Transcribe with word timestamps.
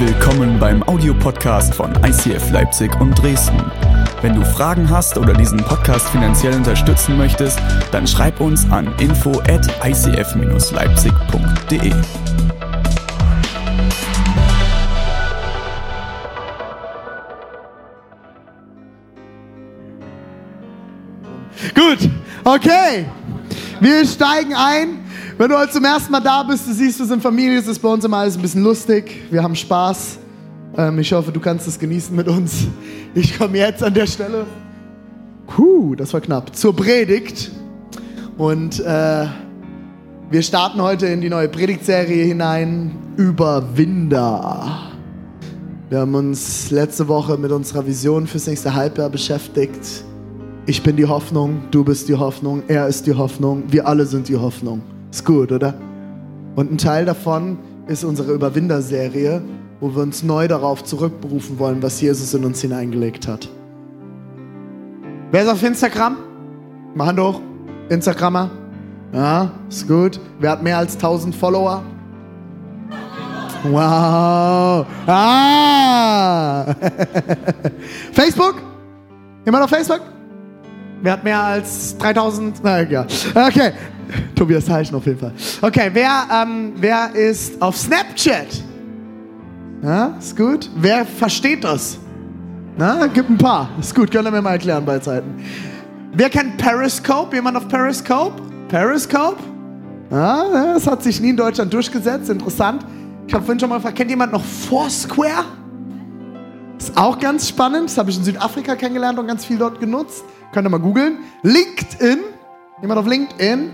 Willkommen 0.00 0.60
beim 0.60 0.84
Audiopodcast 0.84 1.74
von 1.74 1.92
ICF 2.04 2.52
Leipzig 2.52 2.94
und 3.00 3.20
Dresden. 3.20 3.60
Wenn 4.22 4.36
du 4.36 4.44
Fragen 4.44 4.88
hast 4.88 5.18
oder 5.18 5.32
diesen 5.32 5.58
Podcast 5.58 6.08
finanziell 6.10 6.54
unterstützen 6.54 7.18
möchtest, 7.18 7.58
dann 7.90 8.06
schreib 8.06 8.40
uns 8.40 8.64
an 8.70 8.94
info 9.00 9.32
at 9.48 9.66
icf-leipzig.de. 9.84 11.90
Gut, 21.74 22.08
okay. 22.44 23.04
Wir 23.80 24.06
steigen 24.06 24.54
ein. 24.54 25.07
Wenn 25.38 25.50
du 25.50 25.56
heute 25.56 25.70
zum 25.70 25.84
ersten 25.84 26.10
Mal 26.10 26.18
da 26.18 26.42
bist, 26.42 26.66
du 26.66 26.72
siehst, 26.72 26.98
wir 26.98 27.06
sind 27.06 27.22
Familie, 27.22 27.60
es 27.60 27.68
ist 27.68 27.78
bei 27.78 27.88
uns 27.88 28.04
immer 28.04 28.16
alles 28.16 28.34
ein 28.34 28.42
bisschen 28.42 28.64
lustig. 28.64 29.22
Wir 29.30 29.40
haben 29.40 29.54
Spaß. 29.54 30.18
Ähm, 30.76 30.98
ich 30.98 31.12
hoffe, 31.12 31.30
du 31.30 31.38
kannst 31.38 31.68
es 31.68 31.78
genießen 31.78 32.14
mit 32.14 32.26
uns. 32.26 32.66
Ich 33.14 33.38
komme 33.38 33.56
jetzt 33.56 33.80
an 33.84 33.94
der 33.94 34.08
Stelle. 34.08 34.46
Puh, 35.46 35.94
das 35.94 36.12
war 36.12 36.20
knapp. 36.20 36.56
Zur 36.56 36.74
Predigt. 36.74 37.52
Und 38.36 38.80
äh, 38.80 39.26
wir 40.28 40.42
starten 40.42 40.82
heute 40.82 41.06
in 41.06 41.20
die 41.20 41.30
neue 41.30 41.48
Predigtserie 41.48 42.24
hinein. 42.24 42.96
Überwinder. 43.16 44.90
Wir 45.88 46.00
haben 46.00 46.16
uns 46.16 46.72
letzte 46.72 47.06
Woche 47.06 47.38
mit 47.38 47.52
unserer 47.52 47.86
Vision 47.86 48.26
fürs 48.26 48.48
nächste 48.48 48.74
Halbjahr 48.74 49.08
beschäftigt. 49.08 50.02
Ich 50.66 50.82
bin 50.82 50.96
die 50.96 51.06
Hoffnung, 51.06 51.62
du 51.70 51.84
bist 51.84 52.08
die 52.08 52.16
Hoffnung, 52.16 52.64
er 52.66 52.88
ist 52.88 53.06
die 53.06 53.14
Hoffnung, 53.14 53.62
wir 53.68 53.86
alle 53.86 54.04
sind 54.04 54.28
die 54.28 54.36
Hoffnung. 54.36 54.82
Ist 55.10 55.24
gut, 55.24 55.52
oder? 55.52 55.74
Und 56.56 56.72
ein 56.72 56.78
Teil 56.78 57.04
davon 57.04 57.58
ist 57.86 58.04
unsere 58.04 58.32
Überwinder-Serie, 58.32 59.42
wo 59.80 59.94
wir 59.94 60.02
uns 60.02 60.22
neu 60.22 60.48
darauf 60.48 60.84
zurückberufen 60.84 61.58
wollen, 61.58 61.82
was 61.82 62.00
Jesus 62.00 62.34
in 62.34 62.44
uns 62.44 62.60
hineingelegt 62.60 63.26
hat. 63.28 63.48
Wer 65.30 65.42
ist 65.42 65.48
auf 65.48 65.62
Instagram? 65.62 66.16
Mal 66.94 67.06
Hand 67.06 67.20
hoch. 67.20 67.40
Instagrammer? 67.88 68.50
Ja, 69.12 69.50
ist 69.68 69.88
gut. 69.88 70.20
Wer 70.40 70.50
hat 70.50 70.62
mehr 70.62 70.78
als 70.78 70.94
1000 70.94 71.34
Follower? 71.34 71.82
Wow. 73.64 74.86
Ah. 75.06 76.64
Facebook? 78.12 78.56
Jemand 79.44 79.64
auf 79.64 79.70
Facebook? 79.70 80.00
Wer 81.02 81.12
hat 81.12 81.24
mehr 81.24 81.42
als 81.42 81.96
3000? 81.98 82.60
Na 82.62 82.80
egal. 82.80 83.06
Okay. 83.34 83.72
Tobias 84.34 84.68
Heichen 84.68 84.94
auf 84.94 85.06
jeden 85.06 85.18
Fall. 85.18 85.32
Okay, 85.60 85.90
wer, 85.92 86.26
ähm, 86.32 86.72
wer 86.76 87.14
ist 87.14 87.60
auf 87.60 87.76
Snapchat? 87.76 88.46
Ja, 89.82 90.14
ist 90.18 90.36
gut. 90.36 90.70
Wer 90.76 91.04
versteht 91.04 91.62
das? 91.62 91.98
Na, 92.76 93.06
gibt 93.06 93.28
ein 93.28 93.38
paar. 93.38 93.68
Ist 93.78 93.94
gut, 93.94 94.10
könnt 94.10 94.26
ihr 94.26 94.30
mir 94.30 94.42
mal 94.42 94.52
erklären 94.52 94.84
bei 94.84 94.98
Zeiten. 94.98 95.44
Wer 96.12 96.30
kennt 96.30 96.56
Periscope? 96.56 97.36
Jemand 97.36 97.56
auf 97.56 97.68
Periscope? 97.68 98.42
Periscope? 98.68 99.38
Ja, 100.10 100.72
das 100.74 100.86
hat 100.86 101.02
sich 101.02 101.20
nie 101.20 101.30
in 101.30 101.36
Deutschland 101.36 101.72
durchgesetzt. 101.72 102.30
Interessant. 102.30 102.84
Ich 103.26 103.34
habe 103.34 103.44
vorhin 103.44 103.60
schon 103.60 103.68
mal 103.68 103.76
gefragt, 103.76 103.96
kennt 103.96 104.10
jemand 104.10 104.32
noch 104.32 104.42
Foursquare? 104.42 105.44
Ist 106.78 106.96
auch 106.96 107.18
ganz 107.18 107.48
spannend. 107.48 107.90
Das 107.90 107.98
habe 107.98 108.10
ich 108.10 108.16
in 108.16 108.24
Südafrika 108.24 108.74
kennengelernt 108.74 109.18
und 109.18 109.26
ganz 109.26 109.44
viel 109.44 109.58
dort 109.58 109.80
genutzt. 109.80 110.24
Könnt 110.58 110.66
ihr 110.66 110.70
mal 110.70 110.80
googeln. 110.80 111.18
LinkedIn. 111.44 112.18
Jemand 112.80 112.98
auf 112.98 113.06
LinkedIn? 113.06 113.70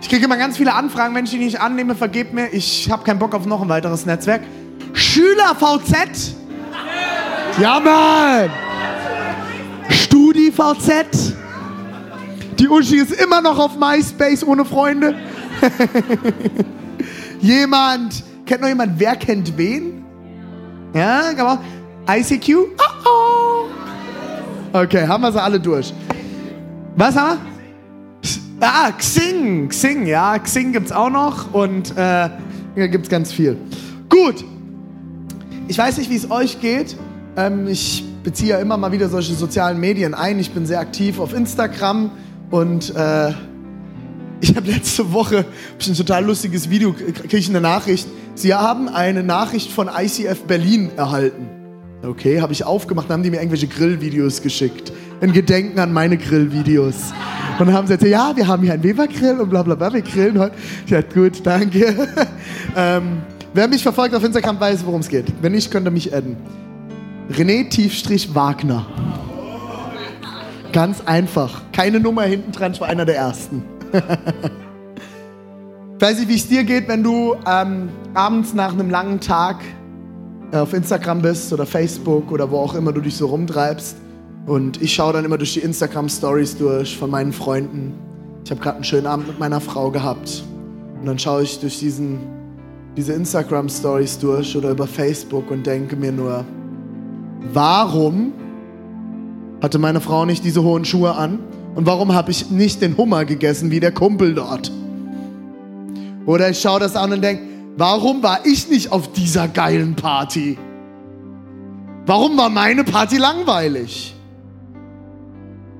Ich 0.00 0.08
kriege 0.08 0.24
immer 0.24 0.36
ganz 0.36 0.56
viele 0.56 0.72
Anfragen, 0.72 1.12
wenn 1.16 1.24
ich 1.24 1.32
die 1.32 1.38
nicht 1.38 1.60
annehme, 1.60 1.96
vergebt 1.96 2.32
mir. 2.32 2.46
Ich 2.52 2.88
habe 2.92 3.02
keinen 3.02 3.18
Bock 3.18 3.34
auf 3.34 3.44
noch 3.44 3.60
ein 3.60 3.68
weiteres 3.68 4.06
Netzwerk. 4.06 4.42
SchülerVZ. 4.92 6.36
Ja, 7.60 7.80
Mann. 7.80 8.50
StudiVZ. 9.90 11.34
Die 12.56 12.68
Uschi 12.68 12.98
ist 12.98 13.20
immer 13.20 13.40
noch 13.40 13.58
auf 13.58 13.76
MySpace 13.76 14.44
ohne 14.44 14.64
Freunde. 14.64 15.16
jemand, 17.40 18.22
kennt 18.46 18.60
noch 18.60 18.68
jemand, 18.68 18.92
wer 19.00 19.16
kennt 19.16 19.58
wen? 19.58 20.04
Ja, 20.94 21.32
man. 21.36 21.58
ICQ? 22.08 22.58
Oh 22.78 23.08
oh. 23.08 23.38
Okay, 24.72 25.04
haben 25.04 25.22
wir 25.22 25.32
sie 25.32 25.42
alle 25.42 25.58
durch. 25.58 25.92
Was 26.96 27.16
haben 27.16 27.40
wir? 27.40 27.58
Ah, 28.60 28.90
Xing. 28.90 29.68
Xing, 29.68 30.06
ja. 30.06 30.38
Xing 30.38 30.72
gibt 30.72 30.86
es 30.86 30.92
auch 30.92 31.10
noch 31.10 31.54
und 31.54 31.96
äh, 31.96 32.28
gibt 32.74 33.04
es 33.04 33.10
ganz 33.10 33.30
viel. 33.32 33.56
Gut. 34.08 34.44
Ich 35.68 35.78
weiß 35.78 35.98
nicht, 35.98 36.10
wie 36.10 36.16
es 36.16 36.30
euch 36.30 36.60
geht. 36.60 36.96
Ähm, 37.36 37.68
ich 37.68 38.04
beziehe 38.24 38.50
ja 38.50 38.58
immer 38.58 38.76
mal 38.76 38.90
wieder 38.90 39.08
solche 39.08 39.34
sozialen 39.34 39.78
Medien 39.78 40.14
ein. 40.14 40.40
Ich 40.40 40.50
bin 40.50 40.66
sehr 40.66 40.80
aktiv 40.80 41.20
auf 41.20 41.32
Instagram 41.32 42.10
und 42.50 42.94
äh, 42.96 43.32
ich 44.40 44.56
habe 44.56 44.70
letzte 44.70 45.12
Woche 45.12 45.44
ich 45.78 45.88
ein 45.88 45.94
total 45.94 46.24
lustiges 46.24 46.70
Video, 46.70 46.92
kriege 46.92 47.36
ich 47.36 47.48
eine 47.48 47.60
Nachricht. 47.60 48.08
Sie 48.34 48.54
haben 48.54 48.88
eine 48.88 49.22
Nachricht 49.22 49.70
von 49.70 49.88
ICF 49.88 50.44
Berlin 50.44 50.90
erhalten. 50.96 51.48
Okay, 52.02 52.40
habe 52.40 52.52
ich 52.52 52.64
aufgemacht, 52.64 53.08
dann 53.08 53.18
haben 53.18 53.22
die 53.24 53.30
mir 53.30 53.38
irgendwelche 53.38 53.66
Grillvideos 53.66 54.42
geschickt. 54.42 54.92
In 55.20 55.32
Gedenken 55.32 55.80
an 55.80 55.92
meine 55.92 56.16
Grillvideos. 56.16 57.12
Und 57.58 57.66
dann 57.66 57.74
haben 57.74 57.88
sie 57.88 57.96
gesagt, 57.96 58.10
ja, 58.10 58.36
wir 58.36 58.46
haben 58.46 58.62
hier 58.62 58.72
einen 58.72 58.84
Weber-Grill 58.84 59.40
und 59.40 59.50
bla 59.50 59.64
bla 59.64 59.74
bla, 59.74 59.92
wir 59.92 60.02
grillen 60.02 60.38
heute. 60.38 60.54
Ja, 60.86 61.00
gut, 61.00 61.44
danke. 61.44 62.08
ähm, 62.76 63.22
wer 63.52 63.66
mich 63.66 63.82
verfolgt 63.82 64.14
auf 64.14 64.22
Instagram 64.22 64.60
weiß, 64.60 64.86
worum 64.86 65.00
es 65.00 65.08
geht. 65.08 65.26
Wenn 65.42 65.52
nicht, 65.52 65.70
könnt 65.70 65.86
ihr 65.86 65.90
mich 65.90 66.14
adden. 66.14 66.36
René 67.32 67.68
Tiefstrich 67.68 68.32
Wagner. 68.32 68.86
Ganz 70.72 71.02
einfach. 71.04 71.62
Keine 71.72 71.98
Nummer 71.98 72.22
hinten 72.22 72.52
dran, 72.52 72.72
ich 72.72 72.80
war 72.80 72.88
einer 72.88 73.04
der 73.04 73.16
ersten. 73.16 73.64
ich 73.92 74.00
weiß 76.00 76.20
nicht, 76.20 76.28
wie 76.28 76.36
es 76.36 76.46
dir 76.46 76.62
geht, 76.62 76.86
wenn 76.86 77.02
du 77.02 77.34
ähm, 77.44 77.88
abends 78.14 78.54
nach 78.54 78.72
einem 78.72 78.88
langen 78.88 79.18
Tag 79.18 79.56
auf 80.52 80.72
Instagram 80.72 81.22
bist 81.22 81.52
oder 81.52 81.66
Facebook 81.66 82.30
oder 82.30 82.50
wo 82.50 82.58
auch 82.58 82.74
immer 82.74 82.92
du 82.92 83.00
dich 83.00 83.16
so 83.16 83.26
rumtreibst. 83.26 83.96
Und 84.48 84.82
ich 84.82 84.94
schaue 84.94 85.12
dann 85.12 85.24
immer 85.24 85.38
durch 85.38 85.54
die 85.54 85.60
Instagram-Stories 85.60 86.56
durch 86.56 86.96
von 86.96 87.10
meinen 87.10 87.32
Freunden. 87.32 87.94
Ich 88.44 88.50
habe 88.50 88.60
gerade 88.60 88.76
einen 88.76 88.84
schönen 88.84 89.06
Abend 89.06 89.28
mit 89.28 89.38
meiner 89.38 89.60
Frau 89.60 89.90
gehabt. 89.90 90.42
Und 90.98 91.06
dann 91.06 91.18
schaue 91.18 91.42
ich 91.42 91.60
durch 91.60 91.78
diesen, 91.78 92.18
diese 92.96 93.12
Instagram-Stories 93.12 94.18
durch 94.18 94.56
oder 94.56 94.70
über 94.70 94.86
Facebook 94.86 95.50
und 95.50 95.66
denke 95.66 95.94
mir 95.94 96.10
nur, 96.10 96.44
warum 97.52 98.32
hatte 99.62 99.78
meine 99.78 100.00
Frau 100.00 100.24
nicht 100.24 100.42
diese 100.42 100.64
hohen 100.64 100.84
Schuhe 100.84 101.14
an? 101.14 101.38
Und 101.76 101.86
warum 101.86 102.12
habe 102.12 102.32
ich 102.32 102.50
nicht 102.50 102.82
den 102.82 102.96
Hummer 102.96 103.24
gegessen 103.24 103.70
wie 103.70 103.78
der 103.78 103.92
Kumpel 103.92 104.34
dort? 104.34 104.72
Oder 106.26 106.50
ich 106.50 106.58
schaue 106.58 106.80
das 106.80 106.96
an 106.96 107.12
und 107.12 107.22
denke, 107.22 107.42
Warum 107.78 108.24
war 108.24 108.44
ich 108.44 108.68
nicht 108.68 108.90
auf 108.90 109.12
dieser 109.12 109.46
geilen 109.46 109.94
Party? 109.94 110.58
Warum 112.06 112.36
war 112.36 112.48
meine 112.48 112.82
Party 112.82 113.18
langweilig? 113.18 114.16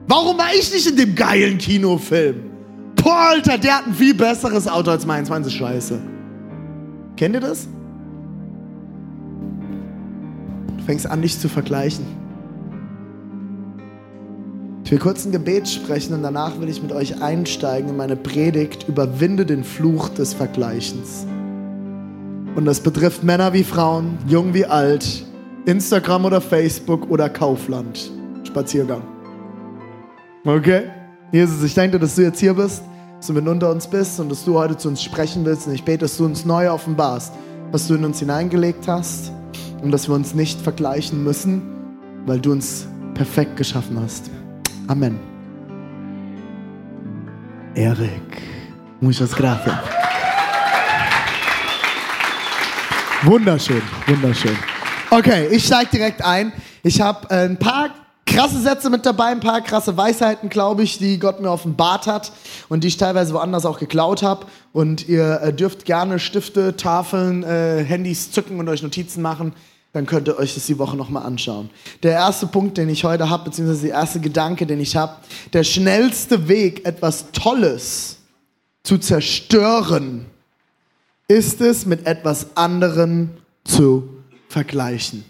Warum 0.09 0.39
war 0.39 0.55
ich 0.59 0.73
nicht 0.73 0.87
in 0.89 0.97
dem 0.97 1.15
geilen 1.15 1.59
Kinofilm? 1.59 2.37
Boah, 2.97 3.29
Alter, 3.33 3.59
der 3.59 3.77
hat 3.77 3.87
ein 3.87 3.95
viel 3.95 4.15
besseres 4.15 4.67
Auto 4.67 4.91
als 4.91 5.05
meins. 5.05 5.29
Meins 5.29 5.47
ist 5.47 5.53
scheiße. 5.53 6.01
Kennt 7.17 7.35
ihr 7.35 7.41
das? 7.41 7.69
Du 10.79 10.85
fängst 10.85 11.07
an, 11.07 11.21
dich 11.21 11.39
zu 11.39 11.51
vergleichen. 11.51 12.07
Ich 14.85 14.91
will 14.91 14.99
kurz 14.99 15.27
ein 15.27 15.33
Gebet 15.33 15.69
sprechen 15.69 16.15
und 16.15 16.23
danach 16.23 16.59
will 16.59 16.71
ich 16.71 16.83
mit 16.83 16.93
euch 16.93 17.21
einsteigen 17.21 17.91
in 17.91 17.97
meine 17.99 18.17
Predigt. 18.17 18.89
Überwinde 18.89 19.45
den 19.45 19.63
Fluch 19.63 20.09
des 20.09 20.33
Vergleichens. 20.33 21.27
Und 22.57 22.65
das 22.65 22.81
betrifft 22.81 23.23
Männer 23.23 23.53
wie 23.53 23.63
Frauen, 23.63 24.17
jung 24.27 24.55
wie 24.55 24.65
alt, 24.65 25.27
Instagram 25.67 26.25
oder 26.25 26.41
Facebook 26.41 27.11
oder 27.11 27.29
Kaufland. 27.29 28.11
Spaziergang. 28.45 29.03
Okay? 30.45 30.91
Jesus, 31.33 31.63
ich 31.63 31.75
danke 31.75 31.93
dir, 31.93 31.99
dass 31.99 32.15
du 32.15 32.23
jetzt 32.23 32.41
hier 32.41 32.55
bist, 32.55 32.83
dass 33.17 33.27
du 33.27 33.33
mit 33.33 33.47
unter 33.47 33.71
uns 33.71 33.87
bist 33.87 34.19
und 34.21 34.31
dass 34.31 34.45
du 34.45 34.59
heute 34.59 34.77
zu 34.77 34.89
uns 34.89 35.03
sprechen 35.03 35.45
willst. 35.45 35.67
Und 35.67 35.75
ich 35.75 35.85
bete, 35.85 35.99
dass 35.99 36.17
du 36.17 36.25
uns 36.25 36.45
neu 36.45 36.71
offenbarst, 36.71 37.33
was 37.73 37.87
du 37.87 37.95
in 37.95 38.05
uns 38.05 38.21
hineingelegt 38.21 38.89
hast 38.89 39.33
und 39.83 39.91
dass 39.91 40.09
wir 40.09 40.15
uns 40.15 40.35
nicht 40.35 40.61
vergleichen 40.61 41.23
müssen, 41.23 41.63
weil 42.27 42.41
du 42.41 42.53
uns 42.53 42.87
perfekt 43.15 43.57
geschaffen 43.57 43.99
hast. 44.01 44.31
Amen. 44.87 45.19
Erik, 47.75 48.43
muchas 49.01 49.35
gracias. 49.35 49.77
Wunderschön, 53.23 53.83
wunderschön. 54.07 54.57
Okay, 55.11 55.49
ich 55.51 55.67
steige 55.67 55.91
direkt 55.91 56.25
ein. 56.25 56.53
Ich 56.83 57.01
habe 57.01 57.29
äh, 57.31 57.45
ein 57.45 57.59
paar 57.59 57.91
krasse 58.29 58.61
Sätze 58.61 58.91
mit 58.91 59.05
dabei, 59.07 59.27
ein 59.27 59.41
paar 59.41 59.61
krasse 59.63 59.97
Weisheiten, 59.97 60.49
glaube 60.49 60.83
ich, 60.83 60.99
die 60.99 61.19
Gott 61.19 61.41
mir 61.41 61.51
offenbart 61.51 62.07
hat 62.07 62.33
und 62.69 62.85
die 62.85 62.89
ich 62.89 62.97
teilweise 62.97 63.35
woanders 63.35 63.67
auch 63.67 63.79
geklaut 63.79 64.23
habe. 64.23 64.47
Und 64.73 65.09
ihr 65.09 65.41
äh, 65.43 65.53
dürft 65.53 65.85
gerne 65.85 66.19
Stifte, 66.19 66.77
Tafeln, 66.77 67.43
äh, 67.43 67.83
Handys 67.83 68.31
zücken 68.31 68.61
und 68.61 68.69
euch 68.69 68.83
Notizen 68.83 69.23
machen. 69.23 69.53
dann 69.93 70.07
könnt 70.07 70.29
ihr 70.29 70.39
euch 70.39 70.55
das 70.55 70.67
die 70.67 70.79
Woche 70.79 70.97
nochmal 70.97 71.25
anschauen. 71.25 71.71
Der 72.03 72.13
erste 72.13 72.47
Punkt, 72.47 72.77
den 72.77 72.89
ich 72.89 73.05
heute 73.05 73.31
habe, 73.31 73.45
beziehungsweise 73.45 73.87
der 73.87 73.97
erste 73.97 74.21
Gedanke, 74.21 74.67
den 74.67 74.81
ich 74.81 74.95
habe, 74.95 75.17
der 75.53 75.65
schnellste 75.65 76.47
Weg, 76.47 76.85
etwas 76.87 77.33
Tolles 77.33 78.19
zu 78.83 78.99
zerstören, 78.99 80.27
ist 81.27 81.61
es, 81.61 81.87
mit 81.87 82.07
etwas 82.07 82.57
anderem 82.57 83.31
zu 83.65 84.09
vergleichen. 84.49 85.25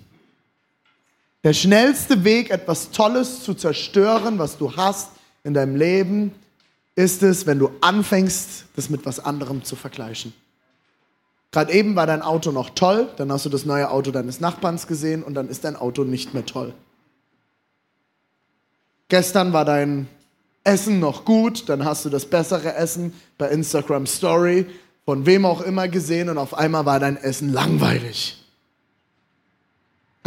Der 1.45 1.53
schnellste 1.53 2.25
Weg, 2.25 2.51
etwas 2.51 2.91
Tolles 2.91 3.45
zu 3.45 3.55
zerstören, 3.55 4.39
was 4.39 4.59
du 4.59 4.77
hast 4.77 5.11
in 5.45 5.55
deinem 5.55 5.77
Leben, 5.77 6.35
ist 6.97 7.23
es, 7.23 7.47
wenn 7.47 7.61
du 7.61 7.71
anfängst, 7.81 8.65
das 8.75 8.91
mit 8.91 9.07
was 9.07 9.21
anderem 9.21 9.63
zu 9.63 9.77
vergleichen. 9.77 10.33
Gerade 11.53 11.73
eben 11.73 11.95
war 11.97 12.07
dein 12.07 12.23
Auto 12.23 12.51
noch 12.51 12.71
toll, 12.71 13.09
dann 13.17 13.33
hast 13.33 13.47
du 13.47 13.49
das 13.49 13.65
neue 13.65 13.91
Auto 13.91 14.11
deines 14.11 14.41
Nachbarns 14.41 14.87
gesehen 14.87 15.23
und 15.23 15.35
dann 15.35 15.49
ist 15.49 15.65
dein 15.65 15.77
Auto 15.77 16.05
nicht 16.05 16.35
mehr 16.35 16.45
toll. 16.45 16.75
Gestern 19.09 19.53
war 19.53 19.65
dein 19.65 20.09
Essen 20.65 21.01
noch 21.01 21.25
gut, 21.25 21.69
dann 21.69 21.85
hast 21.85 22.05
du 22.05 22.11
das 22.11 22.27
bessere 22.27 22.75
Essen 22.75 23.15
bei 23.39 23.49
Instagram 23.49 24.07
Story 24.07 24.67
von 25.07 25.25
wem 25.25 25.47
auch 25.47 25.63
immer 25.63 25.89
gesehen 25.89 26.29
und 26.29 26.37
auf 26.37 26.53
einmal 26.53 26.85
war 26.85 27.01
dein 27.01 27.17
Essen 27.17 27.51
langweilig. 27.51 28.45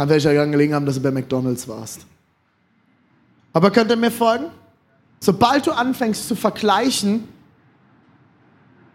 Kann 0.02 0.08
vielleicht 0.08 0.26
daran 0.26 0.50
gelegen 0.50 0.74
haben, 0.74 0.84
dass 0.84 0.96
du 0.96 1.00
bei 1.00 1.12
McDonalds 1.12 1.68
warst. 1.68 2.06
Aber 3.52 3.70
könnt 3.70 3.88
ihr 3.88 3.96
mir 3.96 4.10
folgen? 4.10 4.46
Sobald 5.20 5.64
du 5.64 5.70
anfängst 5.70 6.26
zu 6.26 6.34
vergleichen, 6.34 7.28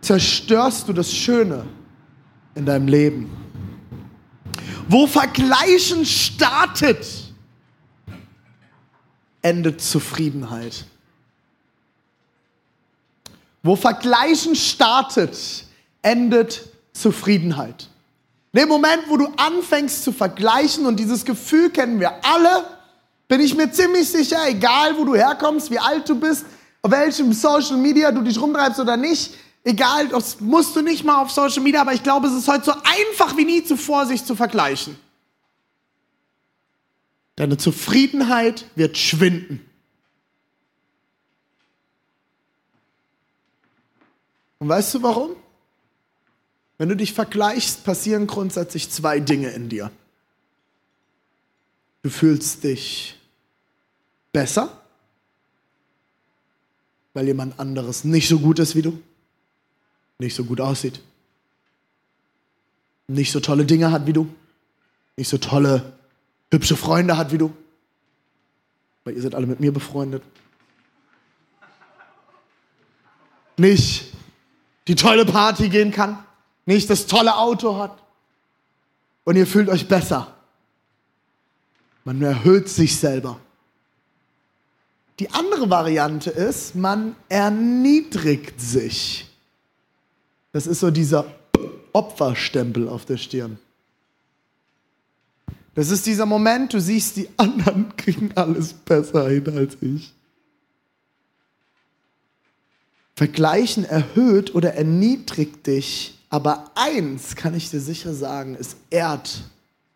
zerstörst 0.01 0.85
du 0.85 0.91
das 0.91 1.09
Schöne 1.13 1.65
in 2.55 2.65
deinem 2.65 2.89
Leben. 2.89 3.29
Wo 4.89 5.07
Vergleichen 5.07 6.05
startet, 6.05 7.07
endet 9.41 9.79
Zufriedenheit. 9.79 10.83
Wo 13.63 13.77
Vergleichen 13.77 14.57
startet, 14.57 15.63
endet 16.01 16.67
Zufriedenheit. 16.91 17.87
Dem 18.57 18.67
Moment, 18.67 19.03
wo 19.07 19.17
du 19.17 19.27
anfängst 19.37 20.03
zu 20.03 20.11
vergleichen, 20.11 20.85
und 20.85 20.99
dieses 20.99 21.23
Gefühl 21.23 21.69
kennen 21.69 21.99
wir 21.99 22.25
alle, 22.25 22.65
bin 23.27 23.39
ich 23.39 23.55
mir 23.55 23.71
ziemlich 23.71 24.09
sicher, 24.09 24.39
egal 24.47 24.97
wo 24.97 25.05
du 25.05 25.15
herkommst, 25.15 25.69
wie 25.69 25.79
alt 25.79 26.09
du 26.09 26.19
bist, 26.19 26.45
auf 26.81 26.91
welchem 26.91 27.31
Social 27.33 27.77
Media 27.77 28.11
du 28.11 28.21
dich 28.21 28.41
rumtreibst 28.41 28.79
oder 28.79 28.97
nicht, 28.97 29.33
Egal, 29.67 30.07
das 30.07 30.39
musst 30.39 30.77
du 30.77 30.81
nicht 30.81 31.03
mal 31.03 31.21
auf 31.21 31.29
Social 31.29 31.61
Media, 31.61 31.81
aber 31.81 31.91
ich 31.91 32.01
glaube, 32.01 32.27
es 32.27 32.33
ist 32.33 32.47
heute 32.47 32.63
so 32.63 32.71
einfach 32.71 33.35
wie 33.35 33.43
nie 33.43 33.65
zuvor, 33.65 34.05
sich 34.05 34.23
zu 34.23 34.33
vergleichen. 34.33 34.97
Deine 37.35 37.57
Zufriedenheit 37.57 38.63
wird 38.75 38.97
schwinden. 38.97 39.59
Und 44.59 44.69
weißt 44.69 44.93
du 44.93 45.03
warum? 45.03 45.31
Wenn 46.77 46.89
du 46.89 46.95
dich 46.95 47.13
vergleichst, 47.13 47.83
passieren 47.83 48.27
grundsätzlich 48.27 48.89
zwei 48.89 49.19
Dinge 49.19 49.49
in 49.49 49.69
dir. 49.69 49.91
Du 52.03 52.09
fühlst 52.09 52.63
dich 52.63 53.15
besser, 54.31 54.81
weil 57.13 57.25
jemand 57.25 57.59
anderes 57.59 58.03
nicht 58.03 58.27
so 58.27 58.39
gut 58.39 58.59
ist 58.59 58.75
wie 58.75 58.83
du 58.83 59.01
nicht 60.19 60.35
so 60.35 60.43
gut 60.43 60.61
aussieht, 60.61 61.01
nicht 63.07 63.31
so 63.31 63.39
tolle 63.39 63.65
Dinge 63.65 63.91
hat 63.91 64.07
wie 64.07 64.13
du, 64.13 64.33
nicht 65.15 65.29
so 65.29 65.37
tolle, 65.37 65.93
hübsche 66.51 66.75
Freunde 66.75 67.17
hat 67.17 67.31
wie 67.31 67.37
du. 67.37 67.55
Weil 69.03 69.15
ihr 69.15 69.21
seid 69.21 69.35
alle 69.35 69.47
mit 69.47 69.59
mir 69.59 69.71
befreundet. 69.71 70.21
Nicht 73.57 74.13
die 74.87 74.95
tolle 74.95 75.25
Party 75.25 75.69
gehen 75.69 75.91
kann, 75.91 76.23
nicht 76.67 76.89
das 76.89 77.07
tolle 77.07 77.35
Auto 77.35 77.77
hat. 77.77 77.97
Und 79.23 79.35
ihr 79.35 79.47
fühlt 79.47 79.69
euch 79.69 79.87
besser. 79.87 80.33
Man 82.03 82.21
erhöht 82.21 82.69
sich 82.69 82.95
selber. 82.97 83.39
Die 85.19 85.31
andere 85.31 85.69
Variante 85.69 86.29
ist, 86.29 86.75
man 86.75 87.15
erniedrigt 87.27 88.61
sich. 88.61 89.27
Das 90.51 90.67
ist 90.67 90.79
so 90.79 90.91
dieser 90.91 91.25
Opferstempel 91.93 92.87
auf 92.87 93.05
der 93.05 93.17
Stirn. 93.17 93.57
Das 95.73 95.89
ist 95.89 96.05
dieser 96.05 96.25
Moment, 96.25 96.73
du 96.73 96.79
siehst, 96.79 97.17
die 97.17 97.29
anderen 97.37 97.95
kriegen 97.97 98.31
alles 98.35 98.73
besser 98.73 99.29
hin 99.29 99.49
als 99.55 99.77
ich. 99.81 100.13
Vergleichen 103.15 103.83
erhöht 103.83 104.53
oder 104.53 104.75
erniedrigt 104.75 105.65
dich, 105.65 106.16
aber 106.29 106.71
eins 106.75 107.35
kann 107.35 107.53
ich 107.53 107.69
dir 107.69 107.79
sicher 107.79 108.13
sagen, 108.13 108.57
es 108.59 108.75
ehrt 108.89 109.43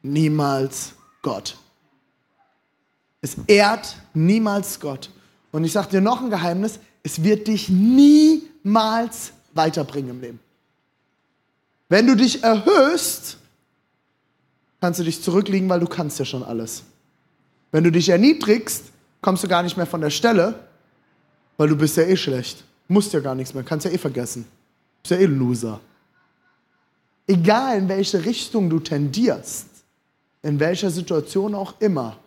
niemals 0.01 0.93
Gott. 1.21 1.57
Es 3.21 3.35
ehrt 3.47 3.97
niemals 4.13 4.79
Gott. 4.79 5.09
Und 5.51 5.63
ich 5.63 5.73
sage 5.73 5.89
dir 5.89 6.01
noch 6.01 6.21
ein 6.21 6.29
Geheimnis, 6.29 6.79
es 7.03 7.23
wird 7.23 7.47
dich 7.47 7.69
niemals 7.69 9.33
weiterbringen 9.53 10.11
im 10.11 10.21
Leben. 10.21 10.39
Wenn 11.89 12.07
du 12.07 12.15
dich 12.15 12.43
erhöhst, 12.43 13.37
kannst 14.79 14.99
du 14.99 15.03
dich 15.03 15.21
zurückliegen, 15.21 15.67
weil 15.67 15.81
du 15.81 15.87
kannst 15.87 16.19
ja 16.19 16.25
schon 16.25 16.43
alles. 16.43 16.83
Wenn 17.71 17.83
du 17.83 17.91
dich 17.91 18.07
erniedrigst, 18.09 18.85
kommst 19.21 19.43
du 19.43 19.47
gar 19.47 19.61
nicht 19.63 19.75
mehr 19.75 19.85
von 19.85 20.01
der 20.01 20.09
Stelle, 20.09 20.67
weil 21.57 21.67
du 21.67 21.75
bist 21.75 21.97
ja 21.97 22.03
eh 22.03 22.15
schlecht. 22.15 22.63
Musst 22.87 23.13
ja 23.13 23.19
gar 23.19 23.35
nichts 23.35 23.53
mehr, 23.53 23.63
kannst 23.63 23.85
ja 23.85 23.91
eh 23.91 23.97
vergessen. 23.97 24.45
Bist 25.03 25.11
ja 25.11 25.17
eh 25.17 25.25
Loser. 25.25 25.79
Egal 27.27 27.77
in 27.77 27.89
welche 27.89 28.25
Richtung 28.25 28.69
du 28.69 28.79
tendierst, 28.79 29.67
in 30.41 30.59
welcher 30.59 30.89
Situation 30.89 31.55
auch 31.55 31.75
immer, 31.79 32.17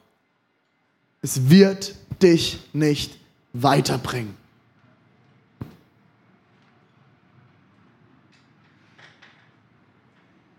es 1.20 1.48
wird 1.48 1.94
dich 2.22 2.60
nicht 2.72 3.16
weiterbringen. 3.52 4.36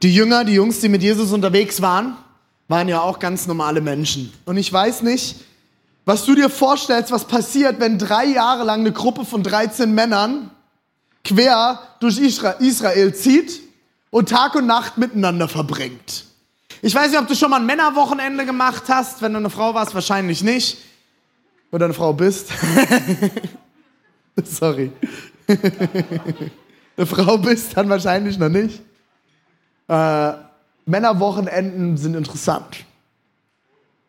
Die 0.02 0.14
Jünger, 0.14 0.44
die 0.44 0.54
Jungs, 0.54 0.82
die 0.82 0.90
mit 0.90 1.02
Jesus 1.02 1.32
unterwegs 1.32 1.82
waren, 1.82 2.16
waren 2.68 2.88
ja 2.88 3.02
auch 3.02 3.20
ganz 3.20 3.48
normale 3.48 3.82
Menschen. 3.82 4.32
Und 4.46 4.58
ich 4.58 4.72
weiß 4.72 5.02
nicht, 5.02 5.38
was 6.04 6.26
du 6.26 6.36
dir 6.36 6.50
vorstellst, 6.50 7.12
was 7.12 7.26
passiert, 7.26 7.80
wenn 7.80 7.98
drei 7.98 8.26
Jahre 8.26 8.64
lang 8.64 8.82
eine 8.82 8.92
Gruppe 8.92 9.26
von 9.26 9.42
13 9.42 9.94
Männern 9.94 10.52
quer 11.24 11.80
durch 12.00 12.20
Israel 12.20 13.16
zieht 13.16 13.65
und 14.16 14.30
Tag 14.30 14.56
und 14.56 14.66
Nacht 14.66 14.98
miteinander 14.98 15.50
verbringt. 15.50 16.24
Ich 16.82 16.96
weiß 16.96 17.12
nicht, 17.12 17.20
ob 17.20 17.28
du 17.28 17.36
schon 17.36 17.50
mal 17.50 17.60
ein 17.60 17.66
Männerwochenende 17.66 18.46
gemacht 18.46 18.84
hast. 18.88 19.22
Wenn 19.22 19.34
du 19.34 19.40
eine 19.40 19.50
Frau 19.50 19.74
warst, 19.74 19.94
wahrscheinlich 19.94 20.42
nicht. 20.42 20.78
Oder 21.70 21.84
eine 21.84 21.94
Frau 21.94 22.14
bist. 22.14 22.48
Sorry. 24.46 24.94
eine 26.96 27.06
Frau 27.06 27.38
bist, 27.40 27.76
dann 27.76 27.90
wahrscheinlich 27.90 28.38
noch 28.38 28.48
nicht. 28.48 28.82
Äh, 29.90 30.32
Männerwochenenden 30.86 31.98
sind 31.98 32.16
interessant. 32.16 32.86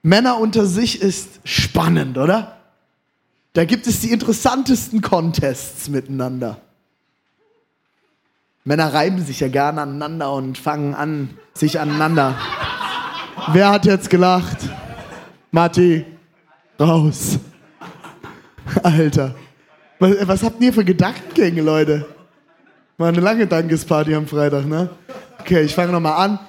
Männer 0.03 0.39
unter 0.39 0.67
sich 0.67 1.03
ist 1.03 1.41
spannend, 1.43 2.17
oder? 2.17 2.59
Da 3.55 3.65
gibt 3.65 3.89
es 3.89 4.03
die 4.03 4.13
interessantesten 4.13 5.01
Contests 5.01 5.89
miteinander. 5.89 6.61
Männer 8.67 8.93
reiben 8.93 9.25
sich 9.25 9.39
ja 9.39 9.47
gerne 9.47 9.83
aneinander 9.83 10.33
und 10.33 10.59
fangen 10.59 10.97
an, 10.97 11.31
sich 11.55 11.79
aneinander. 11.79 12.35
Wer 13.53 13.71
hat 13.71 13.87
jetzt 13.87 14.11
gelacht? 14.11 14.59
Matti, 15.53 16.05
raus. 16.79 17.39
Alter. 18.83 19.37
Was, 20.01 20.27
was 20.27 20.43
habt 20.43 20.61
ihr 20.61 20.73
für 20.73 20.85
Gedankengänge, 20.85 21.63
Leute? 21.63 22.07
War 22.99 23.09
eine 23.09 23.21
lange 23.21 23.47
Dankesparty 23.47 24.17
am 24.17 24.27
Freitag, 24.27 24.67
ne? 24.67 24.91
Okay, 25.39 25.63
ich 25.63 25.73
fange 25.73 25.93
nochmal 25.93 26.25
an. 26.25 26.41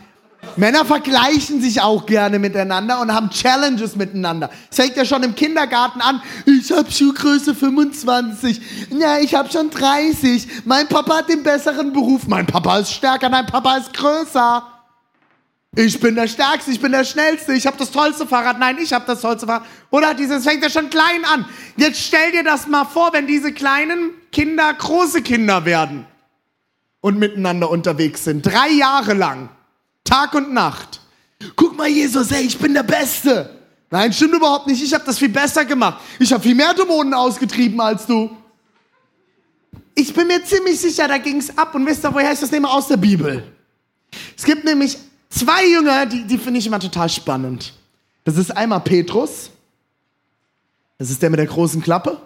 Männer 0.58 0.86
vergleichen 0.86 1.62
sich 1.62 1.82
auch 1.82 2.06
gerne 2.06 2.40
miteinander 2.40 3.00
und 3.00 3.14
haben 3.14 3.30
Challenges 3.30 3.96
miteinander. 3.96 4.50
Es 4.70 4.78
fängt 4.78 4.98
ja 4.98 5.06
schon 5.06 5.24
im 5.24 5.36
Kindergarten 5.36 6.02
an. 6.02 6.22
Ich 6.46 6.72
habe 6.72 6.92
Schuhgröße 6.92 7.54
25. 7.54 8.62
Ja, 8.90 9.20
ich 9.20 9.36
habe 9.36 9.52
schon 9.52 9.70
30. 9.70 10.66
Mein 10.66 10.88
Papa 10.88 11.18
hat 11.18 11.30
den 11.30 11.44
besseren 11.44 11.94
Beruf. 11.94 12.28
Mein 12.28 12.48
Papa 12.48 12.80
ist 12.80 12.92
stärker, 12.92 13.30
mein 13.30 13.46
Papa 13.46 13.78
ist 13.78 13.94
größer. 13.94 14.64
Ich 15.76 16.00
bin 16.00 16.16
der 16.16 16.28
Stärkste, 16.28 16.72
ich 16.72 16.82
bin 16.82 16.92
der 16.92 17.04
Schnellste, 17.04 17.54
ich 17.54 17.68
habe 17.68 17.78
das 17.78 17.92
tollste 17.92 18.26
Fahrrad. 18.26 18.58
Nein, 18.58 18.80
ich 18.82 18.94
habe 18.94 19.06
das 19.06 19.22
tollste 19.22 19.46
Fahrrad. 19.46 19.64
Oder 19.92 20.16
dieses 20.16 20.44
fängt 20.44 20.64
ja 20.64 20.72
schon 20.72 20.90
klein 20.90 21.24
an. 21.32 21.46
Jetzt 21.76 22.00
stell 22.00 22.32
dir 22.32 22.44
das 22.44 22.66
mal 22.66 22.86
vor, 22.86 23.14
wenn 23.14 23.28
diese 23.28 23.54
kleinen 23.54 24.10
Kinder 24.32 24.74
große 24.74 25.22
Kinder 25.22 25.66
werden 25.66 26.08
und 27.02 27.20
miteinander 27.20 27.70
unterwegs 27.70 28.24
sind. 28.24 28.44
Drei 28.44 28.70
Jahre 28.70 29.14
lang, 29.14 29.50
Tag 30.08 30.34
und 30.34 30.54
Nacht. 30.54 31.02
Guck 31.56 31.78
mal, 31.78 31.88
Jesus, 31.88 32.32
ey, 32.32 32.44
ich 32.46 32.58
bin 32.58 32.74
der 32.74 32.84
Beste. 32.84 33.50
Nein, 33.90 34.12
stimmt 34.12 34.36
überhaupt 34.36 34.68
nicht. 34.68 34.84
Ich 34.84 34.94
habe 34.94 35.06
das 35.06 35.18
viel 35.18 35.30
besser 35.30 35.66
gemacht. 35.66 36.02
Ich 36.20 36.32
habe 36.34 36.44
viel 36.44 36.56
mehr 36.56 36.74
Dämonen 36.74 37.14
ausgetrieben 37.14 37.80
als 37.80 38.06
du. 38.06 38.36
Ich 39.96 40.14
bin 40.14 40.28
mir 40.28 40.44
ziemlich 40.44 40.80
sicher, 40.80 41.08
da 41.08 41.18
ging 41.18 41.38
es 41.38 41.58
ab. 41.58 41.74
Und 41.76 41.86
wisst 41.86 42.06
ihr, 42.06 42.14
woher 42.14 42.32
ich 42.32 42.40
das 42.40 42.52
nehme? 42.52 42.70
Aus 42.70 42.88
der 42.88 42.98
Bibel. 42.98 43.44
Es 44.36 44.44
gibt 44.44 44.64
nämlich 44.64 44.98
zwei 45.30 45.66
Jünger, 45.68 46.06
die, 46.06 46.26
die 46.26 46.38
finde 46.38 46.60
ich 46.60 46.68
immer 46.68 46.80
total 46.80 47.10
spannend. 47.10 47.74
Das 48.24 48.38
ist 48.38 48.56
einmal 48.56 48.82
Petrus. 48.82 49.52
Das 50.98 51.10
ist 51.10 51.22
der 51.22 51.30
mit 51.30 51.40
der 51.40 51.48
großen 51.48 51.82
Klappe, 51.82 52.20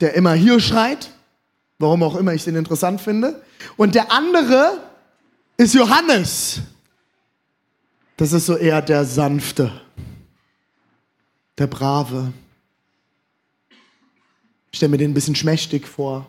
der 0.00 0.14
immer 0.14 0.32
hier 0.34 0.60
schreit. 0.60 1.10
Warum 1.78 2.02
auch 2.02 2.16
immer 2.16 2.34
ich 2.34 2.44
den 2.44 2.56
interessant 2.56 3.00
finde. 3.00 3.42
Und 3.76 3.94
der 3.94 4.12
andere 4.12 4.78
ist 5.60 5.74
Johannes. 5.74 6.62
Das 8.16 8.32
ist 8.32 8.46
so 8.46 8.56
eher 8.56 8.80
der 8.80 9.04
Sanfte, 9.04 9.70
der 11.58 11.66
Brave. 11.66 12.32
Ich 14.72 14.78
stelle 14.78 14.90
mir 14.90 14.98
den 14.98 15.10
ein 15.10 15.14
bisschen 15.14 15.34
schmächtig 15.34 15.86
vor. 15.86 16.26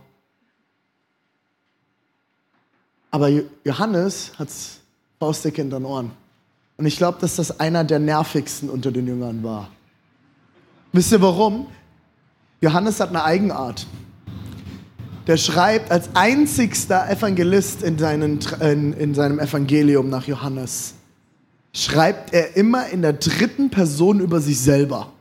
Aber 3.10 3.30
Johannes 3.64 4.34
hat's 4.38 4.80
faustdick 5.20 5.58
in 5.58 5.70
den 5.70 5.86
Ohren. 5.86 6.12
Und 6.76 6.86
ich 6.86 6.98
glaube, 6.98 7.20
dass 7.22 7.38
das 7.38 7.60
einer 7.60 7.84
der 7.84 8.00
nervigsten 8.00 8.70
unter 8.70 8.92
den 8.92 9.08
Jüngern 9.08 9.44
war. 9.44 9.70
Wisst 10.92 11.12
ihr 11.12 11.22
warum? 11.22 11.68
Johannes 12.60 13.00
hat 13.00 13.10
eine 13.10 13.24
Eigenart. 13.24 13.88
Der 15.28 15.38
schreibt 15.38 15.92
als 15.92 16.10
einzigster 16.16 17.10
Evangelist 17.10 17.84
in, 17.84 17.98
seinen, 17.98 18.40
in, 18.60 18.94
in 18.94 19.14
seinem 19.14 19.40
Evangelium 19.40 20.10
nach 20.10 20.28
Johannes, 20.28 20.96
schreibt 21.74 22.34
er 22.34 22.56
immer 22.58 22.88
in 22.90 23.02
der 23.02 23.14
dritten 23.14 23.70
Person 23.70 24.20
über 24.20 24.42
sich 24.42 24.60
selber. 24.60 25.12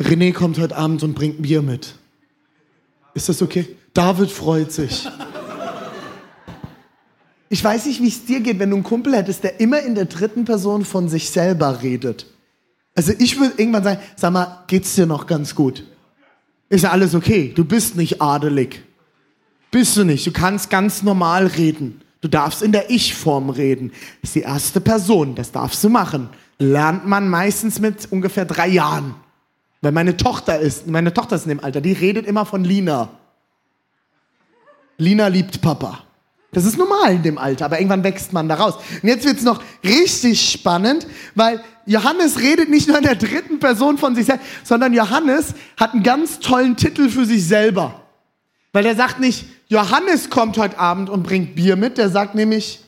René 0.00 0.32
kommt 0.32 0.58
heute 0.58 0.76
Abend 0.76 1.02
und 1.02 1.14
bringt 1.14 1.42
Bier 1.42 1.62
mit. 1.62 1.94
Ist 3.14 3.28
das 3.28 3.40
okay? 3.42 3.76
David 3.92 4.30
freut 4.30 4.72
sich. 4.72 5.08
Ich 7.48 7.62
weiß 7.62 7.86
nicht, 7.86 8.02
wie 8.02 8.08
es 8.08 8.24
dir 8.24 8.40
geht, 8.40 8.58
wenn 8.58 8.70
du 8.70 8.76
einen 8.76 8.84
Kumpel 8.84 9.14
hättest, 9.14 9.44
der 9.44 9.60
immer 9.60 9.80
in 9.80 9.94
der 9.94 10.06
dritten 10.06 10.44
Person 10.44 10.84
von 10.84 11.08
sich 11.08 11.30
selber 11.30 11.82
redet. 11.82 12.26
Also 12.96 13.12
ich 13.18 13.38
würde 13.38 13.54
irgendwann 13.58 13.84
sagen, 13.84 14.00
sag 14.16 14.32
mal, 14.32 14.64
geht's 14.66 14.94
dir 14.96 15.06
noch 15.06 15.26
ganz 15.26 15.54
gut? 15.54 15.84
Ist 16.68 16.84
ja 16.84 16.90
alles 16.90 17.14
okay. 17.14 17.52
Du 17.54 17.64
bist 17.64 17.96
nicht 17.96 18.20
adelig. 18.20 18.82
Bist 19.70 19.96
du 19.96 20.04
nicht. 20.04 20.26
Du 20.26 20.32
kannst 20.32 20.70
ganz 20.70 21.02
normal 21.02 21.46
reden. 21.46 22.00
Du 22.20 22.28
darfst 22.28 22.62
in 22.62 22.72
der 22.72 22.90
Ich-Form 22.90 23.50
reden. 23.50 23.92
Das 24.22 24.30
ist 24.30 24.34
die 24.36 24.40
erste 24.40 24.80
Person. 24.80 25.34
Das 25.34 25.52
darfst 25.52 25.82
du 25.84 25.88
machen. 25.88 26.28
Lernt 26.58 27.06
man 27.06 27.28
meistens 27.28 27.80
mit 27.80 28.10
ungefähr 28.10 28.44
drei 28.44 28.68
Jahren. 28.68 29.14
Weil 29.82 29.92
meine 29.92 30.16
Tochter 30.16 30.58
ist, 30.58 30.86
meine 30.86 31.12
Tochter 31.12 31.36
ist 31.36 31.42
in 31.42 31.50
dem 31.50 31.62
Alter, 31.62 31.82
die 31.82 31.92
redet 31.92 32.26
immer 32.26 32.46
von 32.46 32.64
Lina. 32.64 33.10
Lina 34.96 35.26
liebt 35.26 35.60
Papa. 35.60 36.04
Das 36.54 36.64
ist 36.64 36.78
normal 36.78 37.14
in 37.14 37.22
dem 37.22 37.36
Alter, 37.36 37.66
aber 37.66 37.78
irgendwann 37.78 38.04
wächst 38.04 38.32
man 38.32 38.48
da 38.48 38.54
raus. 38.54 38.76
Und 39.02 39.08
jetzt 39.08 39.26
wird's 39.26 39.42
noch 39.42 39.62
richtig 39.82 40.50
spannend, 40.50 41.06
weil 41.34 41.62
Johannes 41.84 42.38
redet 42.38 42.70
nicht 42.70 42.88
nur 42.88 42.96
in 42.96 43.04
der 43.04 43.16
dritten 43.16 43.58
Person 43.58 43.98
von 43.98 44.14
sich 44.14 44.26
selbst, 44.26 44.46
sondern 44.62 44.94
Johannes 44.94 45.54
hat 45.76 45.92
einen 45.92 46.02
ganz 46.02 46.38
tollen 46.38 46.76
Titel 46.76 47.08
für 47.08 47.26
sich 47.26 47.46
selber. 47.46 48.02
Weil 48.72 48.86
er 48.86 48.96
sagt 48.96 49.20
nicht, 49.20 49.46
Johannes 49.68 50.30
kommt 50.30 50.56
heute 50.56 50.78
Abend 50.78 51.10
und 51.10 51.24
bringt 51.24 51.56
Bier 51.56 51.76
mit, 51.76 51.98
der 51.98 52.08
sagt 52.08 52.34
nämlich, 52.34 52.80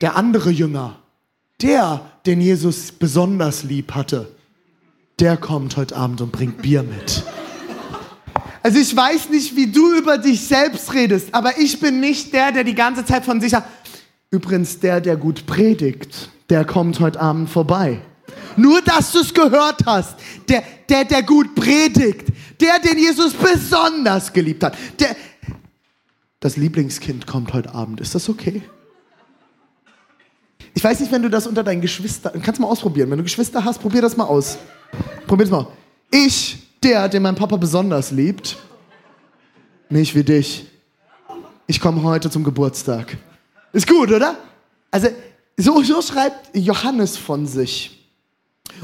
der 0.00 0.16
andere 0.16 0.50
Jünger, 0.50 0.96
der, 1.62 2.02
den 2.26 2.40
Jesus 2.40 2.92
besonders 2.92 3.64
lieb 3.64 3.94
hatte, 3.94 4.28
der 5.20 5.36
kommt 5.36 5.76
heute 5.76 5.96
Abend 5.96 6.20
und 6.20 6.32
bringt 6.32 6.60
Bier 6.60 6.82
mit. 6.82 7.22
Also 8.64 8.78
ich 8.78 8.96
weiß 8.96 9.28
nicht, 9.28 9.54
wie 9.56 9.66
du 9.66 9.94
über 9.94 10.16
dich 10.16 10.40
selbst 10.40 10.94
redest, 10.94 11.34
aber 11.34 11.58
ich 11.58 11.78
bin 11.78 12.00
nicht 12.00 12.32
der, 12.32 12.50
der 12.50 12.64
die 12.64 12.74
ganze 12.74 13.04
Zeit 13.04 13.22
von 13.22 13.38
sich 13.38 13.50
sagt, 13.50 13.68
übrigens 14.30 14.80
der, 14.80 15.02
der 15.02 15.18
gut 15.18 15.44
predigt, 15.44 16.30
der 16.48 16.64
kommt 16.64 16.98
heute 16.98 17.20
Abend 17.20 17.50
vorbei. 17.50 18.00
Nur, 18.56 18.80
dass 18.80 19.12
du 19.12 19.18
es 19.18 19.34
gehört 19.34 19.84
hast. 19.84 20.16
Der, 20.48 20.62
der, 20.88 21.04
der 21.04 21.22
gut 21.22 21.54
predigt. 21.54 22.28
Der, 22.58 22.78
den 22.78 22.96
Jesus 22.96 23.34
besonders 23.34 24.32
geliebt 24.32 24.64
hat. 24.64 24.78
Der, 24.98 25.14
das 26.40 26.56
Lieblingskind 26.56 27.26
kommt 27.26 27.52
heute 27.52 27.74
Abend. 27.74 28.00
Ist 28.00 28.14
das 28.14 28.30
okay? 28.30 28.62
Ich 30.72 30.82
weiß 30.82 31.00
nicht, 31.00 31.12
wenn 31.12 31.22
du 31.22 31.28
das 31.28 31.46
unter 31.46 31.62
deinen 31.62 31.82
Geschwistern, 31.82 32.40
kannst 32.40 32.58
du 32.58 32.62
mal 32.62 32.68
ausprobieren. 32.68 33.10
Wenn 33.10 33.18
du 33.18 33.24
Geschwister 33.24 33.62
hast, 33.62 33.82
probier 33.82 34.00
das 34.00 34.16
mal 34.16 34.24
aus. 34.24 34.56
Probier 35.26 35.44
das 35.44 35.50
mal. 35.50 35.66
Ich, 36.10 36.63
der, 36.84 37.08
den 37.08 37.22
mein 37.22 37.34
Papa 37.34 37.56
besonders 37.56 38.10
liebt, 38.10 38.56
nicht 39.88 40.14
wie 40.14 40.22
dich. 40.22 40.66
Ich 41.66 41.80
komme 41.80 42.02
heute 42.02 42.30
zum 42.30 42.44
Geburtstag. 42.44 43.16
Ist 43.72 43.88
gut, 43.88 44.12
oder? 44.12 44.36
Also, 44.90 45.08
so, 45.56 45.82
so 45.82 46.02
schreibt 46.02 46.54
Johannes 46.56 47.16
von 47.16 47.46
sich. 47.46 47.90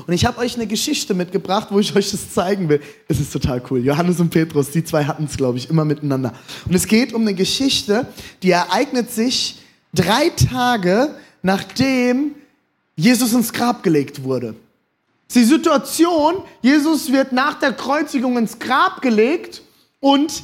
Und 0.07 0.14
ich 0.14 0.25
habe 0.25 0.38
euch 0.38 0.54
eine 0.54 0.66
Geschichte 0.66 1.14
mitgebracht, 1.14 1.69
wo 1.71 1.78
ich 1.78 1.95
euch 1.95 2.11
das 2.11 2.33
zeigen 2.33 2.69
will. 2.69 2.80
Es 3.09 3.21
ist 3.21 3.33
total 3.33 3.62
cool. 3.71 3.85
Johannes 3.85 4.21
und 4.21 4.30
Petrus, 4.30 4.71
die 4.71 4.85
zwei 4.85 5.04
hatten 5.04 5.25
es, 5.25 5.37
glaube 5.37 5.59
ich, 5.59 5.69
immer 5.69 5.85
miteinander. 5.85 6.33
Und 6.66 6.75
es 6.75 6.87
geht 6.87 7.12
um 7.12 7.23
eine 7.23 7.35
Geschichte, 7.35 8.07
die 8.42 8.50
ereignet 8.50 9.11
sich 9.11 9.59
drei 9.92 10.30
Tage 10.30 11.14
nachdem 11.42 12.35
Jesus 12.97 13.33
ins 13.33 13.52
Grab 13.52 13.83
gelegt 13.83 14.23
wurde. 14.23 14.54
Die 15.34 15.44
Situation, 15.44 16.42
Jesus 16.60 17.12
wird 17.12 17.30
nach 17.30 17.54
der 17.54 17.72
Kreuzigung 17.72 18.37
ins 18.37 18.58
Grab 18.58 19.00
gelegt 19.00 19.62
und 20.00 20.42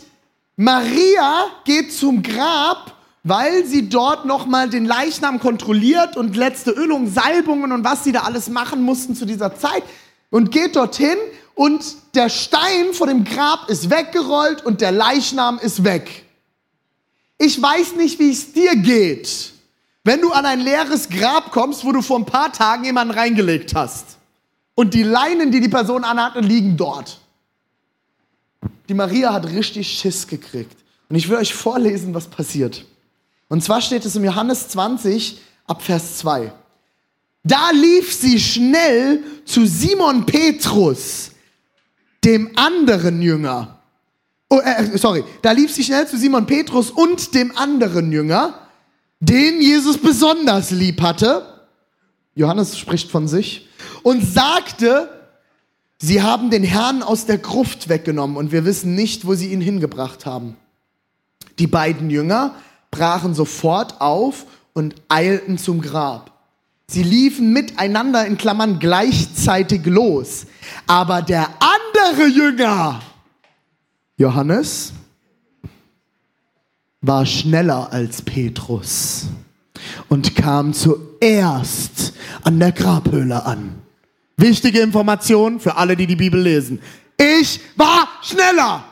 Maria 0.55 1.47
geht 1.64 1.93
zum 1.93 2.23
Grab, 2.23 2.95
weil 3.25 3.64
sie 3.64 3.88
dort 3.88 4.26
nochmal 4.26 4.71
den 4.71 4.85
Leichnam 4.85 5.40
kontrolliert 5.40 6.16
und 6.16 6.37
letzte 6.37 6.71
Ölung, 6.71 7.12
Salbungen 7.12 7.73
und 7.73 7.83
was 7.83 8.05
sie 8.05 8.12
da 8.12 8.21
alles 8.21 8.49
machen 8.49 8.83
mussten 8.83 9.16
zu 9.16 9.26
dieser 9.26 9.57
Zeit 9.57 9.83
und 10.31 10.52
geht 10.52 10.76
dorthin 10.76 11.16
und 11.57 11.85
der 12.14 12.28
Stein 12.28 12.93
vor 12.93 13.09
dem 13.09 13.25
Grab 13.25 13.69
ist 13.69 13.90
weggerollt 13.90 14.64
und 14.64 14.81
der 14.81 14.93
Leichnam 14.93 15.59
ist 15.59 15.83
weg. 15.83 16.25
Ich 17.38 17.61
weiß 17.61 17.97
nicht, 17.97 18.21
wie 18.21 18.31
es 18.31 18.52
dir 18.52 18.76
geht. 18.76 19.52
Wenn 20.05 20.21
du 20.21 20.31
an 20.31 20.47
ein 20.47 20.61
leeres 20.61 21.09
Grab 21.09 21.50
kommst, 21.50 21.85
wo 21.85 21.90
du 21.90 22.02
vor 22.02 22.21
ein 22.21 22.25
paar 22.25 22.52
Tagen 22.52 22.85
jemanden 22.85 23.14
reingelegt 23.14 23.75
hast 23.75 24.16
und 24.76 24.95
die 24.95 25.02
Leinen, 25.02 25.50
die 25.50 25.61
die 25.61 25.68
Person 25.68 26.04
anhatte, 26.04 26.38
liegen 26.38 26.76
dort. 26.76 27.18
Die 28.88 28.95
Maria 28.95 29.33
hat 29.33 29.47
richtig 29.47 29.99
Schiss 29.99 30.28
gekriegt. 30.28 30.76
Und 31.09 31.16
ich 31.16 31.28
will 31.28 31.38
euch 31.38 31.52
vorlesen, 31.52 32.14
was 32.14 32.28
passiert. 32.28 32.85
Und 33.49 33.64
zwar 33.64 33.80
steht 33.80 34.04
es 34.04 34.14
im 34.14 34.25
Johannes 34.25 34.68
20 34.68 35.40
ab 35.66 35.83
Vers 35.83 36.18
2. 36.18 36.52
Da 37.42 37.71
lief 37.71 38.12
sie 38.12 38.38
schnell 38.38 39.23
zu 39.45 39.66
Simon 39.66 40.26
Petrus, 40.26 41.30
dem 42.25 42.50
anderen 42.56 43.23
Jünger. 43.23 43.78
Oh, 44.50 44.59
äh, 44.59 44.97
sorry, 44.99 45.25
da 45.42 45.52
lief 45.52 45.73
sie 45.73 45.85
schnell 45.85 46.06
zu 46.06 46.16
Simon 46.16 46.47
Petrus 46.47 46.90
und 46.90 47.35
dem 47.35 47.56
anderen 47.56 48.12
Jünger 48.12 48.66
den 49.21 49.61
Jesus 49.61 49.97
besonders 49.99 50.71
lieb 50.71 51.00
hatte, 51.00 51.56
Johannes 52.37 52.78
spricht 52.78 53.11
von 53.11 53.26
sich, 53.26 53.66
und 54.02 54.23
sagte, 54.23 55.09
sie 55.99 56.23
haben 56.23 56.50
den 56.50 56.62
Herrn 56.62 57.02
aus 57.02 57.26
der 57.26 57.38
Gruft 57.38 57.88
weggenommen 57.88 58.37
und 58.37 58.52
wir 58.52 58.64
wissen 58.64 58.95
nicht, 58.95 59.26
wo 59.26 59.35
sie 59.35 59.52
ihn 59.52 59.61
hingebracht 59.61 60.26
haben. 60.26 60.57
Die 61.59 61.66
beiden 61.66 62.11
Jünger 62.11 62.55
brachen 62.90 63.35
sofort 63.35 64.00
auf 64.00 64.47
und 64.75 64.95
eilten 65.09 65.59
zum 65.59 65.81
Grab. 65.81 66.31
Sie 66.88 67.02
liefen 67.02 67.52
miteinander 67.52 68.25
in 68.26 68.38
Klammern 68.38 68.78
gleichzeitig 68.78 69.85
los. 69.87 70.47
Aber 70.87 71.23
der 71.23 71.49
andere 71.59 72.28
Jünger, 72.28 73.00
Johannes, 74.16 74.93
war 77.00 77.26
schneller 77.26 77.93
als 77.93 78.23
Petrus 78.23 79.26
und 80.09 80.35
kam 80.37 80.73
zuerst 80.73 82.12
an 82.42 82.59
der 82.59 82.73
Grabhöhle 82.73 83.45
an. 83.45 83.76
Wichtige 84.37 84.80
Information 84.80 85.61
für 85.61 85.76
alle, 85.76 85.97
die 85.97 86.06
die 86.06 86.16
Bibel 86.16 86.40
lesen. 86.40 86.80
Ich 87.16 87.61
war 87.76 88.09
schneller. 88.23 88.85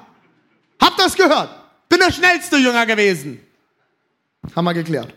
Habt 0.80 0.98
das 0.98 1.14
gehört? 1.14 1.50
Bin 1.88 1.98
der 1.98 2.12
schnellste 2.12 2.56
Jünger 2.56 2.86
gewesen. 2.86 3.38
Haben 4.54 4.64
wir 4.64 4.74
geklärt. 4.74 5.12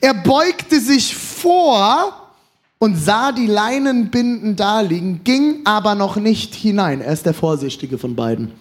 Er 0.00 0.14
beugte 0.14 0.80
sich 0.80 1.14
vor 1.14 2.32
und 2.78 2.96
sah 2.96 3.32
die 3.32 3.46
Leinenbinden 3.46 4.56
daliegen, 4.56 5.24
ging 5.24 5.62
aber 5.64 5.94
noch 5.94 6.16
nicht 6.16 6.54
hinein. 6.54 7.00
Er 7.00 7.12
ist 7.12 7.26
der 7.26 7.34
Vorsichtige 7.34 7.98
von 7.98 8.14
beiden. 8.14 8.52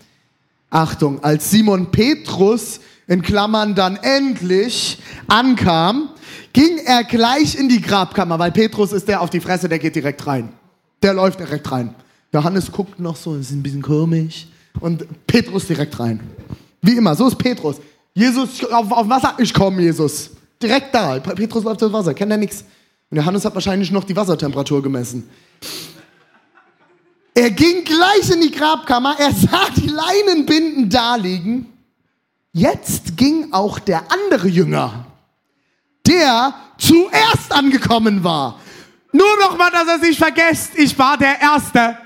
Achtung, 0.69 1.23
als 1.23 1.49
Simon 1.51 1.91
Petrus 1.91 2.79
in 3.07 3.21
Klammern 3.21 3.73
dann 3.73 3.95
endlich 3.95 4.99
ankam, 5.27 6.09
ging 6.53 6.77
er 6.85 7.03
gleich 7.03 7.55
in 7.55 7.69
die 7.69 7.81
Grabkammer, 7.81 8.37
weil 8.37 8.51
Petrus 8.51 8.91
ist 8.91 9.07
der 9.07 9.21
auf 9.21 9.29
die 9.29 9.39
Fresse, 9.39 9.69
der 9.69 9.79
geht 9.79 9.95
direkt 9.95 10.25
rein. 10.27 10.49
Der 11.01 11.13
läuft 11.13 11.39
direkt 11.39 11.71
rein. 11.71 11.95
Johannes 12.33 12.71
guckt 12.71 12.99
noch 12.99 13.15
so, 13.15 13.35
ist 13.35 13.51
ein 13.51 13.63
bisschen 13.63 13.81
komisch. 13.81 14.47
Und 14.79 15.05
Petrus 15.25 15.65
direkt 15.65 15.99
rein. 15.99 16.19
Wie 16.81 16.97
immer, 16.97 17.15
so 17.15 17.27
ist 17.27 17.37
Petrus. 17.37 17.77
Jesus 18.13 18.63
auf, 18.65 18.91
auf 18.91 19.09
Wasser, 19.09 19.35
ich 19.37 19.53
komme, 19.53 19.81
Jesus. 19.81 20.31
Direkt 20.61 20.93
da. 20.93 21.19
Petrus 21.19 21.63
läuft 21.63 21.83
auf 21.83 21.93
Wasser, 21.93 22.13
kennt 22.13 22.31
er 22.31 22.37
nichts. 22.37 22.63
Und 23.09 23.17
Johannes 23.17 23.45
hat 23.45 23.53
wahrscheinlich 23.53 23.91
noch 23.91 24.03
die 24.03 24.15
Wassertemperatur 24.15 24.83
gemessen. 24.83 25.29
Er 27.33 27.51
ging 27.51 27.83
gleich 27.83 28.31
in 28.31 28.41
die 28.41 28.51
Grabkammer, 28.51 29.15
er 29.19 29.31
sah 29.31 29.69
die 29.75 29.87
Leinenbinden 29.87 30.89
da 30.89 31.15
liegen. 31.15 31.76
Jetzt 32.57 33.15
ging 33.15 33.53
auch 33.53 33.77
der 33.77 34.11
andere 34.11 34.47
Jünger, 34.47 35.05
der 36.07 36.55
zuerst 36.79 37.51
angekommen 37.51 38.23
war. 38.23 38.59
Nur 39.11 39.37
noch 39.41 39.55
mal, 39.59 39.69
dass 39.69 39.87
er 39.87 39.99
sich 39.99 40.17
vergesst, 40.17 40.71
ich 40.75 40.97
war 40.97 41.19
der 41.19 41.39
Erste. 41.39 41.99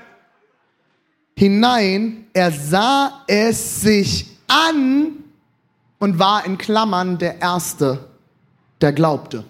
Hinein, 1.38 2.26
er 2.34 2.52
sah 2.52 3.24
es 3.26 3.80
sich 3.80 4.26
an 4.46 5.24
und 5.98 6.18
war 6.18 6.44
in 6.44 6.58
Klammern 6.58 7.16
der 7.16 7.40
Erste, 7.40 8.10
der 8.82 8.92
glaubte. 8.92 9.44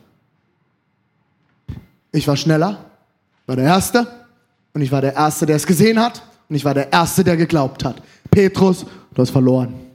Ich 2.12 2.28
war 2.28 2.36
schneller, 2.36 2.84
war 3.46 3.56
der 3.56 3.64
Erste 3.64 4.06
und 4.72 4.82
ich 4.82 4.92
war 4.92 5.00
der 5.00 5.14
Erste, 5.14 5.46
der 5.46 5.56
es 5.56 5.66
gesehen 5.66 5.98
hat 5.98 6.22
und 6.48 6.54
ich 6.54 6.64
war 6.64 6.74
der 6.74 6.92
Erste, 6.92 7.24
der 7.24 7.36
geglaubt 7.36 7.84
hat. 7.84 8.00
Petrus, 8.30 8.86
du 9.14 9.20
hast 9.20 9.30
verloren. 9.30 9.91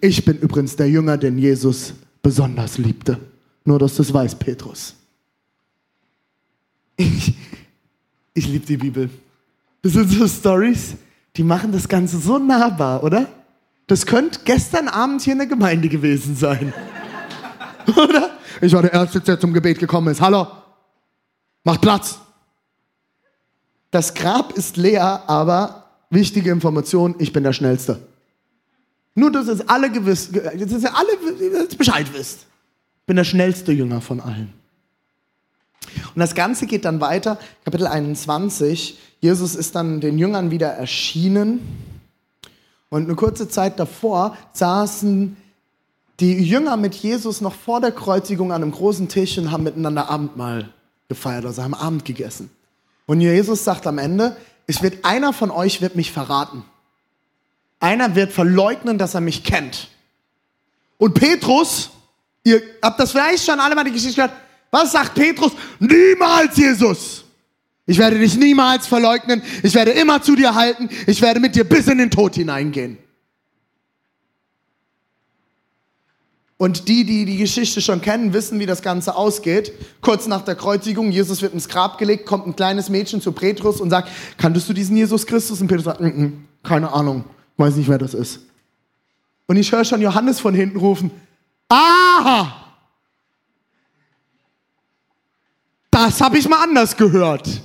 Ich 0.00 0.24
bin 0.24 0.38
übrigens 0.38 0.76
der 0.76 0.88
Jünger, 0.88 1.16
den 1.16 1.38
Jesus 1.38 1.94
besonders 2.22 2.78
liebte. 2.78 3.18
Nur, 3.64 3.78
dass 3.78 3.96
du 3.96 4.02
es 4.02 4.12
weißt, 4.12 4.38
Petrus. 4.38 4.94
Ich, 6.96 7.34
ich 8.34 8.48
liebe 8.48 8.66
die 8.66 8.76
Bibel. 8.76 9.10
Das 9.82 9.92
sind 9.92 10.10
so 10.10 10.26
Stories, 10.26 10.94
die 11.36 11.44
machen 11.44 11.70
das 11.70 11.86
Ganze 11.86 12.18
so 12.18 12.38
nahbar, 12.38 13.04
oder? 13.04 13.28
Das 13.86 14.04
könnte 14.04 14.40
gestern 14.44 14.88
Abend 14.88 15.22
hier 15.22 15.34
in 15.34 15.38
der 15.38 15.46
Gemeinde 15.46 15.88
gewesen 15.88 16.34
sein. 16.34 16.72
oder? 17.86 18.30
Ich 18.60 18.72
war 18.72 18.82
der 18.82 18.92
Erste, 18.92 19.20
der 19.20 19.38
zum 19.38 19.52
Gebet 19.52 19.78
gekommen 19.78 20.08
ist. 20.08 20.20
Hallo, 20.20 20.48
macht 21.62 21.82
Platz. 21.82 22.18
Das 23.92 24.14
Grab 24.14 24.52
ist 24.54 24.76
leer, 24.76 25.22
aber 25.28 25.84
wichtige 26.10 26.50
Information, 26.50 27.14
ich 27.18 27.32
bin 27.32 27.44
der 27.44 27.52
Schnellste. 27.52 28.00
Nur, 29.16 29.32
dass 29.32 29.48
es 29.48 29.66
alle 29.66 29.90
gewiss, 29.90 30.30
dass 30.30 30.82
ihr 30.82 30.94
alle 30.94 31.66
Bescheid 31.76 32.06
wisst. 32.12 32.40
Ich 33.00 33.06
bin 33.06 33.16
der 33.16 33.24
schnellste 33.24 33.72
Jünger 33.72 34.00
von 34.02 34.20
allen. 34.20 34.52
Und 36.14 36.20
das 36.20 36.34
Ganze 36.34 36.66
geht 36.66 36.84
dann 36.84 37.00
weiter, 37.00 37.38
Kapitel 37.64 37.86
21. 37.86 38.98
Jesus 39.20 39.54
ist 39.54 39.74
dann 39.74 40.00
den 40.00 40.18
Jüngern 40.18 40.50
wieder 40.50 40.68
erschienen. 40.68 41.60
Und 42.90 43.06
eine 43.06 43.14
kurze 43.14 43.48
Zeit 43.48 43.80
davor 43.80 44.36
saßen 44.52 45.36
die 46.20 46.34
Jünger 46.34 46.76
mit 46.76 46.94
Jesus 46.94 47.40
noch 47.40 47.54
vor 47.54 47.80
der 47.80 47.92
Kreuzigung 47.92 48.52
an 48.52 48.62
einem 48.62 48.72
großen 48.72 49.08
Tisch 49.08 49.38
und 49.38 49.50
haben 49.50 49.64
miteinander 49.64 50.10
Abendmahl 50.10 50.68
gefeiert, 51.08 51.46
also 51.46 51.62
haben 51.62 51.74
Abend 51.74 52.04
gegessen. 52.04 52.50
Und 53.06 53.22
Jesus 53.22 53.64
sagt 53.64 53.86
am 53.86 53.96
Ende, 53.96 54.36
es 54.66 54.82
wird 54.82 55.06
einer 55.06 55.32
von 55.32 55.50
euch 55.50 55.80
wird 55.80 55.96
mich 55.96 56.12
verraten. 56.12 56.64
Einer 57.86 58.16
wird 58.16 58.32
verleugnen, 58.32 58.98
dass 58.98 59.14
er 59.14 59.20
mich 59.20 59.44
kennt. 59.44 59.86
Und 60.98 61.14
Petrus, 61.14 61.90
ihr 62.42 62.60
habt 62.82 62.98
das 62.98 63.12
vielleicht 63.12 63.46
schon 63.46 63.60
alle 63.60 63.76
mal 63.76 63.84
die 63.84 63.92
Geschichte 63.92 64.16
gehört, 64.16 64.32
was 64.72 64.90
sagt 64.90 65.14
Petrus? 65.14 65.52
Niemals, 65.78 66.56
Jesus. 66.56 67.24
Ich 67.86 67.96
werde 67.96 68.18
dich 68.18 68.36
niemals 68.36 68.88
verleugnen. 68.88 69.40
Ich 69.62 69.72
werde 69.76 69.92
immer 69.92 70.20
zu 70.20 70.34
dir 70.34 70.56
halten. 70.56 70.88
Ich 71.06 71.22
werde 71.22 71.38
mit 71.38 71.54
dir 71.54 71.62
bis 71.62 71.86
in 71.86 71.98
den 71.98 72.10
Tod 72.10 72.34
hineingehen. 72.34 72.98
Und 76.56 76.88
die, 76.88 77.04
die 77.04 77.24
die 77.24 77.36
Geschichte 77.36 77.80
schon 77.80 78.00
kennen, 78.00 78.32
wissen, 78.32 78.58
wie 78.58 78.66
das 78.66 78.82
Ganze 78.82 79.14
ausgeht. 79.14 79.70
Kurz 80.00 80.26
nach 80.26 80.42
der 80.42 80.56
Kreuzigung, 80.56 81.12
Jesus 81.12 81.40
wird 81.40 81.54
ins 81.54 81.68
Grab 81.68 81.98
gelegt, 81.98 82.26
kommt 82.26 82.48
ein 82.48 82.56
kleines 82.56 82.88
Mädchen 82.88 83.20
zu 83.20 83.30
Petrus 83.30 83.80
und 83.80 83.90
sagt, 83.90 84.08
kanntest 84.38 84.68
du 84.68 84.72
diesen 84.72 84.96
Jesus 84.96 85.24
Christus? 85.24 85.60
Und 85.60 85.68
Petrus 85.68 85.84
sagt, 85.84 86.00
N 86.00 86.12
-n, 86.12 86.68
keine 86.68 86.92
Ahnung, 86.92 87.24
weiß 87.56 87.76
nicht, 87.76 87.88
wer 87.88 87.98
das 87.98 88.14
ist. 88.14 88.40
Und 89.46 89.56
ich 89.56 89.70
höre 89.70 89.84
schon 89.84 90.00
Johannes 90.00 90.40
von 90.40 90.54
hinten 90.54 90.78
rufen, 90.78 91.10
aha, 91.68 92.66
das 95.90 96.20
habe 96.20 96.36
ich 96.36 96.48
mal 96.48 96.62
anders 96.62 96.96
gehört. 96.96 97.62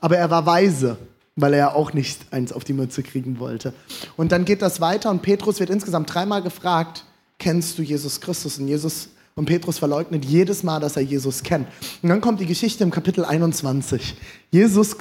Aber 0.00 0.16
er 0.16 0.30
war 0.30 0.44
weise, 0.44 0.98
weil 1.36 1.54
er 1.54 1.58
ja 1.58 1.74
auch 1.74 1.92
nicht 1.92 2.20
eins 2.32 2.52
auf 2.52 2.64
die 2.64 2.72
Mütze 2.72 3.02
kriegen 3.02 3.38
wollte. 3.38 3.72
Und 4.16 4.32
dann 4.32 4.44
geht 4.44 4.62
das 4.62 4.80
weiter 4.80 5.10
und 5.10 5.22
Petrus 5.22 5.60
wird 5.60 5.70
insgesamt 5.70 6.12
dreimal 6.12 6.42
gefragt, 6.42 7.04
kennst 7.38 7.78
du 7.78 7.82
Jesus 7.82 8.20
Christus? 8.20 8.58
Und 8.58 8.68
Jesus 8.68 9.08
und 9.34 9.46
Petrus 9.46 9.78
verleugnet 9.78 10.24
jedes 10.24 10.62
Mal, 10.62 10.80
dass 10.80 10.96
er 10.96 11.02
Jesus 11.02 11.42
kennt. 11.42 11.66
Und 12.02 12.08
dann 12.08 12.20
kommt 12.20 12.40
die 12.40 12.46
Geschichte 12.46 12.84
im 12.84 12.90
Kapitel 12.90 13.24
21. 13.24 14.16
Jesus 14.50 14.96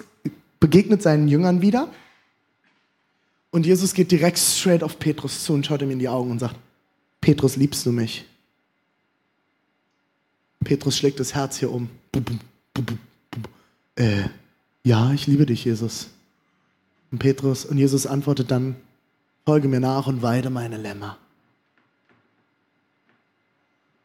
begegnet 0.59 1.01
seinen 1.01 1.27
Jüngern 1.27 1.61
wieder 1.61 1.89
und 3.51 3.65
Jesus 3.65 3.93
geht 3.93 4.11
direkt 4.11 4.39
straight 4.39 4.81
auf 4.81 4.97
Petrus 4.97 5.43
zu 5.43 5.53
und 5.53 5.65
schaut 5.65 5.81
ihm 5.81 5.91
in 5.91 5.99
die 5.99 6.09
Augen 6.09 6.31
und 6.31 6.39
sagt, 6.39 6.55
Petrus, 7.19 7.57
liebst 7.57 7.85
du 7.85 7.91
mich? 7.91 8.25
Petrus 10.63 10.97
schlägt 10.97 11.19
das 11.19 11.33
Herz 11.33 11.57
hier 11.57 11.71
um. 11.71 11.89
Äh, 13.95 14.23
ja, 14.83 15.11
ich 15.11 15.27
liebe 15.27 15.45
dich, 15.45 15.65
Jesus. 15.65 16.09
Und 17.11 17.19
Petrus 17.19 17.65
und 17.65 17.77
Jesus 17.77 18.05
antwortet 18.05 18.49
dann, 18.51 18.75
folge 19.45 19.67
mir 19.67 19.79
nach 19.79 20.07
und 20.07 20.21
weide 20.21 20.49
meine 20.49 20.77
Lämmer. 20.77 21.17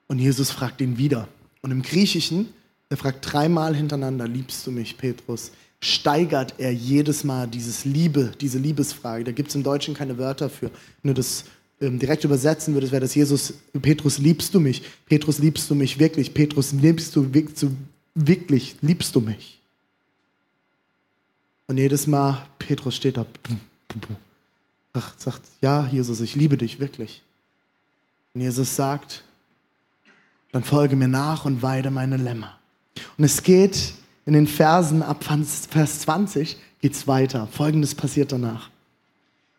Und 0.08 0.18
Jesus 0.18 0.50
fragt 0.50 0.80
ihn 0.80 0.98
wieder. 0.98 1.28
Und 1.62 1.70
im 1.70 1.82
Griechischen, 1.82 2.48
er 2.88 2.96
fragt 2.96 3.32
dreimal 3.32 3.74
hintereinander, 3.74 4.26
liebst 4.26 4.66
du 4.66 4.70
mich, 4.70 4.98
Petrus? 4.98 5.52
Steigert 5.80 6.54
er 6.58 6.72
jedes 6.72 7.22
Mal 7.24 7.46
dieses 7.46 7.84
Liebe, 7.84 8.32
diese 8.40 8.58
Liebesfrage. 8.58 9.24
Da 9.24 9.32
gibt 9.32 9.50
es 9.50 9.54
im 9.54 9.62
Deutschen 9.62 9.94
keine 9.94 10.18
Wörter 10.18 10.48
für. 10.48 10.70
Nur 11.02 11.14
das 11.14 11.44
ähm, 11.80 11.98
direkt 11.98 12.24
übersetzen 12.24 12.74
würdest, 12.74 12.92
wäre 12.92 13.02
das 13.02 13.14
Jesus, 13.14 13.54
Petrus, 13.82 14.18
liebst 14.18 14.54
du 14.54 14.60
mich? 14.60 14.82
Petrus, 15.06 15.38
liebst 15.38 15.68
du 15.70 15.74
mich 15.74 15.98
wirklich? 15.98 16.32
Petrus, 16.32 16.72
liebst 16.72 17.14
du, 17.14 17.30
wirklich, 18.14 18.76
liebst 18.80 19.14
du 19.14 19.20
mich? 19.20 19.60
Und 21.66 21.78
jedes 21.78 22.06
Mal, 22.06 22.46
Petrus 22.58 22.96
steht 22.96 23.16
da, 23.16 23.26
sagt, 24.94 25.20
sagt, 25.20 25.42
ja, 25.60 25.86
Jesus, 25.88 26.20
ich 26.20 26.34
liebe 26.34 26.56
dich 26.56 26.80
wirklich. 26.80 27.22
Und 28.32 28.40
Jesus 28.40 28.74
sagt, 28.74 29.24
dann 30.52 30.64
folge 30.64 30.96
mir 30.96 31.08
nach 31.08 31.44
und 31.44 31.60
weide 31.62 31.90
meine 31.90 32.16
Lämmer. 32.16 32.58
Und 33.18 33.24
es 33.24 33.42
geht 33.42 33.92
in 34.26 34.32
den 34.32 34.46
Versen 34.46 35.02
ab 35.02 35.24
Vers 35.24 36.00
20 36.00 36.56
geht's 36.80 37.06
weiter. 37.06 37.48
Folgendes 37.50 37.94
passiert 37.94 38.32
danach. 38.32 38.70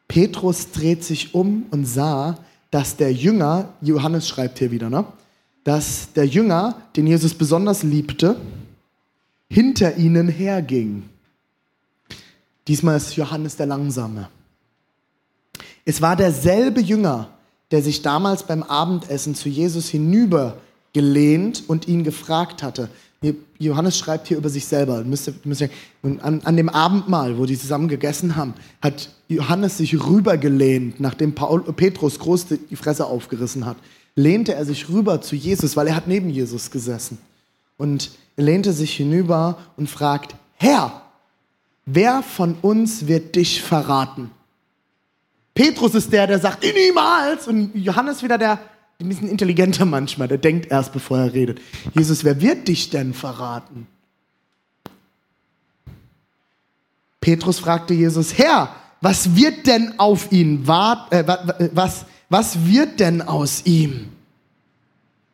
Petrus 0.07 0.71
dreht 0.71 1.03
sich 1.03 1.33
um 1.33 1.65
und 1.71 1.85
sah, 1.85 2.37
dass 2.69 2.97
der 2.97 3.13
Jünger, 3.13 3.73
Johannes 3.81 4.27
schreibt 4.27 4.59
hier 4.59 4.71
wieder, 4.71 4.89
ne? 4.89 5.05
dass 5.63 6.13
der 6.13 6.25
Jünger, 6.25 6.81
den 6.95 7.07
Jesus 7.07 7.33
besonders 7.33 7.83
liebte, 7.83 8.37
hinter 9.49 9.97
ihnen 9.97 10.27
herging. 10.27 11.09
Diesmal 12.67 12.97
ist 12.97 13.15
Johannes 13.15 13.55
der 13.55 13.65
Langsame. 13.65 14.29
Es 15.85 16.01
war 16.01 16.15
derselbe 16.15 16.81
Jünger, 16.81 17.29
der 17.71 17.81
sich 17.81 18.01
damals 18.01 18.43
beim 18.43 18.63
Abendessen 18.63 19.35
zu 19.35 19.47
Jesus 19.47 19.87
hinüber 19.89 20.57
gelehnt 20.93 21.63
und 21.67 21.87
ihn 21.87 22.03
gefragt 22.03 22.63
hatte. 22.63 22.89
Johannes 23.57 23.97
schreibt 23.97 24.27
hier 24.27 24.37
über 24.37 24.49
sich 24.49 24.65
selber. 24.65 25.03
Und 26.01 26.23
an, 26.23 26.41
an 26.43 26.57
dem 26.57 26.69
Abendmahl, 26.69 27.37
wo 27.37 27.45
die 27.45 27.57
zusammen 27.57 27.87
gegessen 27.87 28.35
haben, 28.35 28.53
hat 28.81 29.09
Johannes 29.27 29.77
sich 29.77 29.93
rübergelehnt, 30.05 30.99
nachdem 30.99 31.33
Paul, 31.33 31.61
Petrus 31.73 32.19
groß 32.19 32.47
die 32.69 32.75
Fresse 32.75 33.05
aufgerissen 33.05 33.65
hat. 33.65 33.77
Lehnte 34.15 34.53
er 34.53 34.65
sich 34.65 34.89
rüber 34.89 35.21
zu 35.21 35.35
Jesus, 35.35 35.75
weil 35.75 35.87
er 35.87 35.95
hat 35.95 36.07
neben 36.07 36.29
Jesus 36.29 36.69
gesessen. 36.71 37.17
Und 37.77 38.11
er 38.35 38.43
lehnte 38.43 38.73
sich 38.73 38.95
hinüber 38.95 39.57
und 39.77 39.89
fragt, 39.89 40.35
Herr, 40.55 41.01
wer 41.85 42.21
von 42.23 42.55
uns 42.61 43.07
wird 43.07 43.35
dich 43.35 43.61
verraten? 43.61 44.31
Petrus 45.53 45.95
ist 45.95 46.13
der, 46.13 46.27
der 46.27 46.39
sagt, 46.39 46.63
niemals. 46.63 47.47
Und 47.47 47.73
Johannes 47.73 48.21
wieder 48.21 48.37
der, 48.37 48.59
ein 48.99 49.09
bisschen 49.09 49.29
intelligenter 49.29 49.85
manchmal, 49.85 50.27
der 50.27 50.39
denkt 50.39 50.71
erst, 50.71 50.91
bevor 50.91 51.19
er 51.19 51.33
redet. 51.33 51.61
Jesus, 51.93 52.23
wer 52.23 52.41
wird 52.41 52.67
dich 52.67 52.89
denn 52.89 53.13
verraten? 53.13 53.87
Petrus 57.21 57.59
fragte 57.59 57.93
Jesus, 57.93 58.37
Herr, 58.37 58.73
was 59.01 59.35
wird 59.35 59.67
denn 59.67 59.99
auf 59.99 60.31
ihn 60.31 60.65
warten, 60.65 61.13
äh, 61.13 61.69
was, 61.73 62.05
Was 62.29 62.65
wird 62.65 62.99
denn 62.99 63.21
aus 63.21 63.65
ihm? 63.65 64.09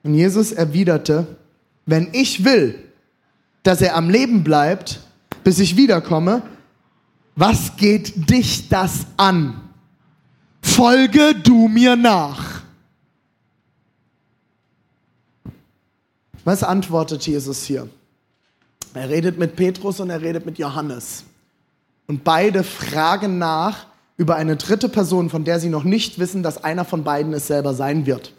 Und 0.04 0.16
Jesus 0.16 0.52
erwiderte, 0.52 1.38
wenn 1.86 2.10
ich 2.12 2.44
will, 2.44 2.76
dass 3.64 3.82
er 3.82 3.96
am 3.96 4.10
Leben 4.10 4.44
bleibt, 4.44 5.00
bis 5.44 5.60
ich 5.60 5.78
wiederkomme, 5.78 6.44
was 7.36 7.78
geht 7.78 8.30
dich 8.30 8.70
das 8.70 9.08
an? 9.18 9.62
Folge 10.62 11.36
du 11.36 11.68
mir 11.68 11.96
nach. 11.96 12.53
Was 16.44 16.64
antwortet 16.64 17.26
Jesus 17.26 17.64
hier? 17.64 17.90
Er 18.94 19.10
redet 19.10 19.40
mit 19.40 19.56
Petrus 19.56 20.00
und 20.00 20.10
er 20.10 20.22
redet 20.22 20.46
mit 20.46 20.58
Johannes. 20.58 21.24
Und 22.08 22.24
beide 22.24 22.64
fragen 22.64 23.38
nach 23.38 23.88
über 24.18 24.36
eine 24.36 24.56
dritte 24.56 24.90
Person, 24.90 25.30
von 25.30 25.44
der 25.44 25.60
sie 25.60 25.70
noch 25.70 25.84
nicht 25.84 26.20
wissen, 26.20 26.44
dass 26.44 26.64
einer 26.64 26.86
von 26.86 27.04
beiden 27.04 27.34
es 27.34 27.48
selber 27.48 27.74
sein 27.74 28.06
wird. 28.06 28.34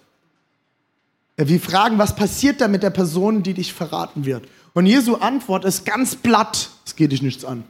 Wir 1.37 1.61
fragen, 1.61 1.99
was 1.99 2.15
passiert 2.15 2.61
da 2.61 2.69
mit 2.69 2.85
der 2.85 2.91
Person, 2.91 3.43
die 3.43 3.55
dich 3.55 3.73
verraten 3.73 4.25
wird? 4.25 4.47
Und 4.73 4.87
Jesu 4.87 5.17
Antwort 5.17 5.65
ist 5.65 5.85
ganz 5.85 6.15
platt, 6.15 6.71
es 6.87 6.95
geht 6.95 7.11
dich 7.11 7.23
nichts 7.23 7.45
an. 7.45 7.65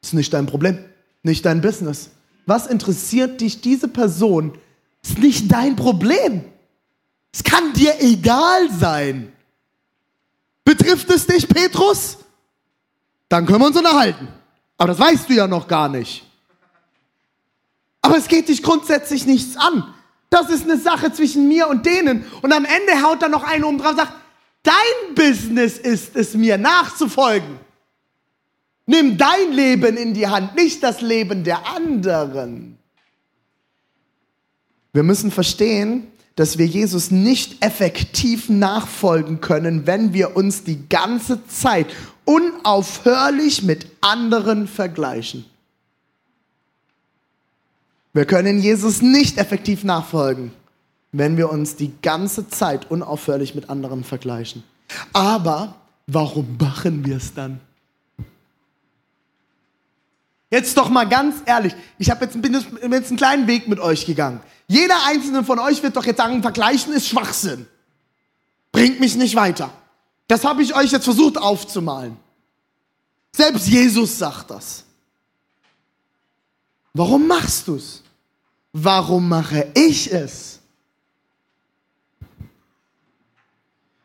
Das 0.00 0.10
ist 0.10 0.14
nicht 0.14 0.32
dein 0.32 0.46
Problem, 0.46 0.78
nicht 1.24 1.44
dein 1.44 1.60
Business. 1.60 2.10
Was 2.46 2.66
interessiert 2.66 3.40
dich 3.40 3.60
diese 3.60 3.88
Person? 3.88 4.56
Ist 5.02 5.18
nicht 5.18 5.50
dein 5.50 5.74
Problem. 5.74 6.44
Es 7.32 7.44
kann 7.44 7.72
dir 7.72 8.00
egal 8.00 8.70
sein. 8.70 9.32
Betrifft 10.64 11.10
es 11.10 11.26
dich, 11.26 11.48
Petrus? 11.48 12.18
Dann 13.28 13.46
können 13.46 13.60
wir 13.60 13.66
uns 13.66 13.76
unterhalten. 13.76 14.28
Aber 14.76 14.88
das 14.88 14.98
weißt 14.98 15.28
du 15.28 15.34
ja 15.34 15.46
noch 15.46 15.68
gar 15.68 15.88
nicht. 15.88 16.24
Aber 18.00 18.16
es 18.16 18.28
geht 18.28 18.48
dich 18.48 18.62
grundsätzlich 18.62 19.26
nichts 19.26 19.56
an. 19.56 19.94
Das 20.30 20.50
ist 20.50 20.64
eine 20.64 20.78
Sache 20.78 21.12
zwischen 21.12 21.48
mir 21.48 21.68
und 21.68 21.84
denen. 21.86 22.24
Und 22.42 22.52
am 22.52 22.64
Ende 22.64 23.02
haut 23.02 23.22
da 23.22 23.28
noch 23.28 23.44
einer 23.44 23.66
um 23.66 23.78
drauf 23.78 23.92
und 23.92 23.96
sagt, 23.98 24.12
dein 24.62 25.14
Business 25.14 25.78
ist 25.78 26.16
es 26.16 26.34
mir 26.34 26.58
nachzufolgen. 26.58 27.58
Nimm 28.86 29.18
dein 29.18 29.52
Leben 29.52 29.96
in 29.96 30.14
die 30.14 30.26
Hand, 30.26 30.54
nicht 30.54 30.82
das 30.82 31.00
Leben 31.02 31.44
der 31.44 31.66
anderen. 31.66 32.78
Wir 34.92 35.02
müssen 35.02 35.30
verstehen, 35.30 36.10
dass 36.38 36.56
wir 36.56 36.66
Jesus 36.66 37.10
nicht 37.10 37.64
effektiv 37.64 38.48
nachfolgen 38.48 39.40
können, 39.40 39.88
wenn 39.88 40.12
wir 40.12 40.36
uns 40.36 40.62
die 40.62 40.88
ganze 40.88 41.44
Zeit 41.48 41.88
unaufhörlich 42.24 43.64
mit 43.64 43.88
anderen 44.02 44.68
vergleichen. 44.68 45.44
Wir 48.12 48.24
können 48.24 48.60
Jesus 48.60 49.02
nicht 49.02 49.36
effektiv 49.36 49.82
nachfolgen, 49.82 50.52
wenn 51.10 51.36
wir 51.36 51.50
uns 51.50 51.74
die 51.74 51.90
ganze 52.02 52.48
Zeit 52.48 52.88
unaufhörlich 52.88 53.56
mit 53.56 53.68
anderen 53.68 54.04
vergleichen. 54.04 54.62
Aber 55.12 55.74
warum 56.06 56.56
machen 56.56 57.04
wir 57.04 57.16
es 57.16 57.34
dann? 57.34 57.58
Jetzt 60.50 60.76
doch 60.76 60.88
mal 60.88 61.06
ganz 61.06 61.36
ehrlich, 61.44 61.74
ich 61.98 62.10
hab 62.10 62.22
jetzt, 62.22 62.36
jetzt 62.36 63.08
einen 63.08 63.16
kleinen 63.16 63.46
Weg 63.46 63.68
mit 63.68 63.80
euch 63.80 64.06
gegangen. 64.06 64.40
Jeder 64.66 65.04
einzelne 65.06 65.44
von 65.44 65.58
euch 65.58 65.82
wird 65.82 65.96
doch 65.96 66.04
jetzt 66.04 66.16
sagen, 66.16 66.40
vergleichen 66.42 66.92
ist 66.92 67.08
Schwachsinn. 67.08 67.66
Bringt 68.72 69.00
mich 69.00 69.16
nicht 69.16 69.34
weiter. 69.34 69.70
Das 70.26 70.44
habe 70.44 70.62
ich 70.62 70.74
euch 70.74 70.90
jetzt 70.90 71.04
versucht 71.04 71.38
aufzumalen. 71.38 72.16
Selbst 73.34 73.66
Jesus 73.68 74.18
sagt 74.18 74.50
das. 74.50 74.84
Warum 76.94 77.26
machst 77.26 77.68
du 77.68 77.76
es? 77.76 78.02
Warum 78.72 79.28
mache 79.28 79.70
ich 79.74 80.12
es? 80.12 80.60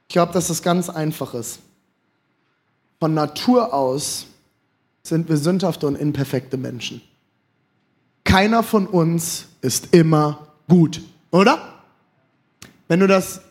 Ich 0.08 0.14
glaube, 0.14 0.34
dass 0.34 0.48
das 0.48 0.62
ganz 0.62 0.90
einfach 0.90 1.34
ist. 1.34 1.60
Von 3.00 3.14
Natur 3.14 3.74
aus 3.74 4.28
sind 5.04 5.28
wir 5.28 5.38
sündhafte 5.38 5.86
und 5.86 5.96
imperfekte 5.96 6.58
Menschen. 6.58 7.02
Keiner 8.24 8.64
von 8.64 8.88
uns 8.88 9.48
ist 9.62 9.94
immer 9.94 10.48
gut, 10.68 11.02
oder? 11.30 11.74
Wenn 12.88 13.02
du 13.02 13.08
das 13.08 13.42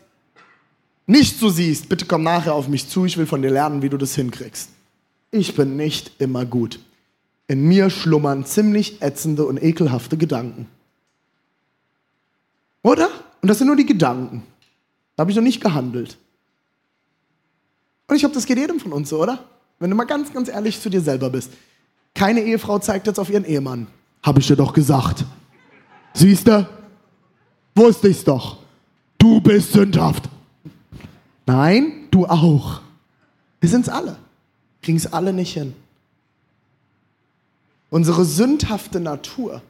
nicht 1.05 1.37
so 1.39 1.49
siehst, 1.49 1.89
bitte 1.89 2.05
komm 2.05 2.23
nachher 2.23 2.55
auf 2.55 2.67
mich 2.67 2.89
zu, 2.89 3.05
ich 3.05 3.17
will 3.17 3.27
von 3.27 3.41
dir 3.41 3.51
lernen, 3.51 3.81
wie 3.81 3.89
du 3.89 3.97
das 3.97 4.15
hinkriegst. 4.15 4.69
Ich 5.31 5.55
bin 5.55 5.75
nicht 5.75 6.11
immer 6.19 6.45
gut. 6.45 6.79
In 7.47 7.67
mir 7.67 7.89
schlummern 7.89 8.45
ziemlich 8.45 9.01
ätzende 9.01 9.45
und 9.45 9.61
ekelhafte 9.61 10.17
Gedanken. 10.17 10.67
Oder? 12.81 13.09
Und 13.41 13.49
das 13.49 13.59
sind 13.59 13.67
nur 13.67 13.75
die 13.75 13.85
Gedanken. 13.85 14.43
Da 15.15 15.21
habe 15.21 15.31
ich 15.31 15.37
noch 15.37 15.43
nicht 15.43 15.61
gehandelt. 15.61 16.17
Und 18.07 18.15
ich 18.15 18.21
glaube, 18.21 18.35
das 18.35 18.45
geht 18.45 18.57
jedem 18.57 18.79
von 18.79 18.93
uns 18.93 19.09
so, 19.09 19.21
oder? 19.21 19.43
Wenn 19.83 19.89
du 19.89 19.97
mal 19.97 20.05
ganz, 20.05 20.31
ganz 20.31 20.47
ehrlich 20.47 20.79
zu 20.79 20.89
dir 20.89 21.01
selber 21.01 21.29
bist. 21.29 21.51
Keine 22.15 22.39
Ehefrau 22.39 22.79
zeigt 22.79 23.05
jetzt 23.05 23.19
auf 23.19 23.29
ihren 23.29 23.43
Ehemann. 23.43 23.87
Habe 24.23 24.39
ich 24.39 24.47
dir 24.47 24.55
doch 24.55 24.71
gesagt. 24.71 25.25
Siehst 26.13 26.47
du? 26.47 26.65
Wusste 27.75 28.07
ich's 28.07 28.23
doch. 28.23 28.59
Du 29.17 29.41
bist 29.41 29.73
sündhaft. 29.73 30.29
Nein, 31.45 32.07
du 32.11 32.25
auch. 32.25 32.79
Wir 33.59 33.67
sind's 33.67 33.89
alle. 33.89 34.15
Kriegen's 34.81 35.11
alle 35.11 35.33
nicht 35.33 35.51
hin. 35.51 35.73
Unsere 37.89 38.23
sündhafte 38.23 39.01
Natur 39.01 39.61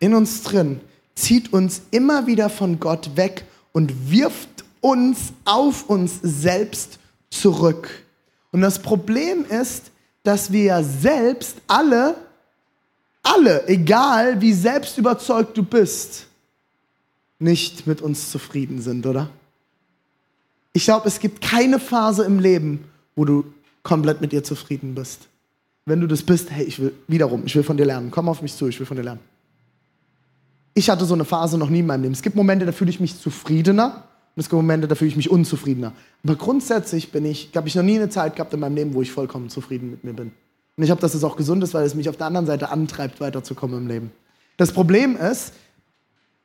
in 0.00 0.14
uns 0.14 0.42
drin 0.42 0.80
zieht 1.14 1.52
uns 1.52 1.82
immer 1.92 2.26
wieder 2.26 2.50
von 2.50 2.80
Gott 2.80 3.14
weg 3.14 3.44
und 3.70 4.10
wirft 4.10 4.64
uns 4.80 5.32
auf 5.44 5.88
uns 5.88 6.18
selbst 6.22 6.98
zurück. 7.30 7.88
Und 8.52 8.60
das 8.60 8.80
Problem 8.80 9.44
ist, 9.44 9.90
dass 10.22 10.52
wir 10.52 10.64
ja 10.64 10.82
selbst 10.82 11.56
alle, 11.66 12.16
alle, 13.22 13.66
egal 13.68 14.40
wie 14.40 14.52
selbst 14.52 14.98
überzeugt 14.98 15.56
du 15.56 15.62
bist, 15.62 16.26
nicht 17.38 17.86
mit 17.86 18.02
uns 18.02 18.30
zufrieden 18.30 18.82
sind, 18.82 19.06
oder? 19.06 19.30
Ich 20.72 20.84
glaube, 20.84 21.08
es 21.08 21.18
gibt 21.18 21.40
keine 21.40 21.80
Phase 21.80 22.24
im 22.24 22.38
Leben, 22.38 22.84
wo 23.16 23.24
du 23.24 23.44
komplett 23.82 24.20
mit 24.20 24.32
dir 24.32 24.44
zufrieden 24.44 24.94
bist. 24.94 25.28
Wenn 25.86 26.00
du 26.00 26.06
das 26.06 26.22
bist, 26.22 26.50
hey, 26.50 26.64
ich 26.64 26.78
will 26.78 26.92
wiederum, 27.08 27.42
ich 27.46 27.56
will 27.56 27.62
von 27.62 27.76
dir 27.76 27.86
lernen. 27.86 28.10
Komm 28.10 28.28
auf 28.28 28.42
mich 28.42 28.54
zu, 28.54 28.68
ich 28.68 28.78
will 28.78 28.86
von 28.86 28.96
dir 28.96 29.02
lernen. 29.02 29.20
Ich 30.74 30.88
hatte 30.88 31.04
so 31.04 31.14
eine 31.14 31.24
Phase 31.24 31.58
noch 31.58 31.70
nie 31.70 31.80
in 31.80 31.86
meinem 31.86 32.02
Leben. 32.02 32.14
Es 32.14 32.22
gibt 32.22 32.36
Momente, 32.36 32.66
da 32.66 32.72
fühle 32.72 32.90
ich 32.90 33.00
mich 33.00 33.18
zufriedener 33.18 34.04
und 34.36 34.40
es 34.40 34.48
gibt 34.48 34.54
Momente, 34.54 34.86
da 34.86 34.94
fühle 34.94 35.10
ich 35.10 35.16
mich 35.16 35.30
unzufriedener. 35.30 35.92
Aber 36.24 36.36
grundsätzlich 36.36 37.10
bin 37.10 37.24
ich, 37.24 37.50
habe 37.54 37.68
ich 37.68 37.74
noch 37.74 37.82
nie 37.82 37.96
eine 37.96 38.08
Zeit 38.08 38.36
gehabt 38.36 38.54
in 38.54 38.60
meinem 38.60 38.76
Leben, 38.76 38.94
wo 38.94 39.02
ich 39.02 39.10
vollkommen 39.10 39.48
zufrieden 39.48 39.90
mit 39.90 40.04
mir 40.04 40.12
bin. 40.12 40.32
Und 40.76 40.84
ich 40.84 40.90
habe, 40.90 41.00
dass 41.00 41.14
es 41.14 41.24
auch 41.24 41.36
gesund 41.36 41.62
ist, 41.64 41.74
weil 41.74 41.84
es 41.84 41.94
mich 41.94 42.08
auf 42.08 42.16
der 42.16 42.26
anderen 42.26 42.46
Seite 42.46 42.70
antreibt, 42.70 43.20
weiterzukommen 43.20 43.78
im 43.78 43.88
Leben. 43.88 44.12
Das 44.56 44.72
Problem 44.72 45.16
ist, 45.16 45.52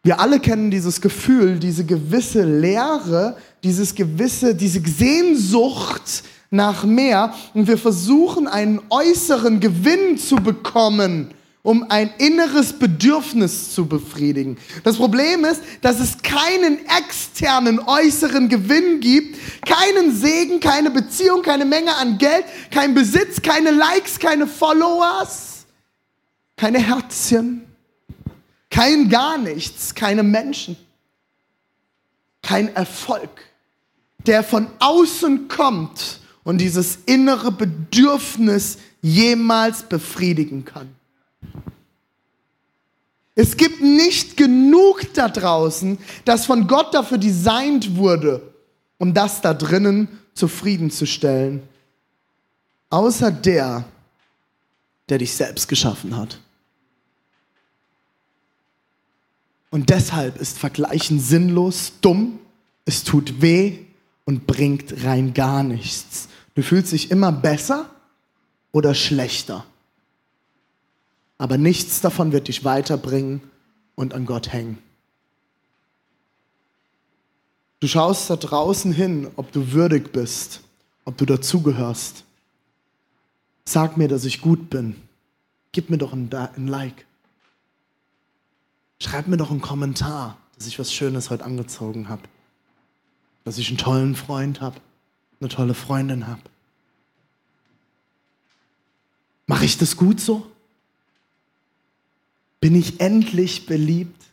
wir 0.04 0.20
alle 0.20 0.40
kennen 0.40 0.72
dieses 0.72 1.02
Gefühl, 1.02 1.60
diese 1.60 1.84
gewisse 1.84 2.44
Leere, 2.44 3.38
dieses 3.64 3.96
gewisse, 3.96 4.56
diese 4.56 4.82
Sehnsucht 4.82 6.24
nach 6.52 6.84
mehr 6.84 7.34
und 7.54 7.68
wir 7.68 7.78
versuchen 7.78 8.48
einen 8.48 8.82
äußeren 8.90 9.60
Gewinn 9.60 10.18
zu 10.18 10.36
bekommen 10.38 11.34
um 11.66 11.84
ein 11.90 12.14
inneres 12.20 12.74
Bedürfnis 12.74 13.74
zu 13.74 13.88
befriedigen. 13.88 14.56
Das 14.84 14.98
Problem 14.98 15.44
ist, 15.46 15.64
dass 15.82 16.00
es 16.00 16.20
keinen 16.22 16.78
externen 16.86 17.80
äußeren 17.80 18.50
Gewinn 18.50 19.00
gibt, 19.00 19.40
keinen 19.66 20.16
Segen, 20.16 20.60
keine 20.60 20.92
Beziehung, 20.92 21.42
keine 21.42 21.66
Menge 21.66 21.96
an 21.96 22.20
Geld, 22.20 22.46
kein 22.70 22.94
Besitz, 22.94 23.42
keine 23.42 23.72
Likes, 23.72 24.20
keine 24.20 24.46
Followers, 24.46 25.66
keine 26.56 26.78
Herzchen, 26.78 27.66
kein 28.70 29.10
gar 29.10 29.40
nichts, 29.40 29.96
keine 29.96 30.22
Menschen, 30.22 30.78
kein 32.44 32.76
Erfolg, 32.76 33.42
der 34.28 34.44
von 34.44 34.68
außen 34.78 35.48
kommt 35.48 36.20
und 36.44 36.60
dieses 36.60 37.00
innere 37.08 37.52
Bedürfnis 37.52 38.78
jemals 39.02 39.82
befriedigen 39.82 40.64
kann. 40.64 40.96
Es 43.36 43.58
gibt 43.58 43.82
nicht 43.82 44.38
genug 44.38 45.14
da 45.14 45.28
draußen, 45.28 45.98
das 46.24 46.46
von 46.46 46.68
Gott 46.68 46.94
dafür 46.94 47.18
designt 47.18 47.98
wurde, 47.98 48.42
um 48.98 49.14
das 49.14 49.42
da 49.42 49.54
drinnen 49.54 50.08
zufriedenzustellen, 50.34 51.62
außer 52.90 53.32
der, 53.32 53.84
der 55.10 55.18
dich 55.18 55.34
selbst 55.34 55.68
geschaffen 55.68 56.16
hat. 56.16 56.40
Und 59.70 59.90
deshalb 59.90 60.38
ist 60.38 60.58
Vergleichen 60.58 61.20
sinnlos, 61.20 61.92
dumm, 62.00 62.40
es 62.86 63.04
tut 63.04 63.42
weh 63.42 63.80
und 64.24 64.48
bringt 64.48 65.04
rein 65.04 65.34
gar 65.34 65.64
nichts. 65.64 66.30
Du 66.54 66.62
fühlst 66.62 66.94
dich 66.94 67.12
immer 67.12 67.34
besser 67.34 67.90
oder 68.72 68.96
schlechter 68.96 69.66
aber 71.38 71.58
nichts 71.58 72.02
davon 72.02 72.32
wird 72.32 72.48
dich 72.48 72.64
weiterbringen 72.64 73.42
und 73.96 74.14
an 74.14 74.26
Gott 74.26 74.52
hängen. 74.54 74.78
Du 77.80 77.88
schaust 77.88 78.30
da 78.30 78.36
draußen 78.36 78.94
hin, 78.94 79.30
ob 79.36 79.52
du 79.52 79.72
würdig 79.74 80.12
bist, 80.12 80.62
ob 81.04 81.18
du 81.18 81.26
dazugehörst. 81.26 82.24
Sag 83.66 83.98
mir, 83.98 84.08
dass 84.08 84.26
ich 84.26 84.42
gut 84.42 84.70
bin. 84.70 84.96
Gib 85.72 85.90
mir 85.90 85.98
doch 85.98 86.14
ein, 86.14 86.34
ein 86.34 86.68
Like. 86.68 87.06
Schreib 89.02 89.28
mir 89.28 89.38
doch 89.38 89.52
einen 89.52 89.62
Kommentar, 89.62 90.38
dass 90.56 90.68
ich 90.68 90.80
was 90.80 90.94
Schönes 90.94 91.30
heute 91.30 91.44
angezogen 91.44 92.08
habe. 92.08 92.24
Dass 93.44 93.58
ich 93.58 93.68
einen 93.68 93.78
tollen 93.78 94.16
Freund 94.16 94.62
habe, 94.62 94.80
eine 95.40 95.50
tolle 95.50 95.74
Freundin 95.74 96.28
habe. 96.28 96.42
Mache 99.48 99.66
ich 99.66 99.78
das 99.78 99.98
gut 99.98 100.20
so? 100.20 100.50
Bin 102.66 102.74
ich 102.74 103.00
endlich 103.00 103.68
beliebt? 103.68 104.24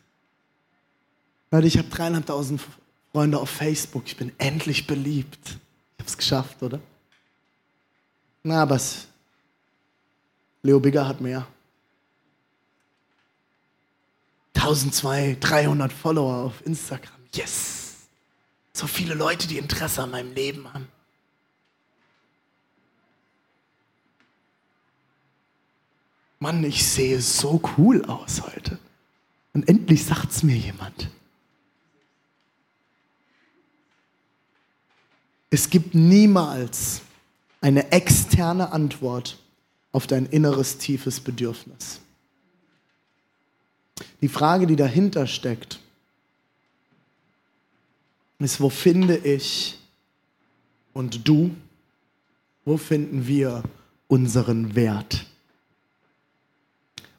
Leute, 1.51 1.67
ich 1.67 1.77
habe 1.77 1.87
dreieinhalbtausend 1.87 2.61
Freunde 3.11 3.37
auf 3.37 3.47
Facebook. 3.47 4.05
Ich 4.07 4.17
bin 4.17 4.31
endlich 4.39 4.87
beliebt. 4.87 5.37
Ich 5.45 5.99
habe 5.99 6.07
es 6.07 6.17
geschafft, 6.17 6.63
oder? 6.63 6.79
Na, 8.41 8.63
aber 8.63 8.81
Leo 10.63 10.79
Bigger 10.79 11.07
hat 11.07 11.21
mehr. 11.21 11.45
1200, 14.55 15.37
300 15.39 15.93
Follower 15.93 16.45
auf 16.45 16.65
Instagram. 16.65 17.21
Yes! 17.35 17.97
So 18.73 18.87
viele 18.87 19.13
Leute, 19.13 19.47
die 19.47 19.59
Interesse 19.59 20.01
an 20.01 20.09
meinem 20.09 20.33
Leben 20.33 20.73
haben. 20.73 20.87
Mann, 26.43 26.65
ich 26.65 26.85
sehe 26.85 27.21
so 27.21 27.61
cool 27.77 28.03
aus 28.03 28.41
heute. 28.41 28.77
Und 29.53 29.69
endlich 29.69 30.03
sagt 30.03 30.29
es 30.29 30.43
mir 30.43 30.57
jemand. 30.57 31.09
Es 35.49 35.69
gibt 35.69 35.95
niemals 35.95 36.99
eine 37.61 37.93
externe 37.93 38.73
Antwort 38.73 39.39
auf 39.93 40.05
dein 40.05 40.25
inneres 40.25 40.77
tiefes 40.79 41.21
Bedürfnis. 41.21 42.01
Die 44.19 44.27
Frage, 44.27 44.67
die 44.67 44.75
dahinter 44.75 45.27
steckt, 45.27 45.79
ist, 48.39 48.59
wo 48.59 48.69
finde 48.69 49.15
ich 49.15 49.79
und 50.91 51.25
du, 51.25 51.55
wo 52.65 52.75
finden 52.75 53.27
wir 53.27 53.63
unseren 54.09 54.75
Wert? 54.75 55.25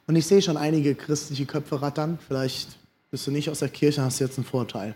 Und 0.07 0.15
ich 0.15 0.27
sehe 0.27 0.41
schon 0.41 0.57
einige 0.57 0.93
christliche 0.93 1.45
Köpfe 1.45 1.81
rattern. 1.81 2.19
Vielleicht 2.27 2.77
bist 3.09 3.25
du 3.25 3.31
nicht 3.31 3.49
aus 3.49 3.59
der 3.59 3.69
Kirche, 3.69 4.03
hast 4.03 4.19
jetzt 4.19 4.37
einen 4.37 4.45
Vorteil. 4.45 4.95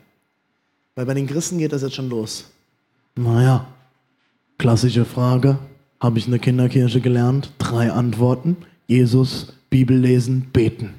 Weil 0.95 1.05
bei 1.05 1.13
den 1.13 1.27
Christen 1.27 1.57
geht 1.57 1.73
das 1.73 1.81
jetzt 1.81 1.95
schon 1.95 2.09
los. 2.09 2.45
Naja, 3.15 3.67
klassische 4.57 5.05
Frage. 5.05 5.57
Habe 5.99 6.19
ich 6.19 6.25
in 6.25 6.31
der 6.31 6.39
Kinderkirche 6.39 7.01
gelernt? 7.01 7.51
Drei 7.57 7.91
Antworten. 7.91 8.57
Jesus, 8.87 9.53
Bibel 9.69 9.97
lesen, 9.97 10.49
beten. 10.51 10.93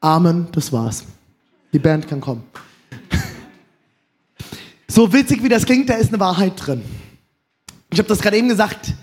Amen, 0.00 0.48
das 0.52 0.72
war's. 0.72 1.04
Die 1.72 1.78
Band 1.78 2.08
kann 2.08 2.20
kommen. 2.20 2.42
so 4.88 5.12
witzig 5.12 5.42
wie 5.42 5.48
das 5.48 5.64
klingt, 5.64 5.88
da 5.88 5.94
ist 5.94 6.08
eine 6.08 6.20
Wahrheit 6.20 6.54
drin. 6.56 6.82
Ich 7.90 7.98
habe 7.98 8.08
das 8.08 8.20
gerade 8.20 8.36
eben 8.36 8.48
gesagt. 8.48 8.94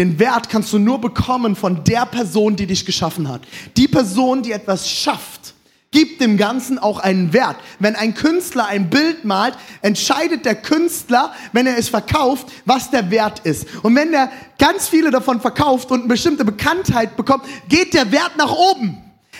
Den 0.00 0.18
Wert 0.18 0.48
kannst 0.48 0.72
du 0.72 0.78
nur 0.78 0.98
bekommen 0.98 1.54
von 1.54 1.84
der 1.84 2.06
Person, 2.06 2.56
die 2.56 2.64
dich 2.64 2.86
geschaffen 2.86 3.28
hat. 3.28 3.42
Die 3.76 3.86
Person, 3.86 4.42
die 4.42 4.52
etwas 4.52 4.88
schafft, 4.90 5.52
gibt 5.90 6.22
dem 6.22 6.38
Ganzen 6.38 6.78
auch 6.78 7.00
einen 7.00 7.34
Wert. 7.34 7.56
Wenn 7.80 7.96
ein 7.96 8.14
Künstler 8.14 8.66
ein 8.66 8.88
Bild 8.88 9.26
malt, 9.26 9.58
entscheidet 9.82 10.46
der 10.46 10.54
Künstler, 10.54 11.34
wenn 11.52 11.66
er 11.66 11.76
es 11.76 11.90
verkauft, 11.90 12.46
was 12.64 12.90
der 12.90 13.10
Wert 13.10 13.40
ist. 13.40 13.66
Und 13.82 13.94
wenn 13.94 14.14
er 14.14 14.32
ganz 14.58 14.88
viele 14.88 15.10
davon 15.10 15.38
verkauft 15.38 15.90
und 15.90 15.98
eine 15.98 16.08
bestimmte 16.08 16.46
Bekanntheit 16.46 17.14
bekommt, 17.14 17.44
geht 17.68 17.92
der 17.92 18.10
Wert 18.10 18.38
nach 18.38 18.52
oben. 18.52 18.96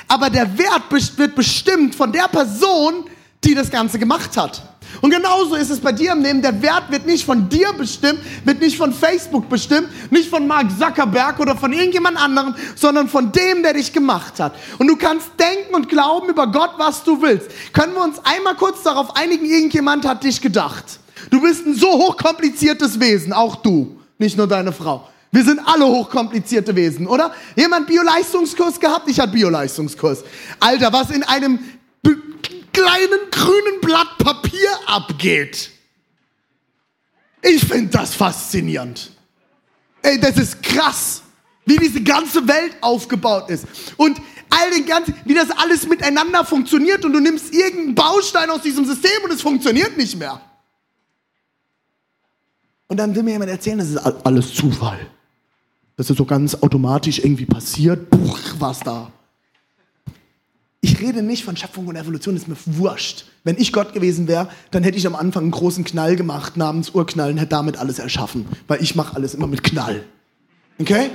Aber 0.08 0.28
der 0.28 0.58
Wert 0.58 0.82
wird 1.16 1.36
bestimmt 1.36 1.94
von 1.94 2.12
der 2.12 2.28
Person, 2.28 3.04
die 3.44 3.54
das 3.54 3.70
Ganze 3.70 3.98
gemacht 3.98 4.36
hat. 4.36 4.69
Und 5.00 5.10
genauso 5.10 5.54
ist 5.54 5.70
es 5.70 5.80
bei 5.80 5.92
dir 5.92 6.12
im 6.12 6.22
Leben. 6.22 6.42
Der 6.42 6.60
Wert 6.62 6.90
wird 6.90 7.06
nicht 7.06 7.24
von 7.24 7.48
dir 7.48 7.72
bestimmt, 7.72 8.20
wird 8.44 8.60
nicht 8.60 8.76
von 8.76 8.92
Facebook 8.92 9.48
bestimmt, 9.48 9.88
nicht 10.10 10.28
von 10.28 10.46
Mark 10.46 10.66
Zuckerberg 10.78 11.40
oder 11.40 11.56
von 11.56 11.72
irgendjemand 11.72 12.22
anderem, 12.22 12.54
sondern 12.76 13.08
von 13.08 13.32
dem, 13.32 13.62
der 13.62 13.74
dich 13.74 13.92
gemacht 13.92 14.38
hat. 14.40 14.54
Und 14.78 14.88
du 14.88 14.96
kannst 14.96 15.30
denken 15.38 15.74
und 15.74 15.88
glauben 15.88 16.28
über 16.28 16.46
Gott, 16.46 16.72
was 16.76 17.02
du 17.04 17.20
willst. 17.22 17.50
Können 17.72 17.94
wir 17.94 18.04
uns 18.04 18.18
einmal 18.24 18.56
kurz 18.56 18.82
darauf 18.82 19.16
einigen, 19.16 19.46
irgendjemand 19.46 20.06
hat 20.06 20.24
dich 20.24 20.40
gedacht. 20.40 20.84
Du 21.30 21.40
bist 21.40 21.66
ein 21.66 21.74
so 21.74 21.88
hochkompliziertes 21.88 22.98
Wesen, 23.00 23.32
auch 23.32 23.56
du, 23.56 23.98
nicht 24.18 24.36
nur 24.36 24.46
deine 24.46 24.72
Frau. 24.72 25.08
Wir 25.32 25.44
sind 25.44 25.60
alle 25.64 25.86
hochkomplizierte 25.86 26.74
Wesen, 26.74 27.06
oder? 27.06 27.32
Jemand 27.54 27.86
Bioleistungskurs 27.86 28.80
gehabt? 28.80 29.08
Ich 29.08 29.20
hatte 29.20 29.32
Bioleistungskurs. 29.32 30.24
Alter, 30.58 30.92
was 30.92 31.10
in 31.10 31.22
einem 31.22 31.60
kleinen 32.72 33.30
grünen 33.30 33.80
Blatt 33.80 34.18
Papier 34.18 34.70
abgeht. 34.87 35.70
Ich 37.42 37.64
finde 37.64 37.90
das 37.90 38.14
faszinierend. 38.14 39.11
Ey, 40.02 40.18
das 40.20 40.37
ist 40.37 40.62
krass, 40.62 41.22
wie 41.64 41.76
diese 41.76 42.02
ganze 42.02 42.46
Welt 42.46 42.76
aufgebaut 42.80 43.50
ist. 43.50 43.66
Und 43.96 44.20
all 44.50 44.70
den 44.70 44.87
ganzen, 44.87 45.14
wie 45.24 45.35
das 45.35 45.50
alles 45.50 45.87
miteinander 45.87 46.44
funktioniert 46.44 47.04
und 47.04 47.12
du 47.12 47.20
nimmst 47.20 47.54
irgendeinen 47.54 47.94
Baustein 47.94 48.50
aus 48.50 48.62
diesem 48.62 48.85
System 48.85 49.24
und 49.24 49.33
es 49.33 49.42
funktioniert 49.42 49.96
nicht 49.96 50.18
mehr. 50.18 50.40
Und 52.88 52.96
dann 52.96 53.14
will 53.14 53.22
mir 53.22 53.33
jemand 53.33 53.50
erzählen, 53.50 53.78
das 53.78 53.88
ist 53.88 53.98
alles 53.98 54.52
Zufall. 54.52 54.98
Das 55.96 56.11
ist 56.11 56.16
so 56.16 56.24
ganz 56.24 56.56
automatisch 56.56 57.18
irgendwie 57.20 57.46
passiert. 57.46 58.11
Puh, 58.11 58.35
was 58.59 58.80
da. 58.80 59.12
Ich 60.82 60.98
rede 61.00 61.22
nicht 61.22 61.44
von 61.44 61.56
Schöpfung 61.56 61.88
und 61.88 61.96
Evolution, 61.96 62.36
ist 62.36 62.48
mir 62.48 62.56
wurscht. 62.64 63.26
Wenn 63.44 63.58
ich 63.58 63.72
Gott 63.72 63.92
gewesen 63.92 64.28
wäre, 64.28 64.48
dann 64.70 64.82
hätte 64.82 64.96
ich 64.96 65.06
am 65.06 65.14
Anfang 65.14 65.42
einen 65.42 65.50
großen 65.50 65.84
Knall 65.84 66.16
gemacht 66.16 66.56
namens 66.56 66.90
Urknall 66.90 67.30
und 67.30 67.36
hätte 67.36 67.50
damit 67.50 67.76
alles 67.76 67.98
erschaffen. 67.98 68.46
Weil 68.66 68.82
ich 68.82 68.94
mache 68.94 69.14
alles 69.14 69.34
immer 69.34 69.46
mit 69.46 69.62
Knall. 69.62 70.04
Okay? 70.78 71.10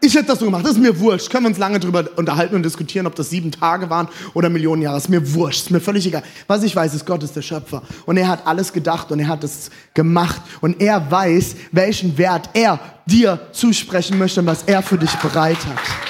Ich 0.00 0.14
hätte 0.14 0.28
das 0.28 0.38
so 0.38 0.46
gemacht, 0.46 0.64
das 0.64 0.72
ist 0.72 0.78
mir 0.78 0.98
wurscht. 0.98 1.28
Können 1.28 1.44
wir 1.44 1.48
uns 1.48 1.58
lange 1.58 1.80
darüber 1.80 2.08
unterhalten 2.16 2.54
und 2.54 2.62
diskutieren, 2.62 3.06
ob 3.06 3.16
das 3.16 3.30
sieben 3.30 3.50
Tage 3.50 3.90
waren 3.90 4.08
oder 4.32 4.48
Millionen 4.48 4.80
Jahre. 4.80 4.96
Ist 4.96 5.10
mir 5.10 5.34
wurscht, 5.34 5.64
ist 5.64 5.70
mir 5.70 5.80
völlig 5.80 6.06
egal. 6.06 6.22
Was 6.46 6.62
ich 6.62 6.74
weiß, 6.74 6.94
ist, 6.94 7.04
Gott 7.04 7.22
ist 7.24 7.34
der 7.34 7.42
Schöpfer. 7.42 7.82
Und 8.06 8.16
er 8.16 8.28
hat 8.28 8.46
alles 8.46 8.72
gedacht 8.72 9.10
und 9.10 9.18
er 9.18 9.28
hat 9.28 9.42
es 9.42 9.70
gemacht. 9.92 10.40
Und 10.60 10.80
er 10.80 11.10
weiß, 11.10 11.56
welchen 11.72 12.16
Wert 12.16 12.48
er 12.54 12.78
dir 13.06 13.40
zusprechen 13.52 14.18
möchte 14.18 14.40
und 14.40 14.46
was 14.46 14.62
er 14.62 14.82
für 14.82 14.96
dich 14.96 15.14
bereit 15.16 15.58
hat. 15.66 16.09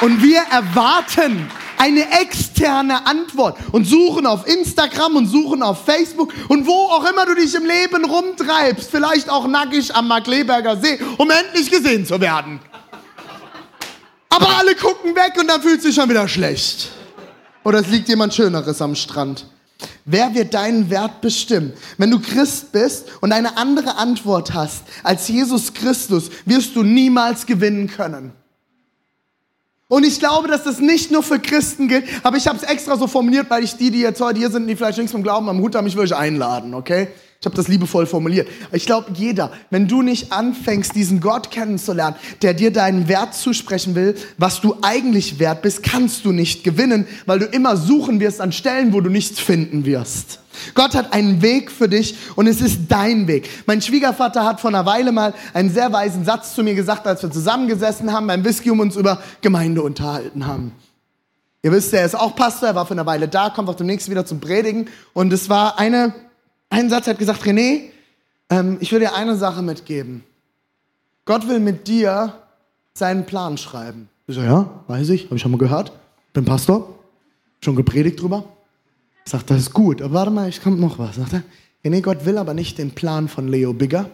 Und 0.00 0.22
wir 0.22 0.40
erwarten 0.50 1.48
eine 1.78 2.20
externe 2.20 3.06
Antwort 3.06 3.58
und 3.72 3.84
suchen 3.84 4.26
auf 4.26 4.46
Instagram 4.46 5.16
und 5.16 5.26
suchen 5.26 5.62
auf 5.62 5.84
Facebook 5.84 6.32
und 6.48 6.66
wo 6.66 6.72
auch 6.72 7.08
immer 7.08 7.26
du 7.26 7.34
dich 7.34 7.54
im 7.54 7.66
Leben 7.66 8.04
rumtreibst, 8.04 8.90
vielleicht 8.90 9.28
auch 9.28 9.46
nackig 9.46 9.94
am 9.94 10.08
Markleberger 10.08 10.76
See, 10.76 10.98
um 11.18 11.30
endlich 11.30 11.70
gesehen 11.70 12.06
zu 12.06 12.20
werden. 12.20 12.60
Aber 14.30 14.48
alle 14.58 14.74
gucken 14.74 15.14
weg 15.14 15.34
und 15.38 15.48
dann 15.48 15.62
fühlt 15.62 15.82
sich 15.82 15.94
schon 15.94 16.08
wieder 16.08 16.26
schlecht. 16.26 16.90
Oder 17.62 17.80
es 17.80 17.88
liegt 17.88 18.08
jemand 18.08 18.34
Schöneres 18.34 18.82
am 18.82 18.94
Strand. 18.94 19.46
Wer 20.04 20.34
wird 20.34 20.54
deinen 20.54 20.90
Wert 20.90 21.20
bestimmen? 21.20 21.72
Wenn 21.98 22.10
du 22.10 22.18
Christ 22.18 22.72
bist 22.72 23.06
und 23.20 23.32
eine 23.32 23.56
andere 23.56 23.96
Antwort 23.96 24.52
hast 24.52 24.82
als 25.02 25.28
Jesus 25.28 25.72
Christus, 25.72 26.30
wirst 26.44 26.76
du 26.76 26.82
niemals 26.82 27.46
gewinnen 27.46 27.88
können. 27.88 28.32
Und 29.88 30.04
ich 30.04 30.18
glaube, 30.18 30.48
dass 30.48 30.64
das 30.64 30.80
nicht 30.80 31.10
nur 31.10 31.22
für 31.22 31.38
Christen 31.38 31.88
gilt, 31.88 32.04
aber 32.22 32.38
ich 32.38 32.46
habe 32.46 32.56
es 32.56 32.62
extra 32.62 32.96
so 32.96 33.06
formuliert, 33.06 33.50
weil 33.50 33.62
ich 33.62 33.76
die, 33.76 33.90
die 33.90 34.00
jetzt 34.00 34.20
heute 34.20 34.38
hier 34.38 34.50
sind, 34.50 34.66
die 34.66 34.76
vielleicht 34.76 34.96
nichts 34.96 35.12
vom 35.12 35.22
Glauben 35.22 35.48
am 35.48 35.58
Hut 35.60 35.74
haben, 35.74 35.86
ich 35.86 35.94
würde 35.94 36.14
euch 36.14 36.18
einladen, 36.18 36.72
okay? 36.72 37.08
Ich 37.38 37.46
habe 37.46 37.56
das 37.56 37.68
liebevoll 37.68 38.06
formuliert. 38.06 38.48
Ich 38.72 38.86
glaube, 38.86 39.12
jeder, 39.12 39.52
wenn 39.68 39.86
du 39.86 40.00
nicht 40.00 40.32
anfängst, 40.32 40.94
diesen 40.94 41.20
Gott 41.20 41.50
kennenzulernen, 41.50 42.16
der 42.40 42.54
dir 42.54 42.72
deinen 42.72 43.06
Wert 43.06 43.34
zusprechen 43.34 43.94
will, 43.94 44.14
was 44.38 44.62
du 44.62 44.76
eigentlich 44.80 45.38
wert 45.38 45.60
bist, 45.60 45.82
kannst 45.82 46.24
du 46.24 46.32
nicht 46.32 46.64
gewinnen, 46.64 47.06
weil 47.26 47.40
du 47.40 47.44
immer 47.44 47.76
suchen 47.76 48.18
wirst 48.18 48.40
an 48.40 48.52
Stellen, 48.52 48.94
wo 48.94 49.02
du 49.02 49.10
nichts 49.10 49.38
finden 49.38 49.84
wirst. 49.84 50.38
Gott 50.74 50.94
hat 50.94 51.12
einen 51.12 51.42
Weg 51.42 51.70
für 51.70 51.88
dich 51.88 52.16
und 52.36 52.46
es 52.46 52.60
ist 52.60 52.82
dein 52.88 53.26
Weg. 53.26 53.48
Mein 53.66 53.82
Schwiegervater 53.82 54.44
hat 54.44 54.60
vor 54.60 54.70
einer 54.70 54.86
Weile 54.86 55.12
mal 55.12 55.34
einen 55.52 55.70
sehr 55.70 55.92
weisen 55.92 56.24
Satz 56.24 56.54
zu 56.54 56.62
mir 56.62 56.74
gesagt, 56.74 57.06
als 57.06 57.22
wir 57.22 57.30
zusammengesessen 57.30 58.12
haben 58.12 58.26
beim 58.26 58.44
Whisky 58.44 58.70
und 58.70 58.80
uns 58.80 58.96
über 58.96 59.20
Gemeinde 59.40 59.82
unterhalten 59.82 60.46
haben. 60.46 60.72
Ihr 61.62 61.72
wisst, 61.72 61.94
er 61.94 62.04
ist 62.04 62.14
auch 62.14 62.36
Pastor, 62.36 62.68
er 62.68 62.74
war 62.74 62.86
für 62.86 62.92
eine 62.92 63.06
Weile 63.06 63.26
da, 63.26 63.50
kommt 63.50 63.68
auch 63.68 63.74
demnächst 63.74 64.10
wieder 64.10 64.26
zum 64.26 64.40
Predigen 64.40 64.88
und 65.14 65.32
es 65.32 65.48
war 65.48 65.78
eine 65.78 66.12
ein 66.74 66.90
Satz 66.90 67.06
hat 67.06 67.18
gesagt, 67.18 67.44
René, 67.44 67.82
ähm, 68.50 68.78
ich 68.80 68.90
will 68.90 68.98
dir 68.98 69.14
eine 69.14 69.36
Sache 69.36 69.62
mitgeben. 69.62 70.24
Gott 71.24 71.48
will 71.48 71.60
mit 71.60 71.86
dir 71.86 72.34
seinen 72.94 73.26
Plan 73.26 73.58
schreiben. 73.58 74.08
Ich 74.26 74.34
so, 74.34 74.40
ja, 74.40 74.68
weiß 74.88 75.10
ich, 75.10 75.26
habe 75.26 75.36
ich 75.36 75.42
schon 75.42 75.52
mal 75.52 75.58
gehört. 75.58 75.92
Bin 76.32 76.44
Pastor, 76.44 76.98
schon 77.60 77.76
gepredigt 77.76 78.20
drüber. 78.20 78.44
Sagt, 79.26 79.50
das 79.50 79.58
ist 79.58 79.72
gut, 79.72 80.02
aber 80.02 80.14
warte 80.14 80.30
mal, 80.30 80.48
ich 80.48 80.62
kommt 80.62 80.80
noch 80.80 80.98
was. 80.98 81.16
Sagt 81.16 81.32
er, 81.32 81.42
nee, 81.82 82.00
Gott 82.00 82.26
will 82.26 82.38
aber 82.38 82.54
nicht 82.54 82.78
den 82.78 82.90
Plan 82.90 83.28
von 83.28 83.48
Leo 83.48 83.72
Bigger. 83.72 84.10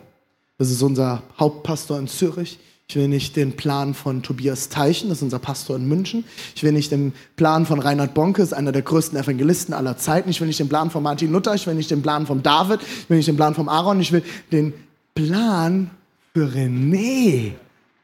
Das 0.58 0.70
ist 0.70 0.82
unser 0.82 1.22
Hauptpastor 1.38 1.98
in 1.98 2.06
Zürich. 2.06 2.58
Ich 2.90 2.96
will 2.96 3.06
nicht 3.06 3.36
den 3.36 3.52
Plan 3.56 3.94
von 3.94 4.24
Tobias 4.24 4.68
Teichen, 4.68 5.10
das 5.10 5.18
ist 5.18 5.22
unser 5.22 5.38
Pastor 5.38 5.76
in 5.76 5.86
München. 5.86 6.24
Ich 6.56 6.64
will 6.64 6.72
nicht 6.72 6.90
den 6.90 7.12
Plan 7.36 7.64
von 7.64 7.78
Reinhard 7.78 8.14
Bonke, 8.14 8.42
ist 8.42 8.52
einer 8.52 8.72
der 8.72 8.82
größten 8.82 9.16
Evangelisten 9.16 9.72
aller 9.72 9.96
Zeiten. 9.96 10.28
Ich 10.28 10.40
will 10.40 10.48
nicht 10.48 10.58
den 10.58 10.68
Plan 10.68 10.90
von 10.90 11.04
Martin 11.04 11.30
Luther, 11.30 11.54
ich 11.54 11.68
will 11.68 11.74
nicht 11.74 11.92
den 11.92 12.02
Plan 12.02 12.26
von 12.26 12.42
David, 12.42 12.80
ich 12.82 13.08
will 13.08 13.18
nicht 13.18 13.28
den 13.28 13.36
Plan 13.36 13.54
von 13.54 13.68
Aaron, 13.68 14.00
ich 14.00 14.10
will 14.10 14.24
den 14.50 14.74
Plan 15.14 15.90
für 16.34 16.48
René 16.48 17.52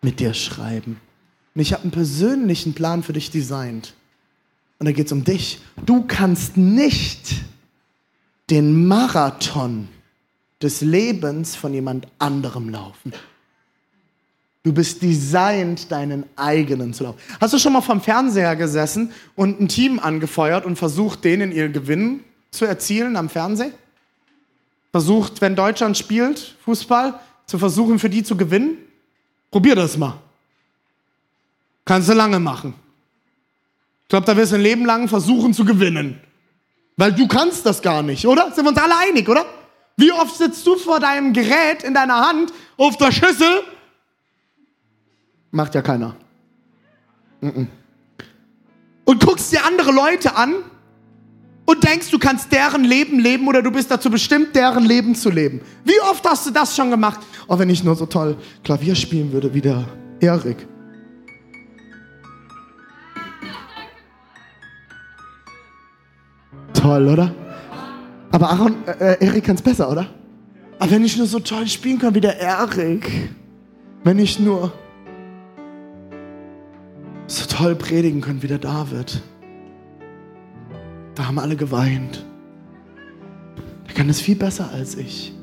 mit 0.02 0.20
dir 0.20 0.34
schreiben. 0.34 1.00
Und 1.56 1.60
ich 1.60 1.72
habe 1.72 1.82
einen 1.82 1.90
persönlichen 1.90 2.72
Plan 2.74 3.02
für 3.02 3.12
dich 3.12 3.32
designt. 3.32 3.94
Und 4.78 4.86
da 4.86 4.92
geht 4.92 5.06
es 5.06 5.12
um 5.12 5.24
dich. 5.24 5.60
Du 5.84 6.04
kannst 6.06 6.56
nicht 6.56 7.34
den 8.50 8.86
Marathon 8.86 9.88
des 10.62 10.80
Lebens 10.80 11.56
von 11.56 11.72
jemand 11.72 12.06
anderem 12.18 12.68
laufen. 12.68 13.12
Du 14.62 14.72
bist 14.72 15.00
designt, 15.00 15.92
deinen 15.92 16.24
eigenen 16.34 16.92
zu 16.92 17.04
laufen. 17.04 17.20
Hast 17.40 17.54
du 17.54 17.58
schon 17.58 17.72
mal 17.72 17.82
vom 17.82 18.00
Fernseher 18.00 18.56
gesessen 18.56 19.12
und 19.36 19.60
ein 19.60 19.68
Team 19.68 20.00
angefeuert 20.00 20.64
und 20.64 20.76
versucht, 20.76 21.24
denen 21.24 21.52
ihr 21.52 21.68
Gewinn 21.68 22.24
zu 22.50 22.64
erzielen 22.64 23.16
am 23.16 23.28
Fernsehen? 23.28 23.72
Versucht, 24.90 25.40
wenn 25.40 25.54
Deutschland 25.54 25.96
spielt, 25.96 26.56
Fußball, 26.64 27.20
zu 27.46 27.58
versuchen, 27.58 27.98
für 27.98 28.10
die 28.10 28.24
zu 28.24 28.36
gewinnen? 28.36 28.78
Probier 29.50 29.76
das 29.76 29.96
mal. 29.96 30.18
Kannst 31.84 32.08
du 32.08 32.14
lange 32.14 32.40
machen. 32.40 32.74
Ich 34.06 34.08
glaube, 34.10 34.24
da 34.24 34.36
wirst 34.36 34.52
du 34.52 34.56
ein 34.56 34.62
Leben 34.62 34.86
lang 34.86 35.08
versuchen 35.08 35.52
zu 35.52 35.64
gewinnen. 35.64 36.20
Weil 36.96 37.12
du 37.12 37.26
kannst 37.26 37.66
das 37.66 37.82
gar 37.82 38.04
nicht, 38.04 38.24
oder? 38.24 38.52
Sind 38.52 38.64
wir 38.64 38.68
uns 38.68 38.78
alle 38.78 38.96
einig, 38.96 39.28
oder? 39.28 39.44
Wie 39.96 40.12
oft 40.12 40.36
sitzt 40.36 40.64
du 40.64 40.76
vor 40.76 41.00
deinem 41.00 41.32
Gerät 41.32 41.82
in 41.82 41.92
deiner 41.92 42.20
Hand 42.20 42.52
auf 42.76 42.96
der 42.98 43.10
Schüssel? 43.10 43.64
Macht 45.50 45.74
ja 45.74 45.82
keiner. 45.82 46.14
Und 47.40 49.24
guckst 49.24 49.50
dir 49.50 49.64
andere 49.64 49.90
Leute 49.90 50.36
an 50.36 50.54
und 51.64 51.82
denkst, 51.82 52.08
du 52.12 52.20
kannst 52.20 52.52
deren 52.52 52.84
Leben 52.84 53.18
leben 53.18 53.48
oder 53.48 53.60
du 53.60 53.72
bist 53.72 53.90
dazu 53.90 54.08
bestimmt, 54.08 54.54
deren 54.54 54.84
Leben 54.84 55.16
zu 55.16 55.30
leben. 55.30 55.62
Wie 55.84 56.00
oft 56.02 56.24
hast 56.24 56.46
du 56.46 56.52
das 56.52 56.76
schon 56.76 56.90
gemacht? 56.90 57.18
Oh, 57.48 57.58
wenn 57.58 57.70
ich 57.70 57.82
nur 57.82 57.96
so 57.96 58.06
toll 58.06 58.36
Klavier 58.62 58.94
spielen 58.94 59.32
würde 59.32 59.52
wie 59.52 59.62
der 59.62 59.84
Erik. 60.20 60.68
Toll, 66.86 67.08
oder? 67.08 67.34
Aber 68.30 68.48
Aaron, 68.48 68.76
äh, 68.86 69.14
äh 69.14 69.26
Erik 69.26 69.42
kann 69.42 69.56
es 69.56 69.62
besser, 69.62 69.90
oder? 69.90 70.06
Aber 70.78 70.92
wenn 70.92 71.04
ich 71.04 71.16
nur 71.16 71.26
so 71.26 71.40
toll 71.40 71.66
spielen 71.66 71.98
kann 71.98 72.14
wie 72.14 72.20
der 72.20 72.38
Erik, 72.38 73.10
wenn 74.04 74.20
ich 74.20 74.38
nur 74.38 74.72
so 77.26 77.44
toll 77.46 77.74
predigen 77.74 78.20
kann 78.20 78.40
wie 78.40 78.46
der 78.46 78.58
David, 78.58 79.20
da 81.16 81.26
haben 81.26 81.40
alle 81.40 81.56
geweint. 81.56 82.24
Der 83.88 83.94
kann 83.94 84.08
es 84.08 84.20
viel 84.20 84.36
besser 84.36 84.70
als 84.72 84.96
ich. 84.96 85.34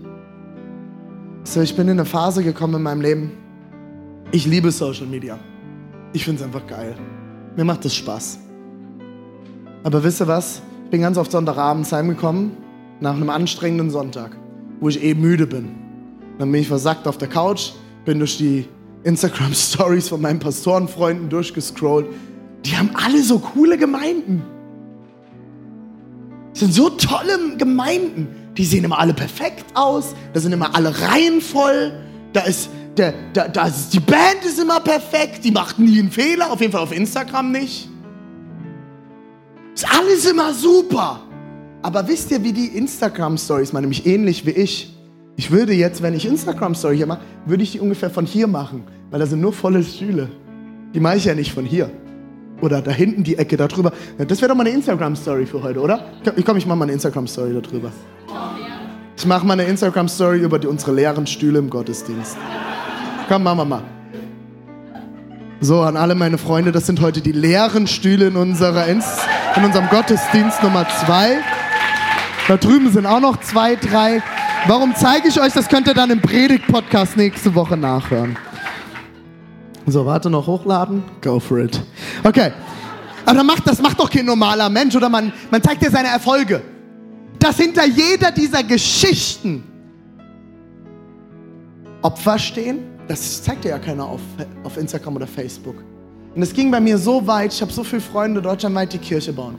So, 1.44 1.60
ich 1.60 1.76
bin 1.76 1.90
in 1.90 2.00
eine 2.00 2.06
Phase 2.06 2.42
gekommen 2.42 2.76
in 2.76 2.84
meinem 2.84 3.02
Leben. 3.02 3.32
Ich 4.32 4.46
liebe 4.46 4.72
Social 4.72 5.08
Media. 5.08 5.38
Ich 6.14 6.24
finde 6.24 6.40
es 6.40 6.46
einfach 6.48 6.66
geil. 6.68 6.96
Mir 7.58 7.66
macht 7.66 7.84
es 7.84 7.94
Spaß. 7.96 8.40
Aber 9.84 10.02
wisst 10.02 10.22
ihr 10.22 10.28
was? 10.30 10.62
Bin 10.94 11.02
ganz 11.02 11.18
oft 11.18 11.32
Sonntagabends 11.32 11.92
heimgekommen 11.92 12.52
nach 13.00 13.16
einem 13.16 13.32
anstrengenden 13.32 13.90
Sonntag, 13.90 14.38
wo 14.80 14.90
ich 14.90 15.04
eh 15.04 15.16
müde 15.16 15.48
bin. 15.48 15.70
Dann 16.38 16.52
bin 16.52 16.62
ich 16.62 16.68
versackt 16.68 17.08
auf 17.08 17.18
der 17.18 17.30
Couch, 17.30 17.72
bin 18.06 18.20
durch 18.20 18.38
die 18.38 18.68
Instagram-Stories 19.04 20.10
von 20.10 20.22
meinen 20.22 20.38
Pastorenfreunden 20.38 21.30
durchgescrollt. 21.30 22.06
Die 22.64 22.78
haben 22.78 22.92
alle 22.94 23.24
so 23.24 23.40
coole 23.40 23.80
Gemeinden. 23.80 24.44
Das 26.52 26.60
sind 26.60 26.76
so 26.76 26.92
tolle 26.92 27.58
Gemeinden. 27.58 28.28
Die 28.56 28.64
sehen 28.64 28.84
immer 28.84 29.00
alle 29.00 29.16
perfekt 29.16 29.66
aus. 29.74 30.14
Da 30.34 30.40
sind 30.42 30.52
immer 30.52 30.76
alle 30.76 30.96
Reihen 30.96 31.42
voll. 31.42 31.92
Da 32.34 32.42
ist, 32.42 32.70
der, 32.98 33.16
da, 33.34 33.48
da 33.48 33.66
ist, 33.66 33.96
die 33.96 34.00
Band 34.00 34.46
ist 34.46 34.60
immer 34.60 34.80
perfekt. 34.80 35.44
Die 35.44 35.50
macht 35.50 35.80
nie 35.80 35.98
einen 35.98 36.12
Fehler. 36.12 36.52
Auf 36.52 36.62
jeden 36.62 36.72
Fall 36.72 36.84
auf 36.84 36.96
Instagram 36.96 37.52
nicht. 37.52 37.90
Ist 39.74 39.88
alles 39.92 40.26
immer 40.26 40.54
super. 40.54 41.22
Aber 41.82 42.08
wisst 42.08 42.32
ihr, 42.32 42.44
wie 42.44 42.54
die 42.54 42.68
Instagram-Stories, 42.78 43.74
man 43.74 43.84
nämlich 43.84 44.06
ähnlich 44.06 44.46
wie 44.46 44.52
ich, 44.52 44.96
ich 45.36 45.52
würde 45.52 45.74
jetzt, 45.74 46.02
wenn 46.02 46.14
ich 46.14 46.26
Instagram-Story 46.26 46.96
hier 46.96 47.08
mache, 47.08 47.22
würde 47.46 47.64
ich 47.64 47.72
die 47.72 47.80
ungefähr 47.80 48.10
von 48.10 48.26
hier 48.26 48.48
machen, 48.48 48.84
weil 49.10 49.20
da 49.20 49.26
sind 49.26 49.42
nur 49.42 49.52
volle 49.52 49.84
Stühle. 49.84 50.30
Die 50.94 51.00
mache 51.00 51.18
ich 51.18 51.26
ja 51.26 51.34
nicht 51.34 51.52
von 51.52 51.66
hier. 51.66 51.90
Oder 52.62 52.82
da 52.82 52.92
hinten 52.92 53.24
die 53.24 53.38
Ecke 53.38 53.58
da 53.58 53.68
drüber. 53.68 53.92
Das 54.18 54.40
wäre 54.42 54.50
doch 54.50 54.56
mal 54.56 54.66
eine 54.66 54.76
Instagram-Story 54.76 55.46
für 55.46 55.62
heute, 55.62 55.82
oder? 55.82 56.06
Ich 56.36 56.46
komm, 56.46 56.58
ich 56.58 56.66
mache 56.66 56.78
mal 56.78 56.86
eine 56.86 56.94
Instagram-Story 56.94 57.60
darüber. 57.62 57.92
Ich 59.18 59.26
mache 59.26 59.46
mal 59.46 59.54
eine 59.54 59.64
Instagram-Story 59.64 60.40
über 60.40 60.60
die, 60.60 60.68
unsere 60.68 60.94
leeren 60.94 61.28
Stühle 61.28 61.60
im 61.60 61.70
Gottesdienst. 61.70 62.38
Komm, 63.28 63.44
machen 63.44 63.58
wir 63.58 63.66
mal. 63.66 63.84
So, 65.60 65.82
an 65.82 65.98
alle 65.98 66.14
meine 66.14 66.38
Freunde, 66.38 66.72
das 66.72 66.86
sind 66.86 67.02
heute 67.02 67.22
die 67.22 67.32
leeren 67.32 67.88
Stühle 67.88 68.28
in, 68.28 68.36
unserer 68.36 68.88
in 69.56 69.64
unserem 69.64 69.88
Gottesdienst 69.90 70.64
Nummer 70.64 70.88
zwei. 71.06 71.40
Da 72.48 72.58
drüben 72.58 72.92
sind 72.92 73.06
auch 73.06 73.20
noch 73.20 73.40
zwei, 73.40 73.76
drei. 73.76 74.22
Warum 74.68 74.96
zeige 74.96 75.28
ich 75.28 75.40
euch? 75.40 75.54
Das 75.54 75.68
könnt 75.68 75.88
ihr 75.88 75.94
dann 75.94 76.10
im 76.10 76.22
Predigt-Podcast 76.22 77.18
nächste 77.18 77.54
Woche 77.54 77.78
nachhören. 77.78 78.38
So, 79.86 80.06
warte 80.06 80.30
noch 80.30 80.48
hochladen. 80.48 81.04
Go 81.22 81.40
for 81.40 81.60
it. 81.60 81.82
Okay. 82.24 82.52
Aber 83.26 83.44
macht, 83.44 83.68
das 83.68 83.82
macht 83.82 84.00
doch 84.00 84.10
kein 84.10 84.26
normaler 84.26 84.70
Mensch, 84.70 84.96
oder? 84.96 85.10
Man, 85.10 85.32
man 85.52 85.62
zeigt 85.62 85.84
dir 85.84 85.92
seine 85.92 86.10
Erfolge. 86.10 86.62
Dass 87.40 87.58
hinter 87.58 87.86
jeder 87.86 88.32
dieser 88.32 88.64
Geschichten 88.64 89.64
Opfer 92.02 92.38
stehen, 92.40 92.80
das 93.08 93.44
zeigt 93.44 93.64
dir 93.64 93.70
ja 93.70 93.80
keiner 93.80 94.06
auf, 94.06 94.22
auf 94.64 94.78
Instagram 94.78 95.16
oder 95.18 95.28
Facebook. 95.28 95.76
Und 96.36 96.42
es 96.42 96.54
ging 96.54 96.72
bei 96.72 96.80
mir 96.80 96.98
so 96.98 97.28
weit, 97.28 97.54
ich 97.54 97.62
habe 97.62 97.72
so 97.72 97.84
viele 97.84 98.02
Freunde 98.02 98.42
deutschlandweit, 98.42 98.92
die 98.92 98.98
Kirche 98.98 99.34
bauen. 99.34 99.56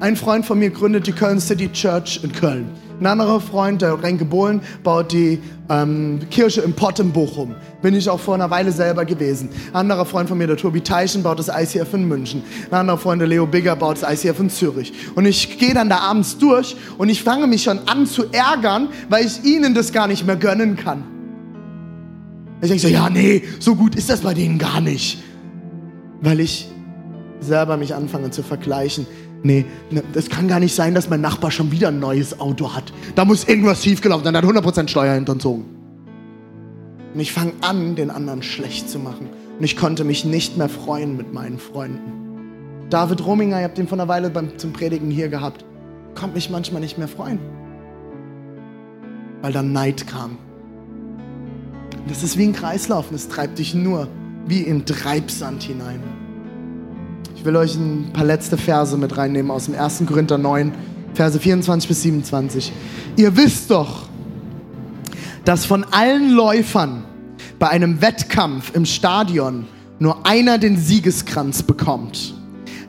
Ein 0.00 0.14
Freund 0.14 0.44
von 0.44 0.58
mir 0.58 0.70
gründet 0.70 1.06
die 1.06 1.12
Köln 1.12 1.40
City 1.40 1.72
Church 1.72 2.20
in 2.22 2.32
Köln. 2.32 2.70
Ein 3.00 3.06
anderer 3.06 3.40
Freund, 3.40 3.80
der 3.80 4.00
Renke 4.02 4.24
Bohlen, 4.24 4.60
baut 4.82 5.12
die 5.12 5.40
ähm, 5.70 6.20
Kirche 6.30 6.60
im 6.60 6.72
Pott 6.72 6.98
in 6.98 7.12
Bochum. 7.12 7.54
Bin 7.80 7.94
ich 7.94 8.08
auch 8.10 8.20
vor 8.20 8.34
einer 8.34 8.50
Weile 8.50 8.72
selber 8.72 9.04
gewesen. 9.04 9.48
Ein 9.68 9.90
anderer 9.90 10.04
Freund 10.04 10.28
von 10.28 10.36
mir, 10.36 10.46
der 10.46 10.56
Tobi 10.56 10.82
Teichen, 10.82 11.22
baut 11.22 11.38
das 11.38 11.48
ICF 11.48 11.94
in 11.94 12.06
München. 12.06 12.42
Ein 12.70 12.80
anderer 12.80 12.98
Freund, 12.98 13.20
der 13.20 13.28
Leo 13.28 13.46
Bigger, 13.46 13.74
baut 13.74 14.02
das 14.02 14.24
ICF 14.24 14.40
in 14.40 14.50
Zürich. 14.50 14.92
Und 15.14 15.26
ich 15.26 15.58
gehe 15.58 15.74
dann 15.74 15.88
da 15.88 15.98
abends 15.98 16.38
durch 16.38 16.76
und 16.98 17.08
ich 17.08 17.22
fange 17.22 17.46
mich 17.46 17.62
schon 17.62 17.78
an 17.86 18.06
zu 18.06 18.24
ärgern, 18.32 18.88
weil 19.08 19.24
ich 19.26 19.44
ihnen 19.44 19.74
das 19.74 19.92
gar 19.92 20.06
nicht 20.06 20.26
mehr 20.26 20.36
gönnen 20.36 20.76
kann. 20.76 21.04
Ich 22.60 22.68
denke 22.68 22.82
so, 22.82 22.88
ja, 22.88 23.08
nee, 23.08 23.44
so 23.60 23.74
gut 23.74 23.94
ist 23.94 24.10
das 24.10 24.20
bei 24.20 24.34
denen 24.34 24.58
gar 24.58 24.80
nicht. 24.80 25.22
Weil 26.20 26.40
ich 26.40 26.68
selber 27.40 27.76
mich 27.76 27.94
anfange 27.94 28.30
zu 28.30 28.42
vergleichen 28.42 29.06
Nee, 29.42 29.66
ne, 29.90 30.02
das 30.12 30.28
kann 30.28 30.48
gar 30.48 30.60
nicht 30.60 30.74
sein, 30.74 30.94
dass 30.94 31.08
mein 31.08 31.20
Nachbar 31.20 31.50
schon 31.50 31.70
wieder 31.70 31.88
ein 31.88 32.00
neues 32.00 32.40
Auto 32.40 32.74
hat. 32.74 32.92
Da 33.14 33.24
muss 33.24 33.44
irgendwas 33.44 33.84
schiefgelaufen 33.84 34.24
sein, 34.24 34.34
der 34.34 34.42
hat 34.42 34.48
100% 34.48 34.88
Steuer 34.88 35.14
hinterzogen. 35.14 35.64
Und 37.14 37.20
ich 37.20 37.32
fange 37.32 37.52
an, 37.60 37.94
den 37.94 38.10
anderen 38.10 38.42
schlecht 38.42 38.90
zu 38.90 38.98
machen. 38.98 39.28
Und 39.58 39.64
ich 39.64 39.76
konnte 39.76 40.04
mich 40.04 40.24
nicht 40.24 40.56
mehr 40.56 40.68
freuen 40.68 41.16
mit 41.16 41.32
meinen 41.32 41.58
Freunden. 41.58 42.86
David 42.90 43.24
Rominger, 43.24 43.58
ihr 43.58 43.64
habt 43.64 43.78
ihn 43.78 43.86
vor 43.86 43.98
einer 43.98 44.08
Weile 44.08 44.30
beim, 44.30 44.58
zum 44.58 44.72
Predigen 44.72 45.10
hier 45.10 45.28
gehabt, 45.28 45.64
konnte 46.14 46.34
mich 46.34 46.50
manchmal 46.50 46.80
nicht 46.80 46.98
mehr 46.98 47.08
freuen. 47.08 47.38
Weil 49.42 49.52
dann 49.52 49.72
Neid 49.72 50.06
kam. 50.06 50.38
Das 52.08 52.22
ist 52.22 52.36
wie 52.38 52.44
ein 52.44 52.54
Kreislauf 52.54 53.10
und 53.10 53.16
es 53.16 53.28
treibt 53.28 53.58
dich 53.58 53.74
nur 53.74 54.08
wie 54.48 54.62
in 54.62 54.86
Treibsand 54.86 55.62
hinein. 55.62 56.02
Ich 57.36 57.44
will 57.44 57.54
euch 57.54 57.76
ein 57.76 58.10
paar 58.12 58.24
letzte 58.24 58.56
Verse 58.56 58.96
mit 58.96 59.16
reinnehmen 59.16 59.50
aus 59.50 59.66
dem 59.66 59.74
1. 59.74 60.04
Korinther 60.06 60.38
9, 60.38 60.72
Verse 61.14 61.38
24 61.38 61.88
bis 61.88 62.02
27. 62.02 62.72
Ihr 63.16 63.36
wisst 63.36 63.70
doch, 63.70 64.08
dass 65.44 65.64
von 65.64 65.84
allen 65.92 66.32
Läufern 66.32 67.04
bei 67.58 67.68
einem 67.68 68.00
Wettkampf 68.00 68.74
im 68.74 68.84
Stadion 68.84 69.66
nur 69.98 70.26
einer 70.26 70.58
den 70.58 70.76
Siegeskranz 70.76 71.62
bekommt. 71.62 72.34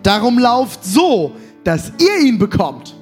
Darum 0.03 0.39
lauft 0.39 0.83
so, 0.83 1.35
dass 1.63 1.91
ihr 1.99 2.25
ihn 2.25 2.39
bekommt. 2.39 2.95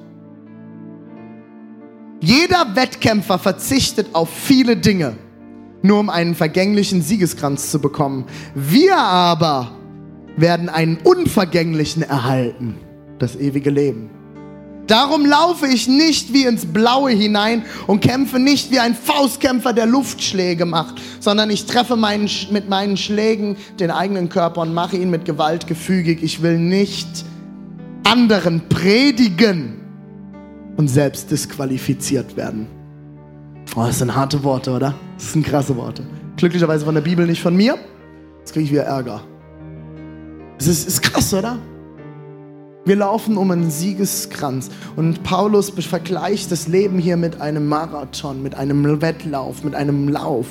Jeder 2.20 2.74
Wettkämpfer 2.74 3.38
verzichtet 3.38 4.08
auf 4.12 4.28
viele 4.28 4.76
Dinge, 4.76 5.16
nur 5.82 6.00
um 6.00 6.10
einen 6.10 6.34
vergänglichen 6.34 7.02
Siegeskranz 7.02 7.70
zu 7.70 7.80
bekommen. 7.80 8.26
Wir 8.54 8.96
aber 8.96 9.72
werden 10.36 10.68
einen 10.68 10.98
unvergänglichen 10.98 12.02
erhalten, 12.02 12.76
das 13.18 13.36
ewige 13.36 13.70
Leben. 13.70 14.10
Darum 14.88 15.26
laufe 15.26 15.66
ich 15.66 15.86
nicht 15.86 16.32
wie 16.32 16.44
ins 16.44 16.64
Blaue 16.64 17.10
hinein 17.10 17.62
und 17.86 18.00
kämpfe 18.00 18.38
nicht 18.38 18.70
wie 18.70 18.78
ein 18.78 18.94
Faustkämpfer, 18.94 19.74
der 19.74 19.84
Luftschläge 19.84 20.64
macht, 20.64 20.94
sondern 21.20 21.50
ich 21.50 21.66
treffe 21.66 21.94
meinen, 21.94 22.30
mit 22.50 22.70
meinen 22.70 22.96
Schlägen 22.96 23.56
den 23.78 23.90
eigenen 23.90 24.30
Körper 24.30 24.62
und 24.62 24.72
mache 24.72 24.96
ihn 24.96 25.10
mit 25.10 25.26
Gewalt 25.26 25.66
gefügig. 25.66 26.22
Ich 26.22 26.40
will 26.40 26.58
nicht 26.58 27.06
anderen 28.04 28.62
predigen 28.70 29.74
und 30.78 30.88
selbst 30.88 31.30
disqualifiziert 31.30 32.38
werden. 32.38 32.66
Oh, 33.76 33.84
das 33.84 33.98
sind 33.98 34.14
harte 34.14 34.42
Worte, 34.42 34.70
oder? 34.72 34.94
Das 35.18 35.32
sind 35.32 35.44
krasse 35.44 35.76
Worte. 35.76 36.04
Glücklicherweise 36.36 36.84
von 36.84 36.94
der 36.94 37.02
Bibel, 37.02 37.26
nicht 37.26 37.42
von 37.42 37.54
mir. 37.54 37.76
Jetzt 38.38 38.52
kriege 38.52 38.64
ich 38.64 38.72
wieder 38.72 38.84
Ärger. 38.84 39.20
Es 40.58 40.68
ist, 40.68 40.86
ist 40.86 41.02
krass, 41.02 41.34
oder? 41.34 41.58
Wir 42.84 42.96
laufen 42.96 43.36
um 43.36 43.50
einen 43.50 43.70
Siegeskranz. 43.70 44.70
Und 44.96 45.24
Paulus 45.24 45.70
vergleicht 45.70 46.50
das 46.52 46.68
Leben 46.68 46.98
hier 46.98 47.16
mit 47.16 47.40
einem 47.40 47.66
Marathon, 47.66 48.42
mit 48.42 48.54
einem 48.54 49.02
Wettlauf, 49.02 49.64
mit 49.64 49.74
einem 49.74 50.08
Lauf. 50.08 50.46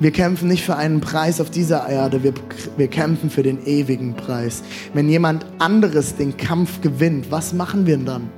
Wir 0.00 0.10
kämpfen 0.10 0.48
nicht 0.48 0.64
für 0.64 0.76
einen 0.76 1.00
Preis 1.00 1.40
auf 1.40 1.50
dieser 1.50 1.88
Erde, 1.88 2.22
wir, 2.22 2.34
wir 2.76 2.88
kämpfen 2.88 3.30
für 3.30 3.42
den 3.42 3.64
ewigen 3.66 4.14
Preis. 4.14 4.62
Wenn 4.94 5.08
jemand 5.08 5.46
anderes 5.58 6.14
den 6.14 6.36
Kampf 6.36 6.80
gewinnt, 6.82 7.30
was 7.30 7.52
machen 7.52 7.86
wir 7.86 7.98
dann? 7.98 8.30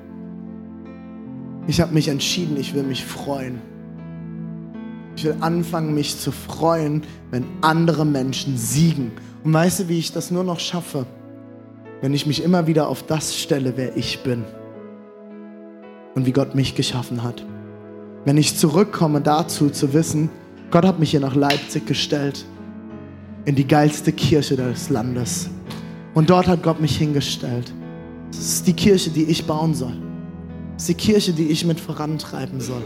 Ich 1.67 1.81
habe 1.81 1.93
mich 1.93 2.09
entschieden, 2.09 2.57
ich 2.57 2.75
will 2.75 2.83
mich 2.83 3.05
freuen. 3.05 3.70
Ich 5.17 5.25
will 5.25 5.37
anfangen, 5.41 5.95
mich 5.95 6.19
zu 6.19 6.33
freuen, 6.33 7.03
wenn 7.31 7.45
andere 7.61 8.05
Menschen 8.07 8.57
siegen. 8.57 9.13
Und 9.45 9.53
weißt 9.53 9.81
du, 9.81 9.89
wie 9.89 9.99
ich 9.99 10.13
das 10.13 10.31
nur 10.31 10.45
noch 10.45 10.61
schaffe? 10.61 11.07
wenn 12.01 12.15
ich 12.15 12.27
mich 12.27 12.43
immer 12.43 12.67
wieder 12.67 12.89
auf 12.89 13.03
das 13.03 13.37
stelle, 13.39 13.75
wer 13.77 13.97
ich 13.97 14.23
bin 14.23 14.45
und 16.15 16.27
wie 16.27 16.33
Gott 16.33 16.55
mich 16.55 16.75
geschaffen 16.75 17.23
hat. 17.23 17.45
Wenn 18.25 18.37
ich 18.37 18.57
zurückkomme 18.57 19.21
dazu 19.21 19.71
zu 19.71 19.93
wissen, 19.93 20.31
Gott 20.71 20.85
hat 20.85 20.99
mich 20.99 21.11
hier 21.11 21.21
nach 21.21 21.35
Leipzig 21.35 21.87
gestellt, 21.87 22.45
in 23.45 23.55
die 23.55 23.67
geilste 23.67 24.13
Kirche 24.13 24.57
des 24.57 24.91
Landes. 24.91 25.49
Und 26.15 26.31
dort 26.31 26.47
hat 26.47 26.63
Gott 26.63 26.81
mich 26.81 26.97
hingestellt. 26.97 27.73
Das 28.31 28.41
ist 28.41 28.67
die 28.67 28.75
Kirche, 28.75 29.11
die 29.11 29.25
ich 29.25 29.47
bauen 29.47 29.75
soll. 29.75 29.97
Das 30.75 30.83
ist 30.83 30.89
die 30.89 30.95
Kirche, 30.95 31.33
die 31.33 31.49
ich 31.49 31.65
mit 31.65 31.81
vorantreiben 31.81 32.61
soll. 32.61 32.83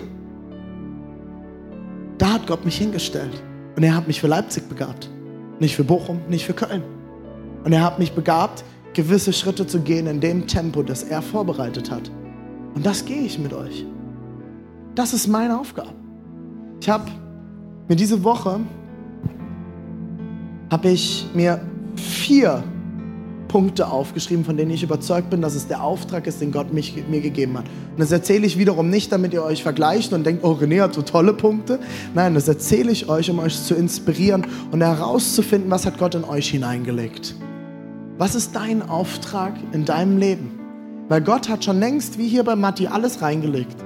Da 2.18 2.34
hat 2.34 2.46
Gott 2.46 2.64
mich 2.64 2.78
hingestellt. 2.78 3.42
Und 3.76 3.82
er 3.82 3.96
hat 3.96 4.06
mich 4.06 4.20
für 4.20 4.28
Leipzig 4.28 4.68
begabt. 4.68 5.10
Nicht 5.58 5.76
für 5.76 5.84
Bochum, 5.84 6.20
nicht 6.28 6.44
für 6.44 6.54
Köln. 6.54 6.82
Und 7.64 7.72
er 7.72 7.82
hat 7.82 7.98
mich 7.98 8.12
begabt, 8.12 8.64
gewisse 8.92 9.32
Schritte 9.32 9.66
zu 9.66 9.80
gehen 9.80 10.06
in 10.06 10.20
dem 10.20 10.46
Tempo, 10.46 10.82
das 10.82 11.02
er 11.02 11.22
vorbereitet 11.22 11.90
hat. 11.90 12.10
Und 12.74 12.86
das 12.86 13.04
gehe 13.04 13.22
ich 13.22 13.38
mit 13.38 13.52
euch. 13.52 13.84
Das 14.94 15.12
ist 15.12 15.26
meine 15.26 15.58
Aufgabe. 15.58 15.90
Ich 16.80 16.88
habe 16.88 17.10
mir 17.88 17.96
diese 17.96 18.22
Woche 18.22 18.60
habe 20.70 20.88
ich 20.88 21.26
mir 21.34 21.60
vier 21.96 22.62
Punkte 23.54 23.86
aufgeschrieben, 23.86 24.44
von 24.44 24.56
denen 24.56 24.72
ich 24.72 24.82
überzeugt 24.82 25.30
bin, 25.30 25.40
dass 25.40 25.54
es 25.54 25.68
der 25.68 25.80
Auftrag 25.80 26.26
ist, 26.26 26.40
den 26.40 26.50
Gott 26.50 26.72
mich, 26.72 27.04
mir 27.08 27.20
gegeben 27.20 27.56
hat. 27.56 27.66
Und 27.92 28.00
das 28.00 28.10
erzähle 28.10 28.48
ich 28.48 28.58
wiederum 28.58 28.90
nicht, 28.90 29.12
damit 29.12 29.32
ihr 29.32 29.44
euch 29.44 29.62
vergleicht 29.62 30.12
und 30.12 30.26
denkt, 30.26 30.42
oh, 30.42 30.54
René 30.60 30.82
hat 30.82 30.94
so 30.94 31.02
tolle 31.02 31.32
Punkte. 31.34 31.78
Nein, 32.16 32.34
das 32.34 32.48
erzähle 32.48 32.90
ich 32.90 33.08
euch, 33.08 33.30
um 33.30 33.38
euch 33.38 33.62
zu 33.62 33.76
inspirieren 33.76 34.44
und 34.72 34.80
herauszufinden, 34.80 35.70
was 35.70 35.86
hat 35.86 35.98
Gott 35.98 36.16
in 36.16 36.24
euch 36.24 36.50
hineingelegt. 36.50 37.36
Was 38.18 38.34
ist 38.34 38.56
dein 38.56 38.82
Auftrag 38.82 39.54
in 39.70 39.84
deinem 39.84 40.18
Leben? 40.18 40.58
Weil 41.08 41.20
Gott 41.20 41.48
hat 41.48 41.64
schon 41.64 41.78
längst, 41.78 42.18
wie 42.18 42.26
hier 42.26 42.42
bei 42.42 42.56
Matti, 42.56 42.88
alles 42.88 43.22
reingelegt. 43.22 43.76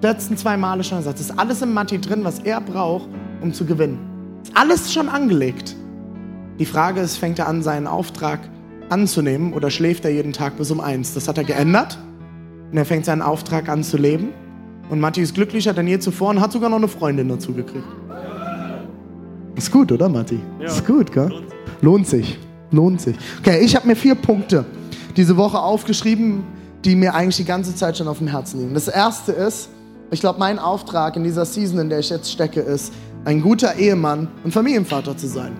Letzten 0.00 0.36
zwei 0.36 0.56
Male 0.56 0.84
schon 0.84 0.98
gesagt, 0.98 1.18
es 1.18 1.30
ist 1.30 1.36
alles 1.36 1.60
im 1.60 1.74
Matti 1.74 2.00
drin, 2.00 2.22
was 2.22 2.38
er 2.38 2.60
braucht, 2.60 3.08
um 3.40 3.52
zu 3.52 3.64
gewinnen. 3.64 3.98
Ist 4.44 4.56
alles 4.56 4.92
schon 4.92 5.08
angelegt. 5.08 5.74
Die 6.60 6.66
Frage 6.66 7.00
ist, 7.00 7.16
fängt 7.16 7.40
er 7.40 7.48
an, 7.48 7.64
seinen 7.64 7.88
Auftrag 7.88 8.38
anzunehmen 8.88 9.52
oder 9.52 9.70
schläft 9.70 10.04
er 10.04 10.10
jeden 10.10 10.32
Tag 10.32 10.56
bis 10.56 10.70
um 10.70 10.80
eins? 10.80 11.14
Das 11.14 11.28
hat 11.28 11.38
er 11.38 11.44
geändert. 11.44 11.98
Und 12.70 12.76
er 12.76 12.84
fängt 12.84 13.04
seinen 13.04 13.22
Auftrag 13.22 13.68
an 13.68 13.82
zu 13.82 13.96
leben. 13.96 14.28
Und 14.90 15.00
Matti 15.00 15.20
ist 15.20 15.34
glücklicher 15.34 15.72
denn 15.72 15.86
je 15.86 15.98
zuvor 15.98 16.30
und 16.30 16.40
hat 16.40 16.52
sogar 16.52 16.70
noch 16.70 16.78
eine 16.78 16.88
Freundin 16.88 17.28
dazu 17.28 17.52
gekriegt. 17.52 17.86
Ist 19.54 19.72
gut, 19.72 19.90
oder 19.90 20.08
Matti? 20.08 20.38
Ja. 20.60 20.66
Ist 20.66 20.86
gut, 20.86 21.12
gell? 21.12 21.42
Lohnt 21.80 22.06
sich. 22.06 22.38
Lohnt 22.70 23.00
sich. 23.00 23.16
Okay, 23.40 23.58
ich 23.60 23.74
habe 23.74 23.86
mir 23.86 23.96
vier 23.96 24.14
Punkte 24.14 24.64
diese 25.16 25.36
Woche 25.36 25.58
aufgeschrieben, 25.58 26.44
die 26.84 26.94
mir 26.94 27.14
eigentlich 27.14 27.36
die 27.36 27.44
ganze 27.44 27.74
Zeit 27.74 27.98
schon 27.98 28.06
auf 28.08 28.18
dem 28.18 28.28
Herzen 28.28 28.60
liegen. 28.60 28.74
Das 28.74 28.88
erste 28.88 29.32
ist, 29.32 29.68
ich 30.10 30.20
glaube, 30.20 30.38
mein 30.38 30.58
Auftrag 30.58 31.16
in 31.16 31.24
dieser 31.24 31.44
Season, 31.44 31.78
in 31.80 31.88
der 31.88 31.98
ich 31.98 32.08
jetzt 32.08 32.30
stecke, 32.30 32.60
ist, 32.60 32.92
ein 33.24 33.42
guter 33.42 33.74
Ehemann 33.76 34.28
und 34.44 34.52
Familienvater 34.52 35.16
zu 35.16 35.26
sein. 35.26 35.52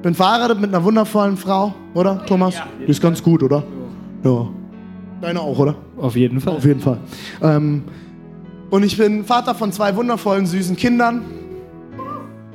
Ich 0.00 0.02
bin 0.02 0.14
verheiratet 0.14 0.58
mit 0.58 0.70
einer 0.74 0.82
wundervollen 0.82 1.36
Frau, 1.36 1.74
oder, 1.92 2.24
Thomas? 2.24 2.54
Ja. 2.54 2.66
Die 2.86 2.90
ist 2.90 3.02
ganz 3.02 3.22
gut, 3.22 3.42
oder? 3.42 3.62
Ja. 4.24 4.48
Deine 5.20 5.40
auch, 5.42 5.58
oder? 5.58 5.74
Auf 5.98 6.16
jeden 6.16 6.40
Fall. 6.40 6.56
Auf 6.56 6.64
jeden 6.64 6.80
Fall. 6.80 6.96
Ähm, 7.42 7.84
und 8.70 8.82
ich 8.82 8.96
bin 8.96 9.26
Vater 9.26 9.54
von 9.54 9.70
zwei 9.72 9.94
wundervollen, 9.94 10.46
süßen 10.46 10.74
Kindern. 10.74 11.22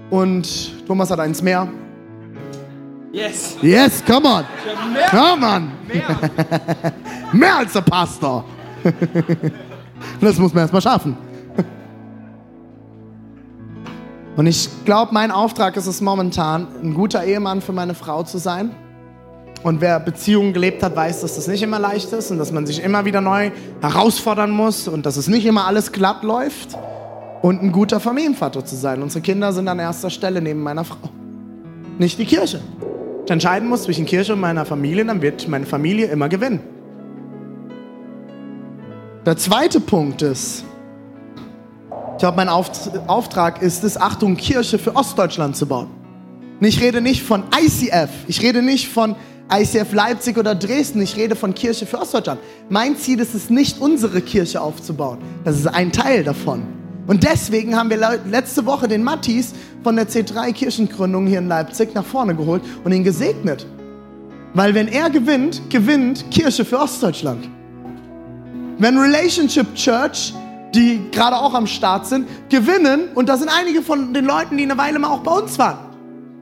Und 0.09 0.87
Thomas 0.87 1.11
hat 1.11 1.19
eins 1.19 1.43
mehr. 1.43 1.67
Yes. 3.11 3.57
Yes, 3.61 4.03
come 4.03 4.27
on. 4.27 4.43
Mehr. 4.91 5.07
Come 5.11 5.45
on. 5.45 5.71
Mehr. 5.87 6.31
mehr 7.31 7.57
als 7.57 7.73
der 7.73 7.81
Pastor. 7.81 8.43
das 10.19 10.39
muss 10.39 10.51
man 10.51 10.63
erstmal 10.63 10.81
schaffen. 10.81 11.15
Und 14.35 14.47
ich 14.47 14.69
glaube, 14.85 15.13
mein 15.13 15.31
Auftrag 15.31 15.77
ist 15.77 15.87
es 15.87 16.01
momentan, 16.01 16.67
ein 16.83 16.93
guter 16.93 17.23
Ehemann 17.23 17.61
für 17.61 17.71
meine 17.71 17.93
Frau 17.93 18.23
zu 18.23 18.37
sein. 18.37 18.71
Und 19.63 19.81
wer 19.81 19.99
Beziehungen 19.99 20.53
gelebt 20.53 20.83
hat, 20.83 20.95
weiß, 20.95 21.21
dass 21.21 21.35
das 21.35 21.47
nicht 21.47 21.63
immer 21.63 21.79
leicht 21.79 22.11
ist 22.13 22.29
und 22.31 22.37
dass 22.37 22.51
man 22.51 22.67
sich 22.67 22.83
immer 22.83 23.05
wieder 23.05 23.21
neu 23.21 23.51
herausfordern 23.81 24.51
muss 24.51 24.87
und 24.87 25.05
dass 25.05 25.17
es 25.17 25.27
nicht 25.27 25.45
immer 25.45 25.65
alles 25.65 25.91
glatt 25.91 26.23
läuft. 26.23 26.77
Und 27.41 27.61
ein 27.61 27.71
guter 27.71 27.99
Familienvater 27.99 28.65
zu 28.65 28.75
sein. 28.75 29.01
Unsere 29.01 29.21
Kinder 29.21 29.53
sind 29.53 29.67
an 29.67 29.79
erster 29.79 30.09
Stelle 30.09 30.41
neben 30.41 30.61
meiner 30.61 30.83
Frau. 30.83 31.09
Nicht 31.97 32.19
die 32.19 32.25
Kirche 32.25 32.59
ich 33.25 33.31
entscheiden 33.31 33.67
muss 33.67 33.83
zwischen 33.83 34.05
Kirche 34.05 34.33
und 34.33 34.39
meiner 34.39 34.65
Familie, 34.65 35.03
dann 35.03 35.21
wird 35.21 35.47
meine 35.47 35.65
Familie 35.65 36.07
immer 36.07 36.29
gewinnen. 36.29 36.59
Der 39.25 39.35
zweite 39.35 39.79
Punkt 39.79 40.21
ist, 40.21 40.63
ich 42.15 42.19
glaube, 42.19 42.37
mein 42.37 42.47
Auftrag 42.47 43.61
ist 43.61 43.83
es, 43.83 43.99
Achtung, 43.99 44.37
Kirche 44.37 44.79
für 44.79 44.95
Ostdeutschland 44.95 45.57
zu 45.57 45.65
bauen. 45.65 45.89
Und 46.61 46.65
ich 46.65 46.79
rede 46.79 47.01
nicht 47.01 47.23
von 47.23 47.43
ICF, 47.53 48.09
ich 48.27 48.41
rede 48.41 48.61
nicht 48.61 48.87
von 48.87 49.17
ICF 49.51 49.91
Leipzig 49.91 50.37
oder 50.37 50.55
Dresden, 50.55 51.01
ich 51.01 51.17
rede 51.17 51.35
von 51.35 51.53
Kirche 51.53 51.85
für 51.85 51.99
Ostdeutschland. 51.99 52.39
Mein 52.69 52.95
Ziel 52.95 53.19
ist 53.19 53.35
es 53.35 53.49
nicht, 53.49 53.81
unsere 53.81 54.21
Kirche 54.21 54.61
aufzubauen. 54.61 55.17
Das 55.43 55.57
ist 55.57 55.67
ein 55.67 55.91
Teil 55.91 56.23
davon. 56.23 56.63
Und 57.05 57.25
deswegen 57.25 57.75
haben 57.75 57.89
wir 57.89 57.99
letzte 58.25 58.65
Woche 58.65 58.87
den 58.87 59.03
Mattis 59.03 59.53
von 59.83 59.97
der 59.97 60.07
C3 60.07 60.53
Kirchengründung 60.53 61.27
hier 61.27 61.39
in 61.39 61.49
Leipzig 61.49 61.93
nach 61.95 62.05
vorne 62.05 62.33
geholt 62.33 62.61
und 62.85 62.93
ihn 62.93 63.03
gesegnet. 63.03 63.67
Weil 64.53 64.73
wenn 64.73 64.87
er 64.87 65.09
gewinnt, 65.09 65.69
gewinnt 65.69 66.31
Kirche 66.31 66.63
für 66.63 66.79
Ostdeutschland. 66.79 67.49
Wenn 68.77 68.97
Relationship 68.97 69.75
Church, 69.75 70.33
die 70.75 71.09
gerade 71.11 71.37
auch 71.37 71.53
am 71.53 71.67
Start 71.67 72.05
sind, 72.05 72.27
gewinnen, 72.49 73.09
und 73.15 73.29
da 73.29 73.37
sind 73.37 73.49
einige 73.49 73.81
von 73.81 74.13
den 74.13 74.25
Leuten, 74.25 74.57
die 74.57 74.63
eine 74.63 74.77
Weile 74.77 74.99
mal 74.99 75.09
auch 75.09 75.21
bei 75.21 75.31
uns 75.31 75.57
waren, 75.57 75.77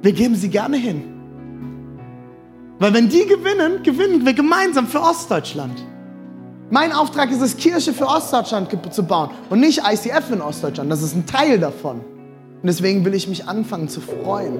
wir 0.01 0.11
geben 0.11 0.35
sie 0.35 0.49
gerne 0.49 0.77
hin. 0.77 1.03
Weil 2.79 2.93
wenn 2.93 3.07
die 3.07 3.25
gewinnen, 3.25 3.83
gewinnen 3.83 4.25
wir 4.25 4.33
gemeinsam 4.33 4.87
für 4.87 5.01
Ostdeutschland. 5.01 5.81
Mein 6.69 6.91
Auftrag 6.91 7.31
ist 7.31 7.41
es, 7.41 7.55
Kirche 7.55 7.93
für 7.93 8.07
Ostdeutschland 8.07 8.69
zu 8.91 9.03
bauen 9.03 9.29
und 9.49 9.59
nicht 9.59 9.83
ICF 9.87 10.31
in 10.31 10.41
Ostdeutschland. 10.41 10.91
Das 10.91 11.03
ist 11.03 11.15
ein 11.15 11.25
Teil 11.25 11.59
davon. 11.59 11.97
Und 11.97 12.67
deswegen 12.67 13.05
will 13.05 13.13
ich 13.13 13.27
mich 13.27 13.47
anfangen 13.47 13.89
zu 13.89 14.01
freuen 14.01 14.59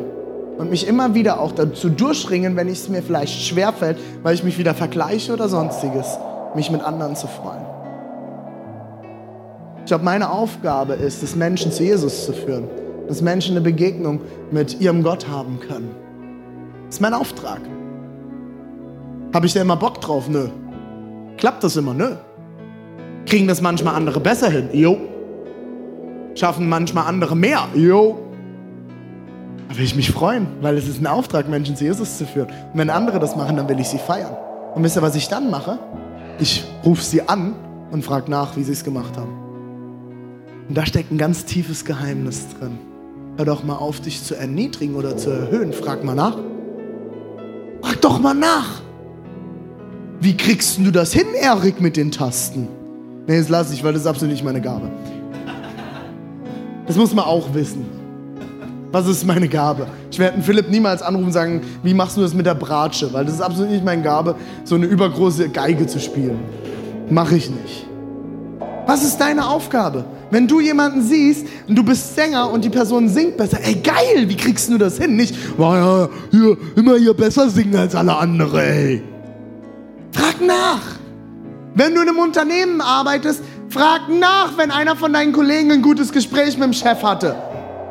und 0.57 0.69
mich 0.69 0.87
immer 0.87 1.15
wieder 1.15 1.39
auch 1.39 1.51
dazu 1.51 1.89
durchringen, 1.89 2.55
wenn 2.55 2.67
es 2.67 2.87
mir 2.87 3.01
vielleicht 3.01 3.41
schwerfällt, 3.41 3.97
weil 4.21 4.35
ich 4.35 4.43
mich 4.43 4.57
wieder 4.57 4.75
vergleiche 4.75 5.33
oder 5.33 5.49
sonstiges, 5.49 6.17
mich 6.55 6.69
mit 6.69 6.83
anderen 6.83 7.15
zu 7.15 7.27
freuen. 7.27 7.72
Ich 9.83 9.87
glaube, 9.87 10.05
meine 10.05 10.31
Aufgabe 10.31 10.93
ist 10.93 11.23
es, 11.23 11.35
Menschen 11.35 11.69
zu 11.69 11.83
Jesus 11.83 12.25
zu 12.25 12.31
führen, 12.31 12.69
dass 13.09 13.21
Menschen 13.21 13.51
eine 13.51 13.61
Begegnung 13.61 14.21
mit 14.49 14.79
ihrem 14.79 15.03
Gott 15.03 15.27
haben 15.27 15.59
können. 15.59 15.91
Das 16.85 16.95
ist 16.95 17.01
mein 17.01 17.13
Auftrag. 17.13 17.59
Habe 19.33 19.45
ich 19.45 19.51
da 19.51 19.61
immer 19.61 19.75
Bock 19.75 19.99
drauf? 19.99 20.29
Nö. 20.29 20.47
Klappt 21.35 21.65
das 21.65 21.75
immer, 21.75 21.93
ne? 21.93 22.17
Kriegen 23.25 23.45
das 23.45 23.59
manchmal 23.59 23.95
andere 23.95 24.21
besser 24.21 24.49
hin? 24.49 24.69
Jo. 24.71 24.97
Schaffen 26.35 26.69
manchmal 26.69 27.05
andere 27.05 27.35
mehr? 27.35 27.67
Jo. 27.75 28.19
Da 29.67 29.77
will 29.77 29.83
ich 29.83 29.97
mich 29.97 30.11
freuen, 30.11 30.47
weil 30.61 30.77
es 30.77 30.87
ist 30.87 31.01
ein 31.01 31.07
Auftrag, 31.07 31.49
Menschen 31.49 31.75
zu 31.75 31.83
Jesus 31.83 32.17
zu 32.17 32.25
führen. 32.25 32.47
Und 32.47 32.79
wenn 32.79 32.89
andere 32.89 33.19
das 33.19 33.35
machen, 33.35 33.57
dann 33.57 33.67
will 33.67 33.79
ich 33.81 33.89
sie 33.89 33.97
feiern. 33.97 34.37
Und 34.75 34.83
wisst 34.83 34.95
ihr, 34.95 35.01
was 35.01 35.15
ich 35.15 35.27
dann 35.27 35.51
mache? 35.51 35.77
Ich 36.39 36.63
rufe 36.85 37.03
sie 37.03 37.27
an 37.27 37.53
und 37.91 38.05
frage 38.05 38.31
nach, 38.31 38.55
wie 38.55 38.63
sie 38.63 38.71
es 38.71 38.85
gemacht 38.85 39.17
haben. 39.17 39.42
Und 40.67 40.77
da 40.77 40.85
steckt 40.85 41.11
ein 41.11 41.17
ganz 41.17 41.45
tiefes 41.45 41.85
Geheimnis 41.85 42.47
drin. 42.57 42.77
Hör 43.37 43.45
doch 43.45 43.63
mal 43.63 43.75
auf, 43.75 43.99
dich 43.99 44.23
zu 44.23 44.35
erniedrigen 44.35 44.95
oder 44.95 45.17
zu 45.17 45.29
erhöhen. 45.31 45.73
Frag 45.73 46.03
mal 46.03 46.15
nach. 46.15 46.37
Frag 47.81 48.01
doch 48.01 48.19
mal 48.19 48.33
nach. 48.33 48.81
Wie 50.19 50.37
kriegst 50.37 50.77
du 50.77 50.91
das 50.91 51.11
hin, 51.11 51.27
Erik, 51.39 51.81
mit 51.81 51.97
den 51.97 52.11
Tasten? 52.11 52.67
Nee, 53.27 53.39
das 53.39 53.49
lasse 53.49 53.73
ich, 53.73 53.83
weil 53.83 53.93
das 53.93 54.03
ist 54.03 54.07
absolut 54.07 54.31
nicht 54.31 54.43
meine 54.43 54.61
Gabe. 54.61 54.89
Das 56.87 56.95
muss 56.95 57.13
man 57.13 57.25
auch 57.25 57.53
wissen. 57.53 57.85
Was 58.91 59.07
ist 59.07 59.25
meine 59.25 59.47
Gabe? 59.47 59.87
Ich 60.11 60.19
werde 60.19 60.41
Philipp 60.41 60.69
niemals 60.69 61.01
anrufen 61.01 61.25
und 61.25 61.31
sagen, 61.31 61.61
wie 61.81 61.95
machst 61.95 62.15
du 62.15 62.21
das 62.21 62.33
mit 62.33 62.45
der 62.45 62.53
Bratsche? 62.53 63.11
Weil 63.11 63.25
das 63.25 63.35
ist 63.35 63.41
absolut 63.41 63.71
nicht 63.71 63.83
meine 63.83 64.03
Gabe, 64.03 64.35
so 64.63 64.75
eine 64.75 64.85
übergroße 64.85 65.49
Geige 65.49 65.87
zu 65.87 65.99
spielen. 65.99 66.39
Mache 67.09 67.35
ich 67.35 67.49
nicht. 67.49 67.87
Was 68.85 69.03
ist 69.03 69.17
deine 69.17 69.47
Aufgabe? 69.47 70.05
Wenn 70.33 70.47
du 70.47 70.59
jemanden 70.59 71.01
siehst 71.03 71.45
und 71.67 71.75
du 71.75 71.83
bist 71.83 72.15
Sänger 72.15 72.49
und 72.49 72.65
die 72.65 72.69
Person 72.69 73.07
singt 73.07 73.37
besser, 73.37 73.59
ey 73.61 73.75
geil, 73.75 74.27
wie 74.27 74.35
kriegst 74.35 74.67
du 74.67 74.79
das 74.79 74.97
hin? 74.97 75.15
Nicht, 75.15 75.35
war 75.59 75.77
ja 75.77 76.09
hier, 76.31 76.57
immer 76.75 76.95
hier 76.95 77.13
besser 77.13 77.51
singen 77.51 77.75
als 77.75 77.93
alle 77.93 78.17
anderen, 78.17 78.59
ey. 78.59 79.03
Frag 80.11 80.41
nach. 80.41 80.81
Wenn 81.75 81.93
du 81.93 82.01
in 82.01 82.09
einem 82.09 82.17
Unternehmen 82.17 82.81
arbeitest, 82.81 83.43
frag 83.69 84.09
nach, 84.09 84.57
wenn 84.57 84.71
einer 84.71 84.95
von 84.95 85.13
deinen 85.13 85.33
Kollegen 85.33 85.71
ein 85.71 85.83
gutes 85.83 86.11
Gespräch 86.11 86.57
mit 86.57 86.63
dem 86.63 86.73
Chef 86.73 87.03
hatte. 87.03 87.35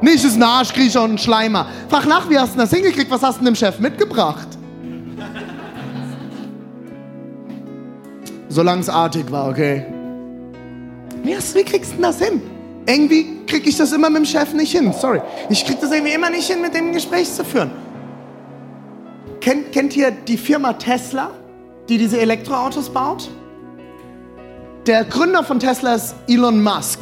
Nicht 0.00 0.24
ist 0.24 0.34
ein 0.34 0.42
Arschkriecher 0.42 1.04
und 1.04 1.12
ein 1.12 1.18
Schleimer. 1.18 1.68
Frag 1.88 2.08
nach, 2.08 2.28
wie 2.28 2.40
hast 2.40 2.54
du 2.54 2.58
das 2.58 2.72
hingekriegt? 2.72 3.08
Was 3.08 3.22
hast 3.22 3.40
du 3.40 3.44
dem 3.44 3.54
Chef 3.54 3.78
mitgebracht? 3.78 4.48
Solange 8.48 8.80
es 8.80 8.88
artig 8.88 9.30
war, 9.30 9.48
okay. 9.48 9.91
Wie, 11.22 11.64
kriegst 11.64 11.94
du 11.96 12.02
das 12.02 12.20
hin? 12.20 12.42
Irgendwie 12.86 13.44
krieg 13.46 13.66
ich 13.66 13.76
das 13.76 13.92
immer 13.92 14.10
mit 14.10 14.18
dem 14.18 14.24
Chef 14.24 14.52
nicht 14.54 14.72
hin. 14.72 14.92
Sorry. 14.92 15.20
Ich 15.48 15.64
krieg 15.64 15.80
das 15.80 15.92
irgendwie 15.92 16.12
immer 16.12 16.30
nicht 16.30 16.50
hin, 16.50 16.60
mit 16.60 16.74
dem 16.74 16.92
Gespräch 16.92 17.32
zu 17.32 17.44
führen. 17.44 17.70
Kennt, 19.40 19.72
kennt 19.72 19.96
ihr 19.96 20.10
die 20.10 20.36
Firma 20.36 20.72
Tesla, 20.72 21.30
die 21.88 21.98
diese 21.98 22.20
Elektroautos 22.20 22.90
baut? 22.90 23.28
Der 24.86 25.04
Gründer 25.04 25.44
von 25.44 25.60
Tesla 25.60 25.94
ist 25.94 26.14
Elon 26.28 26.62
Musk. 26.62 27.00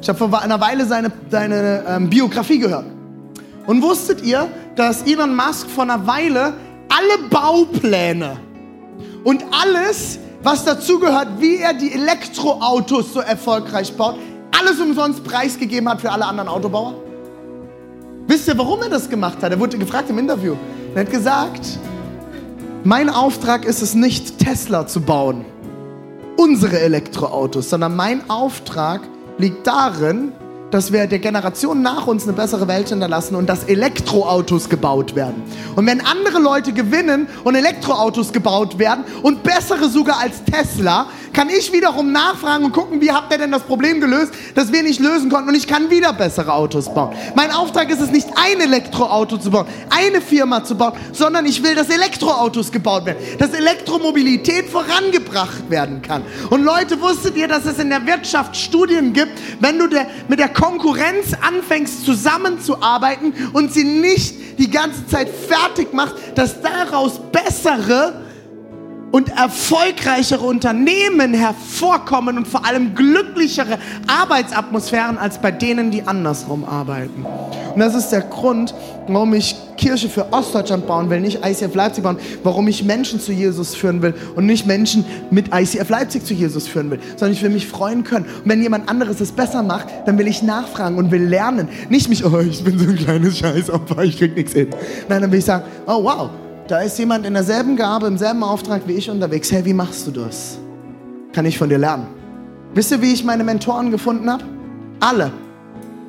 Ich 0.00 0.08
habe 0.08 0.18
vor 0.18 0.40
einer 0.40 0.60
Weile 0.60 0.86
seine, 0.86 1.12
seine 1.30 1.84
ähm, 1.86 2.08
Biografie 2.08 2.58
gehört. 2.58 2.86
Und 3.66 3.82
wusstet 3.82 4.22
ihr, 4.22 4.48
dass 4.76 5.02
Elon 5.02 5.36
Musk 5.36 5.68
vor 5.68 5.84
einer 5.84 6.06
Weile 6.06 6.54
alle 6.88 7.28
Baupläne 7.28 8.38
und 9.24 9.44
alles, 9.50 10.18
was 10.42 10.64
dazugehört, 10.64 11.28
wie 11.38 11.56
er 11.56 11.74
die 11.74 11.92
Elektroautos 11.92 13.12
so 13.12 13.20
erfolgreich 13.20 13.96
baut, 13.96 14.16
alles 14.58 14.80
umsonst 14.80 15.24
preisgegeben 15.24 15.88
hat 15.88 16.00
für 16.00 16.10
alle 16.10 16.26
anderen 16.26 16.48
Autobauer? 16.48 16.94
Wisst 18.26 18.48
ihr, 18.48 18.58
warum 18.58 18.82
er 18.82 18.90
das 18.90 19.08
gemacht 19.08 19.42
hat? 19.42 19.52
Er 19.52 19.58
wurde 19.58 19.78
gefragt 19.78 20.10
im 20.10 20.18
Interview. 20.18 20.54
Er 20.94 21.02
hat 21.02 21.10
gesagt, 21.10 21.78
mein 22.84 23.10
Auftrag 23.10 23.64
ist 23.64 23.82
es 23.82 23.94
nicht, 23.94 24.38
Tesla 24.38 24.86
zu 24.86 25.00
bauen, 25.00 25.44
unsere 26.36 26.78
Elektroautos, 26.80 27.70
sondern 27.70 27.96
mein 27.96 28.28
Auftrag 28.30 29.00
liegt 29.38 29.66
darin, 29.66 30.32
dass 30.70 30.92
wir 30.92 31.06
der 31.06 31.18
Generation 31.18 31.82
nach 31.82 32.06
uns 32.06 32.24
eine 32.24 32.32
bessere 32.32 32.68
Welt 32.68 32.88
hinterlassen 32.88 33.34
und 33.34 33.48
dass 33.48 33.64
Elektroautos 33.64 34.68
gebaut 34.68 35.14
werden. 35.14 35.42
Und 35.76 35.86
wenn 35.86 36.00
andere 36.00 36.38
Leute 36.38 36.72
gewinnen 36.72 37.28
und 37.44 37.54
Elektroautos 37.54 38.32
gebaut 38.32 38.78
werden 38.78 39.04
und 39.22 39.42
bessere 39.42 39.88
sogar 39.88 40.20
als 40.20 40.44
Tesla, 40.44 41.06
kann 41.38 41.50
ich 41.50 41.72
wiederum 41.72 42.10
nachfragen 42.10 42.64
und 42.64 42.72
gucken, 42.72 43.00
wie 43.00 43.12
habt 43.12 43.32
ihr 43.32 43.38
denn 43.38 43.52
das 43.52 43.62
Problem 43.62 44.00
gelöst, 44.00 44.32
das 44.56 44.72
wir 44.72 44.82
nicht 44.82 44.98
lösen 44.98 45.30
konnten 45.30 45.50
und 45.50 45.54
ich 45.54 45.68
kann 45.68 45.88
wieder 45.88 46.12
bessere 46.12 46.52
Autos 46.52 46.92
bauen. 46.92 47.14
Mein 47.36 47.52
Auftrag 47.52 47.88
ist 47.90 48.00
es 48.00 48.10
nicht, 48.10 48.26
ein 48.34 48.60
Elektroauto 48.60 49.38
zu 49.38 49.52
bauen, 49.52 49.68
eine 49.88 50.20
Firma 50.20 50.64
zu 50.64 50.74
bauen, 50.74 50.94
sondern 51.12 51.46
ich 51.46 51.62
will, 51.62 51.76
dass 51.76 51.90
Elektroautos 51.90 52.72
gebaut 52.72 53.06
werden, 53.06 53.18
dass 53.38 53.52
Elektromobilität 53.54 54.68
vorangebracht 54.68 55.70
werden 55.70 56.02
kann. 56.02 56.22
Und 56.50 56.64
Leute, 56.64 57.00
wusstet 57.00 57.36
ihr, 57.36 57.46
dass 57.46 57.66
es 57.66 57.78
in 57.78 57.90
der 57.90 58.04
Wirtschaft 58.04 58.56
Studien 58.56 59.12
gibt, 59.12 59.38
wenn 59.60 59.78
du 59.78 59.86
der, 59.86 60.08
mit 60.26 60.40
der 60.40 60.48
Konkurrenz 60.48 61.36
anfängst 61.40 62.04
zusammenzuarbeiten 62.04 63.32
und 63.52 63.72
sie 63.72 63.84
nicht 63.84 64.58
die 64.58 64.70
ganze 64.72 65.06
Zeit 65.06 65.28
fertig 65.28 65.92
machst, 65.92 66.16
dass 66.34 66.60
daraus 66.60 67.20
bessere 67.30 68.27
und 69.10 69.30
erfolgreichere 69.30 70.44
Unternehmen 70.44 71.34
hervorkommen 71.34 72.36
und 72.36 72.46
vor 72.46 72.66
allem 72.66 72.94
glücklichere 72.94 73.78
Arbeitsatmosphären 74.06 75.18
als 75.18 75.38
bei 75.38 75.50
denen, 75.50 75.90
die 75.90 76.02
andersrum 76.02 76.64
arbeiten. 76.64 77.24
Und 77.74 77.80
das 77.80 77.94
ist 77.94 78.10
der 78.10 78.22
Grund, 78.22 78.74
warum 79.06 79.32
ich 79.34 79.56
Kirche 79.76 80.08
für 80.08 80.32
Ostdeutschland 80.32 80.86
bauen 80.86 81.08
will, 81.08 81.20
nicht 81.20 81.44
ICF 81.44 81.74
Leipzig 81.74 82.02
bauen, 82.02 82.18
warum 82.42 82.66
ich 82.68 82.82
Menschen 82.84 83.20
zu 83.20 83.32
Jesus 83.32 83.74
führen 83.74 84.02
will 84.02 84.14
und 84.34 84.46
nicht 84.46 84.66
Menschen 84.66 85.04
mit 85.30 85.54
ICF 85.54 85.88
Leipzig 85.88 86.24
zu 86.24 86.34
Jesus 86.34 86.66
führen 86.66 86.90
will, 86.90 86.98
sondern 87.16 87.32
ich 87.32 87.42
will 87.42 87.50
mich 87.50 87.66
freuen 87.66 88.04
können. 88.04 88.26
Und 88.26 88.50
wenn 88.50 88.60
jemand 88.60 88.88
anderes 88.88 89.20
es 89.20 89.32
besser 89.32 89.62
macht, 89.62 89.86
dann 90.06 90.18
will 90.18 90.26
ich 90.26 90.42
nachfragen 90.42 90.98
und 90.98 91.10
will 91.10 91.22
lernen. 91.22 91.68
Nicht 91.88 92.08
mich, 92.08 92.24
oh, 92.24 92.40
ich 92.40 92.64
bin 92.64 92.78
so 92.78 92.88
ein 92.88 92.96
kleines 92.96 93.38
Scheißopfer, 93.38 94.02
ich 94.02 94.18
krieg 94.18 94.34
nichts 94.34 94.52
hin. 94.52 94.68
Nein, 95.08 95.22
dann 95.22 95.30
will 95.30 95.38
ich 95.38 95.44
sagen, 95.44 95.64
oh 95.86 96.02
wow, 96.02 96.30
da 96.68 96.80
ist 96.80 96.98
jemand 96.98 97.24
in 97.24 97.32
derselben 97.32 97.76
Gabe, 97.76 98.06
im 98.06 98.18
selben 98.18 98.42
Auftrag 98.42 98.82
wie 98.86 98.92
ich 98.92 99.10
unterwegs. 99.10 99.50
Hey, 99.50 99.64
wie 99.64 99.72
machst 99.72 100.06
du 100.06 100.10
das? 100.10 100.58
Kann 101.32 101.46
ich 101.46 101.58
von 101.58 101.68
dir 101.68 101.78
lernen? 101.78 102.06
Wisst 102.74 102.92
ihr, 102.92 103.00
wie 103.00 103.12
ich 103.12 103.24
meine 103.24 103.42
Mentoren 103.42 103.90
gefunden 103.90 104.30
habe? 104.30 104.44
Alle. 105.00 105.32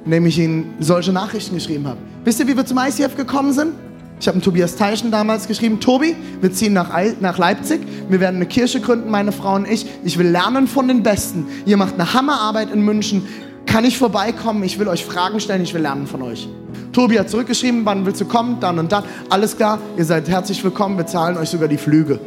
Indem 0.04 0.26
ich 0.26 0.38
ihnen 0.38 0.74
solche 0.80 1.14
Nachrichten 1.14 1.56
geschrieben 1.56 1.88
habe. 1.88 1.98
Wisst 2.26 2.40
ihr, 2.42 2.48
wie 2.48 2.58
wir 2.58 2.66
zum 2.66 2.78
ICF 2.78 3.16
gekommen 3.16 3.54
sind? 3.54 3.74
Ich 4.20 4.28
habe 4.28 4.42
Tobias 4.42 4.76
Teichen 4.76 5.12
damals 5.12 5.48
geschrieben, 5.48 5.80
Tobi, 5.80 6.14
wir 6.42 6.52
ziehen 6.52 6.74
nach, 6.74 6.92
nach 7.22 7.38
Leipzig, 7.38 7.80
wir 8.10 8.20
werden 8.20 8.36
eine 8.36 8.48
Kirche 8.48 8.82
gründen, 8.82 9.10
meine 9.10 9.32
Frau 9.32 9.56
und 9.56 9.66
ich. 9.66 9.86
Ich 10.04 10.18
will 10.18 10.28
lernen 10.28 10.68
von 10.68 10.90
den 10.90 11.04
Besten. 11.04 11.48
Ihr 11.66 11.78
macht 11.78 11.94
eine 11.94 12.14
Hammerarbeit 12.14 12.70
in 12.70 12.82
München. 12.82 13.26
Kann 13.66 13.86
ich 13.86 13.98
vorbeikommen? 13.98 14.64
Ich 14.64 14.78
will 14.78 14.90
euch 14.90 15.06
Fragen 15.06 15.40
stellen, 15.40 15.62
ich 15.62 15.74
will 15.74 15.82
lernen 15.82 16.06
von 16.06 16.22
euch. 16.22 16.50
Tobi 16.92 17.20
hat 17.20 17.30
zurückgeschrieben, 17.30 17.86
wann 17.86 18.06
willst 18.06 18.22
du 18.22 18.26
kommen? 18.26 18.60
Dann 18.60 18.80
und 18.80 18.92
dann. 18.92 19.04
Alles 19.30 19.56
klar, 19.56 19.80
ihr 19.98 20.06
seid 20.06 20.28
herzlich 20.28 20.64
willkommen, 20.64 20.98
wir 20.98 21.06
zahlen 21.06 21.38
euch 21.38 21.50
sogar 21.50 21.68
die 21.68 21.78
Flüge. 21.78 22.20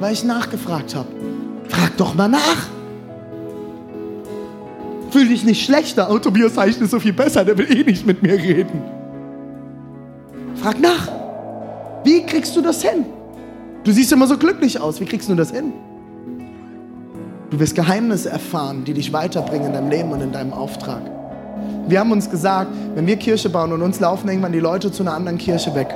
Weil 0.00 0.12
ich 0.12 0.24
nachgefragt 0.24 0.94
habe. 0.94 1.08
Frag 1.68 1.96
doch 1.96 2.14
mal 2.14 2.28
nach. 2.28 2.66
Fühl 5.10 5.28
dich 5.28 5.44
nicht 5.44 5.64
schlechter. 5.64 6.08
Oh, 6.10 6.18
Tobias 6.18 6.54
Zeichen 6.54 6.84
ist 6.84 6.90
so 6.90 7.00
viel 7.00 7.12
besser, 7.12 7.44
der 7.44 7.56
will 7.56 7.70
eh 7.70 7.84
nicht 7.84 8.06
mit 8.06 8.22
mir 8.22 8.34
reden. 8.34 8.82
Frag 10.56 10.80
nach. 10.80 11.08
Wie 12.04 12.24
kriegst 12.26 12.54
du 12.56 12.60
das 12.60 12.82
hin? 12.82 13.06
Du 13.84 13.92
siehst 13.92 14.12
immer 14.12 14.26
so 14.26 14.36
glücklich 14.36 14.80
aus. 14.80 15.00
Wie 15.00 15.04
kriegst 15.04 15.28
du 15.28 15.34
das 15.34 15.50
hin? 15.50 15.72
Du 17.50 17.58
wirst 17.58 17.74
Geheimnisse 17.74 18.28
erfahren, 18.28 18.84
die 18.84 18.92
dich 18.92 19.12
weiterbringen 19.12 19.68
in 19.68 19.72
deinem 19.72 19.88
Leben 19.88 20.12
und 20.12 20.20
in 20.20 20.32
deinem 20.32 20.52
Auftrag. 20.52 21.17
Wir 21.88 22.00
haben 22.00 22.12
uns 22.12 22.28
gesagt, 22.28 22.70
wenn 22.94 23.06
wir 23.06 23.16
Kirche 23.16 23.48
bauen 23.48 23.72
und 23.72 23.80
uns 23.80 23.98
laufen 23.98 24.28
irgendwann 24.28 24.52
die 24.52 24.60
Leute 24.60 24.92
zu 24.92 25.02
einer 25.02 25.14
anderen 25.14 25.38
Kirche 25.38 25.74
weg. 25.74 25.88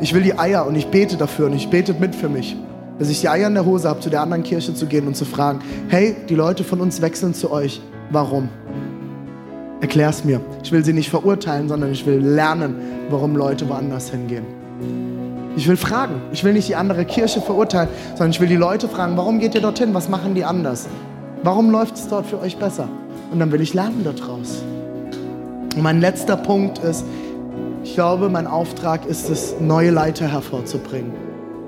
Ich 0.00 0.14
will 0.14 0.22
die 0.22 0.38
Eier 0.38 0.64
und 0.66 0.76
ich 0.76 0.86
bete 0.86 1.16
dafür 1.16 1.46
und 1.46 1.54
ich 1.54 1.68
bete 1.68 1.94
mit 1.94 2.14
für 2.14 2.28
mich, 2.28 2.56
dass 3.00 3.08
ich 3.08 3.22
die 3.22 3.28
Eier 3.28 3.48
in 3.48 3.54
der 3.54 3.64
Hose 3.64 3.88
habe, 3.88 3.98
zu 3.98 4.08
der 4.08 4.20
anderen 4.20 4.44
Kirche 4.44 4.72
zu 4.72 4.86
gehen 4.86 5.04
und 5.08 5.16
zu 5.16 5.24
fragen, 5.24 5.58
hey, 5.88 6.14
die 6.28 6.36
Leute 6.36 6.62
von 6.62 6.80
uns 6.80 7.02
wechseln 7.02 7.34
zu 7.34 7.50
euch. 7.50 7.80
Warum? 8.10 8.48
Erklär's 9.80 10.24
mir. 10.24 10.40
Ich 10.62 10.70
will 10.70 10.84
sie 10.84 10.92
nicht 10.92 11.10
verurteilen, 11.10 11.68
sondern 11.68 11.90
ich 11.90 12.06
will 12.06 12.20
lernen, 12.20 12.76
warum 13.10 13.34
Leute 13.34 13.68
woanders 13.68 14.10
hingehen. 14.10 14.44
Ich 15.56 15.66
will 15.66 15.76
fragen. 15.76 16.20
Ich 16.30 16.44
will 16.44 16.52
nicht 16.52 16.68
die 16.68 16.76
andere 16.76 17.04
Kirche 17.04 17.40
verurteilen, 17.40 17.88
sondern 18.10 18.30
ich 18.30 18.40
will 18.40 18.48
die 18.48 18.54
Leute 18.54 18.88
fragen, 18.88 19.16
warum 19.16 19.40
geht 19.40 19.56
ihr 19.56 19.60
dorthin? 19.60 19.92
Was 19.92 20.08
machen 20.08 20.36
die 20.36 20.44
anders? 20.44 20.86
Warum 21.42 21.70
läuft 21.70 21.96
es 21.96 22.06
dort 22.06 22.26
für 22.26 22.38
euch 22.38 22.56
besser? 22.58 22.88
Und 23.32 23.40
dann 23.40 23.50
will 23.50 23.60
ich 23.60 23.74
lernen 23.74 24.04
daraus. 24.04 24.62
Und 25.76 25.82
mein 25.82 26.00
letzter 26.00 26.38
Punkt 26.38 26.78
ist, 26.78 27.04
ich 27.84 27.94
glaube, 27.94 28.30
mein 28.30 28.46
Auftrag 28.46 29.04
ist 29.04 29.28
es, 29.28 29.56
neue 29.60 29.90
Leiter 29.90 30.26
hervorzubringen. 30.26 31.12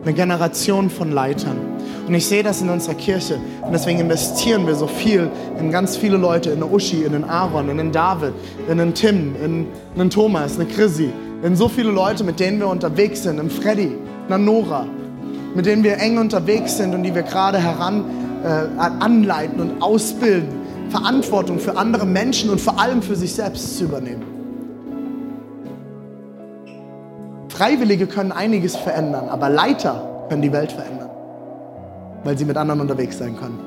Eine 0.02 0.14
Generation 0.14 0.88
von 0.88 1.12
Leitern. 1.12 1.58
Und 2.06 2.14
ich 2.14 2.26
sehe 2.26 2.42
das 2.42 2.62
in 2.62 2.70
unserer 2.70 2.94
Kirche. 2.94 3.38
Und 3.60 3.72
deswegen 3.72 4.00
investieren 4.00 4.66
wir 4.66 4.74
so 4.74 4.86
viel 4.86 5.28
in 5.60 5.70
ganz 5.70 5.96
viele 5.98 6.16
Leute, 6.16 6.50
in 6.50 6.62
eine 6.62 6.72
Uschi, 6.72 7.02
in 7.04 7.14
einen 7.14 7.24
Aaron, 7.24 7.68
in 7.68 7.78
einen 7.78 7.92
David, 7.92 8.32
in 8.66 8.80
einen 8.80 8.94
Tim, 8.94 9.36
in 9.44 9.66
einen 9.94 10.08
Thomas, 10.08 10.58
eine 10.58 10.64
Chrissy. 10.64 11.10
In 11.42 11.54
so 11.54 11.68
viele 11.68 11.90
Leute, 11.90 12.24
mit 12.24 12.40
denen 12.40 12.60
wir 12.60 12.68
unterwegs 12.68 13.24
sind, 13.24 13.38
in 13.38 13.50
Freddy, 13.50 13.92
in 14.28 14.44
Nora, 14.44 14.86
mit 15.54 15.66
denen 15.66 15.84
wir 15.84 15.98
eng 15.98 16.16
unterwegs 16.16 16.78
sind 16.78 16.94
und 16.94 17.02
die 17.02 17.14
wir 17.14 17.22
gerade 17.24 17.58
heran 17.58 18.04
äh, 18.42 18.80
anleiten 19.00 19.60
und 19.60 19.82
ausbilden 19.82 20.67
Verantwortung 20.90 21.58
für 21.58 21.76
andere 21.76 22.06
Menschen 22.06 22.50
und 22.50 22.60
vor 22.60 22.78
allem 22.80 23.02
für 23.02 23.16
sich 23.16 23.34
selbst 23.34 23.76
zu 23.78 23.84
übernehmen. 23.84 24.22
Freiwillige 27.48 28.06
können 28.06 28.32
einiges 28.32 28.76
verändern, 28.76 29.28
aber 29.28 29.48
Leiter 29.48 30.26
können 30.28 30.42
die 30.42 30.52
Welt 30.52 30.72
verändern, 30.72 31.10
weil 32.24 32.38
sie 32.38 32.44
mit 32.44 32.56
anderen 32.56 32.80
unterwegs 32.80 33.18
sein 33.18 33.36
können. 33.36 33.58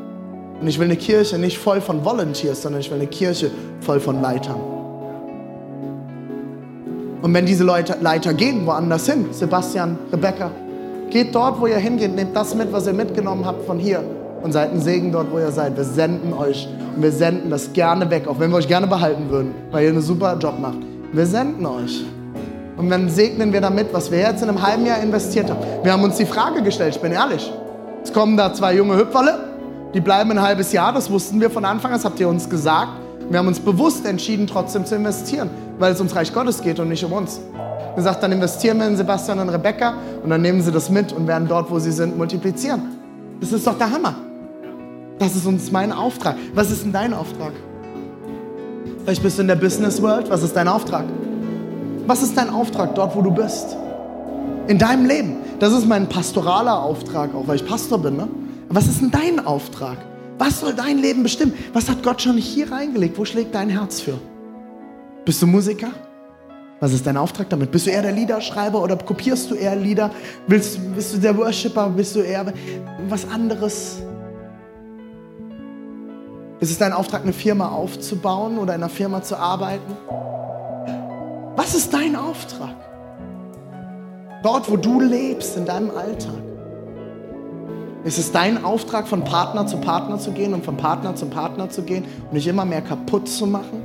Und 0.61 0.67
ich 0.67 0.79
will 0.79 0.85
eine 0.85 0.95
Kirche 0.95 1.37
nicht 1.37 1.57
voll 1.57 1.81
von 1.81 2.05
Volunteers, 2.05 2.61
sondern 2.61 2.81
ich 2.81 2.89
will 2.89 2.97
eine 2.97 3.07
Kirche 3.07 3.51
voll 3.81 3.99
von 3.99 4.21
Leitern. 4.21 4.59
Und 7.21 7.33
wenn 7.33 7.45
diese 7.45 7.63
Leute, 7.63 7.97
Leiter 7.99 8.33
gehen, 8.33 8.65
woanders 8.65 9.07
hin, 9.07 9.27
Sebastian, 9.31 9.97
Rebecca, 10.11 10.51
geht 11.09 11.35
dort, 11.35 11.59
wo 11.59 11.67
ihr 11.67 11.77
hingeht, 11.77 12.15
nehmt 12.15 12.35
das 12.35 12.55
mit, 12.55 12.71
was 12.71 12.87
ihr 12.87 12.93
mitgenommen 12.93 13.45
habt 13.45 13.65
von 13.65 13.77
hier 13.77 14.03
und 14.41 14.51
seid 14.51 14.71
ein 14.71 14.81
Segen 14.81 15.11
dort, 15.11 15.31
wo 15.31 15.39
ihr 15.39 15.51
seid. 15.51 15.75
Wir 15.77 15.83
senden 15.83 16.33
euch 16.33 16.67
und 16.95 17.03
wir 17.03 17.11
senden 17.11 17.49
das 17.49 17.73
gerne 17.73 18.09
weg, 18.09 18.27
auch 18.27 18.39
wenn 18.39 18.51
wir 18.51 18.57
euch 18.57 18.67
gerne 18.67 18.87
behalten 18.87 19.29
würden, 19.29 19.53
weil 19.71 19.85
ihr 19.85 19.89
einen 19.89 20.01
super 20.01 20.37
Job 20.39 20.59
macht. 20.59 20.79
Wir 21.13 21.25
senden 21.25 21.65
euch. 21.65 22.03
Und 22.77 22.89
dann 22.89 23.09
segnen 23.09 23.53
wir 23.53 23.61
damit, 23.61 23.93
was 23.93 24.09
wir 24.11 24.19
jetzt 24.19 24.41
in 24.41 24.49
einem 24.49 24.61
halben 24.61 24.85
Jahr 24.85 25.01
investiert 25.01 25.49
haben. 25.49 25.59
Wir 25.83 25.91
haben 25.91 26.03
uns 26.03 26.17
die 26.17 26.25
Frage 26.25 26.63
gestellt, 26.63 26.95
ich 26.95 27.01
bin 27.01 27.11
ehrlich. 27.11 27.51
Es 28.03 28.11
kommen 28.11 28.35
da 28.37 28.53
zwei 28.53 28.75
junge 28.75 28.97
Hüpferle, 28.97 29.39
die 29.93 30.01
bleiben 30.01 30.31
ein 30.31 30.41
halbes 30.41 30.71
Jahr, 30.71 30.93
das 30.93 31.11
wussten 31.11 31.39
wir 31.39 31.49
von 31.49 31.65
Anfang 31.65 31.91
an, 31.91 31.97
das 31.97 32.05
habt 32.05 32.19
ihr 32.19 32.27
uns 32.27 32.49
gesagt. 32.49 32.89
Wir 33.29 33.39
haben 33.39 33.47
uns 33.47 33.59
bewusst 33.59 34.05
entschieden, 34.05 34.47
trotzdem 34.47 34.85
zu 34.85 34.95
investieren, 34.95 35.49
weil 35.79 35.93
es 35.93 35.99
ums 35.99 36.15
Reich 36.15 36.33
Gottes 36.33 36.61
geht 36.61 36.79
und 36.79 36.89
nicht 36.89 37.03
um 37.03 37.13
uns. 37.13 37.39
Gesagt, 37.95 38.23
dann 38.23 38.31
investieren 38.31 38.79
wir 38.79 38.87
in 38.87 38.95
Sebastian 38.95 39.39
und 39.39 39.49
Rebecca 39.49 39.93
und 40.23 40.29
dann 40.29 40.41
nehmen 40.41 40.61
sie 40.61 40.71
das 40.71 40.89
mit 40.89 41.13
und 41.13 41.27
werden 41.27 41.47
dort, 41.47 41.69
wo 41.69 41.77
sie 41.77 41.91
sind, 41.91 42.17
multiplizieren. 42.17 42.81
Das 43.39 43.51
ist 43.51 43.67
doch 43.67 43.77
der 43.77 43.91
Hammer. 43.91 44.15
Das 45.21 45.35
ist 45.35 45.45
uns 45.45 45.71
mein 45.71 45.91
Auftrag. 45.91 46.35
Was 46.55 46.71
ist 46.71 46.83
denn 46.83 46.93
dein 46.93 47.13
Auftrag? 47.13 47.51
Vielleicht 49.03 49.21
bist 49.21 49.37
du 49.37 49.43
in 49.43 49.49
der 49.49 49.55
Business 49.55 50.01
World. 50.01 50.27
Was 50.31 50.41
ist 50.41 50.55
dein 50.55 50.67
Auftrag? 50.67 51.05
Was 52.07 52.23
ist 52.23 52.35
dein 52.35 52.49
Auftrag 52.49 52.95
dort, 52.95 53.15
wo 53.15 53.21
du 53.21 53.29
bist? 53.29 53.77
In 54.67 54.79
deinem 54.79 55.05
Leben. 55.05 55.35
Das 55.59 55.73
ist 55.73 55.87
mein 55.87 56.09
pastoraler 56.09 56.81
Auftrag, 56.81 57.35
auch 57.35 57.47
weil 57.47 57.57
ich 57.57 57.67
Pastor 57.67 57.99
bin. 57.99 58.17
Ne? 58.17 58.29
Was 58.69 58.87
ist 58.87 58.99
denn 58.99 59.11
dein 59.11 59.45
Auftrag? 59.45 59.99
Was 60.39 60.61
soll 60.61 60.73
dein 60.73 60.97
Leben 60.97 61.21
bestimmen? 61.21 61.53
Was 61.71 61.87
hat 61.87 62.01
Gott 62.01 62.19
schon 62.19 62.37
hier 62.37 62.71
reingelegt? 62.71 63.15
Wo 63.15 63.23
schlägt 63.23 63.53
dein 63.53 63.69
Herz 63.69 63.99
für? 63.99 64.17
Bist 65.23 65.39
du 65.39 65.45
Musiker? 65.45 65.91
Was 66.79 66.93
ist 66.93 67.05
dein 67.05 67.17
Auftrag 67.17 67.47
damit? 67.47 67.71
Bist 67.71 67.85
du 67.85 67.91
eher 67.91 68.01
der 68.01 68.13
Liederschreiber 68.13 68.81
oder 68.81 68.97
kopierst 68.97 69.51
du 69.51 69.53
eher 69.53 69.75
Lieder? 69.75 70.09
Willst, 70.47 70.79
bist 70.95 71.13
du 71.13 71.19
der 71.19 71.37
Worshipper? 71.37 71.89
Bist 71.89 72.15
du 72.15 72.21
eher 72.21 72.51
was 73.07 73.29
anderes? 73.29 74.01
Ist 76.61 76.69
es 76.69 76.77
dein 76.77 76.93
Auftrag, 76.93 77.23
eine 77.23 77.33
Firma 77.33 77.69
aufzubauen 77.69 78.59
oder 78.59 78.75
in 78.75 78.83
einer 78.83 78.89
Firma 78.89 79.23
zu 79.23 79.35
arbeiten? 79.35 79.97
Was 81.55 81.73
ist 81.73 81.91
dein 81.91 82.15
Auftrag? 82.15 82.75
Dort, 84.43 84.69
wo 84.69 84.77
du 84.77 85.01
lebst, 85.01 85.57
in 85.57 85.65
deinem 85.65 85.89
Alltag. 85.89 86.35
Ist 88.03 88.19
es 88.19 88.31
dein 88.31 88.63
Auftrag, 88.63 89.07
von 89.07 89.23
Partner 89.23 89.65
zu 89.65 89.77
Partner 89.77 90.19
zu 90.19 90.33
gehen 90.33 90.53
und 90.53 90.63
von 90.63 90.77
Partner 90.77 91.15
zu 91.15 91.25
Partner 91.25 91.71
zu 91.71 91.81
gehen 91.81 92.05
und 92.29 92.35
dich 92.35 92.45
immer 92.45 92.65
mehr 92.65 92.81
kaputt 92.81 93.27
zu 93.27 93.47
machen? 93.47 93.81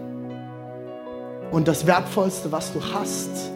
Und 1.52 1.68
das 1.68 1.86
Wertvollste, 1.86 2.52
was 2.52 2.74
du 2.74 2.80
hast, 2.92 3.52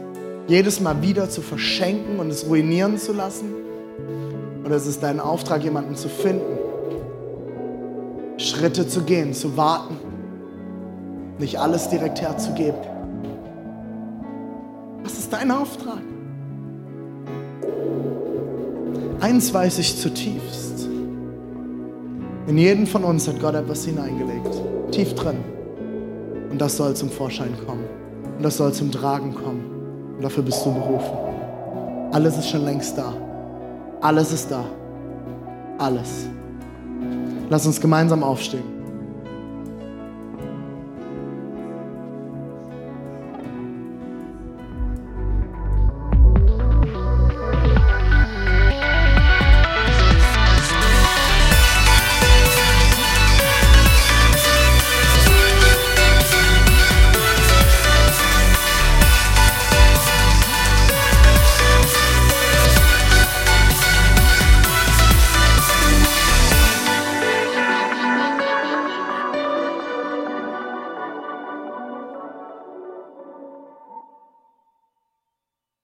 jedes 0.49 0.81
Mal 0.81 1.03
wieder 1.03 1.29
zu 1.29 1.43
verschenken 1.43 2.21
und 2.21 2.31
es 2.31 2.47
ruinieren 2.47 2.97
zu 2.97 3.13
lassen? 3.13 3.53
Oder 4.65 4.77
ist 4.77 4.87
es 4.87 4.99
dein 4.99 5.21
Auftrag, 5.21 5.63
jemanden 5.63 5.95
zu 5.95 6.09
finden, 6.09 6.60
Schritte 8.61 8.87
zu 8.87 9.01
gehen, 9.05 9.33
zu 9.33 9.57
warten, 9.57 9.97
nicht 11.39 11.59
alles 11.59 11.89
direkt 11.89 12.21
herzugeben? 12.21 12.77
Was 15.03 15.15
ist 15.15 15.33
dein 15.33 15.51
Auftrag? 15.51 16.03
Eins 19.21 19.55
weiß 19.55 19.79
ich 19.79 19.99
zutiefst. 19.99 20.87
In 22.49 22.59
jeden 22.59 22.87
von 22.87 23.03
uns 23.03 23.27
hat 23.29 23.41
Gott 23.41 23.55
etwas 23.55 23.87
hineingelegt. 23.87 24.55
Tief 24.91 25.15
drin. 25.15 25.39
Und 26.51 26.61
das 26.61 26.77
soll 26.77 26.95
zum 26.95 27.09
Vorschein 27.09 27.57
kommen. 27.67 27.85
Und 28.37 28.43
das 28.43 28.59
soll 28.59 28.75
zum 28.75 28.93
Tragen 28.93 29.35
kommen. 29.35 29.65
Und 30.17 30.23
dafür 30.23 30.43
bist 30.43 30.67
du 30.67 30.75
berufen. 30.75 31.17
Alles 32.13 32.37
ist 32.37 32.51
schon 32.51 32.67
längst 32.67 32.99
da. 32.99 33.15
Alles 34.03 34.35
ist 34.35 34.51
da. 34.51 34.67
Alles. 35.79 36.29
Lass 37.51 37.67
uns 37.67 37.81
gemeinsam 37.81 38.23
aufstehen. 38.23 38.80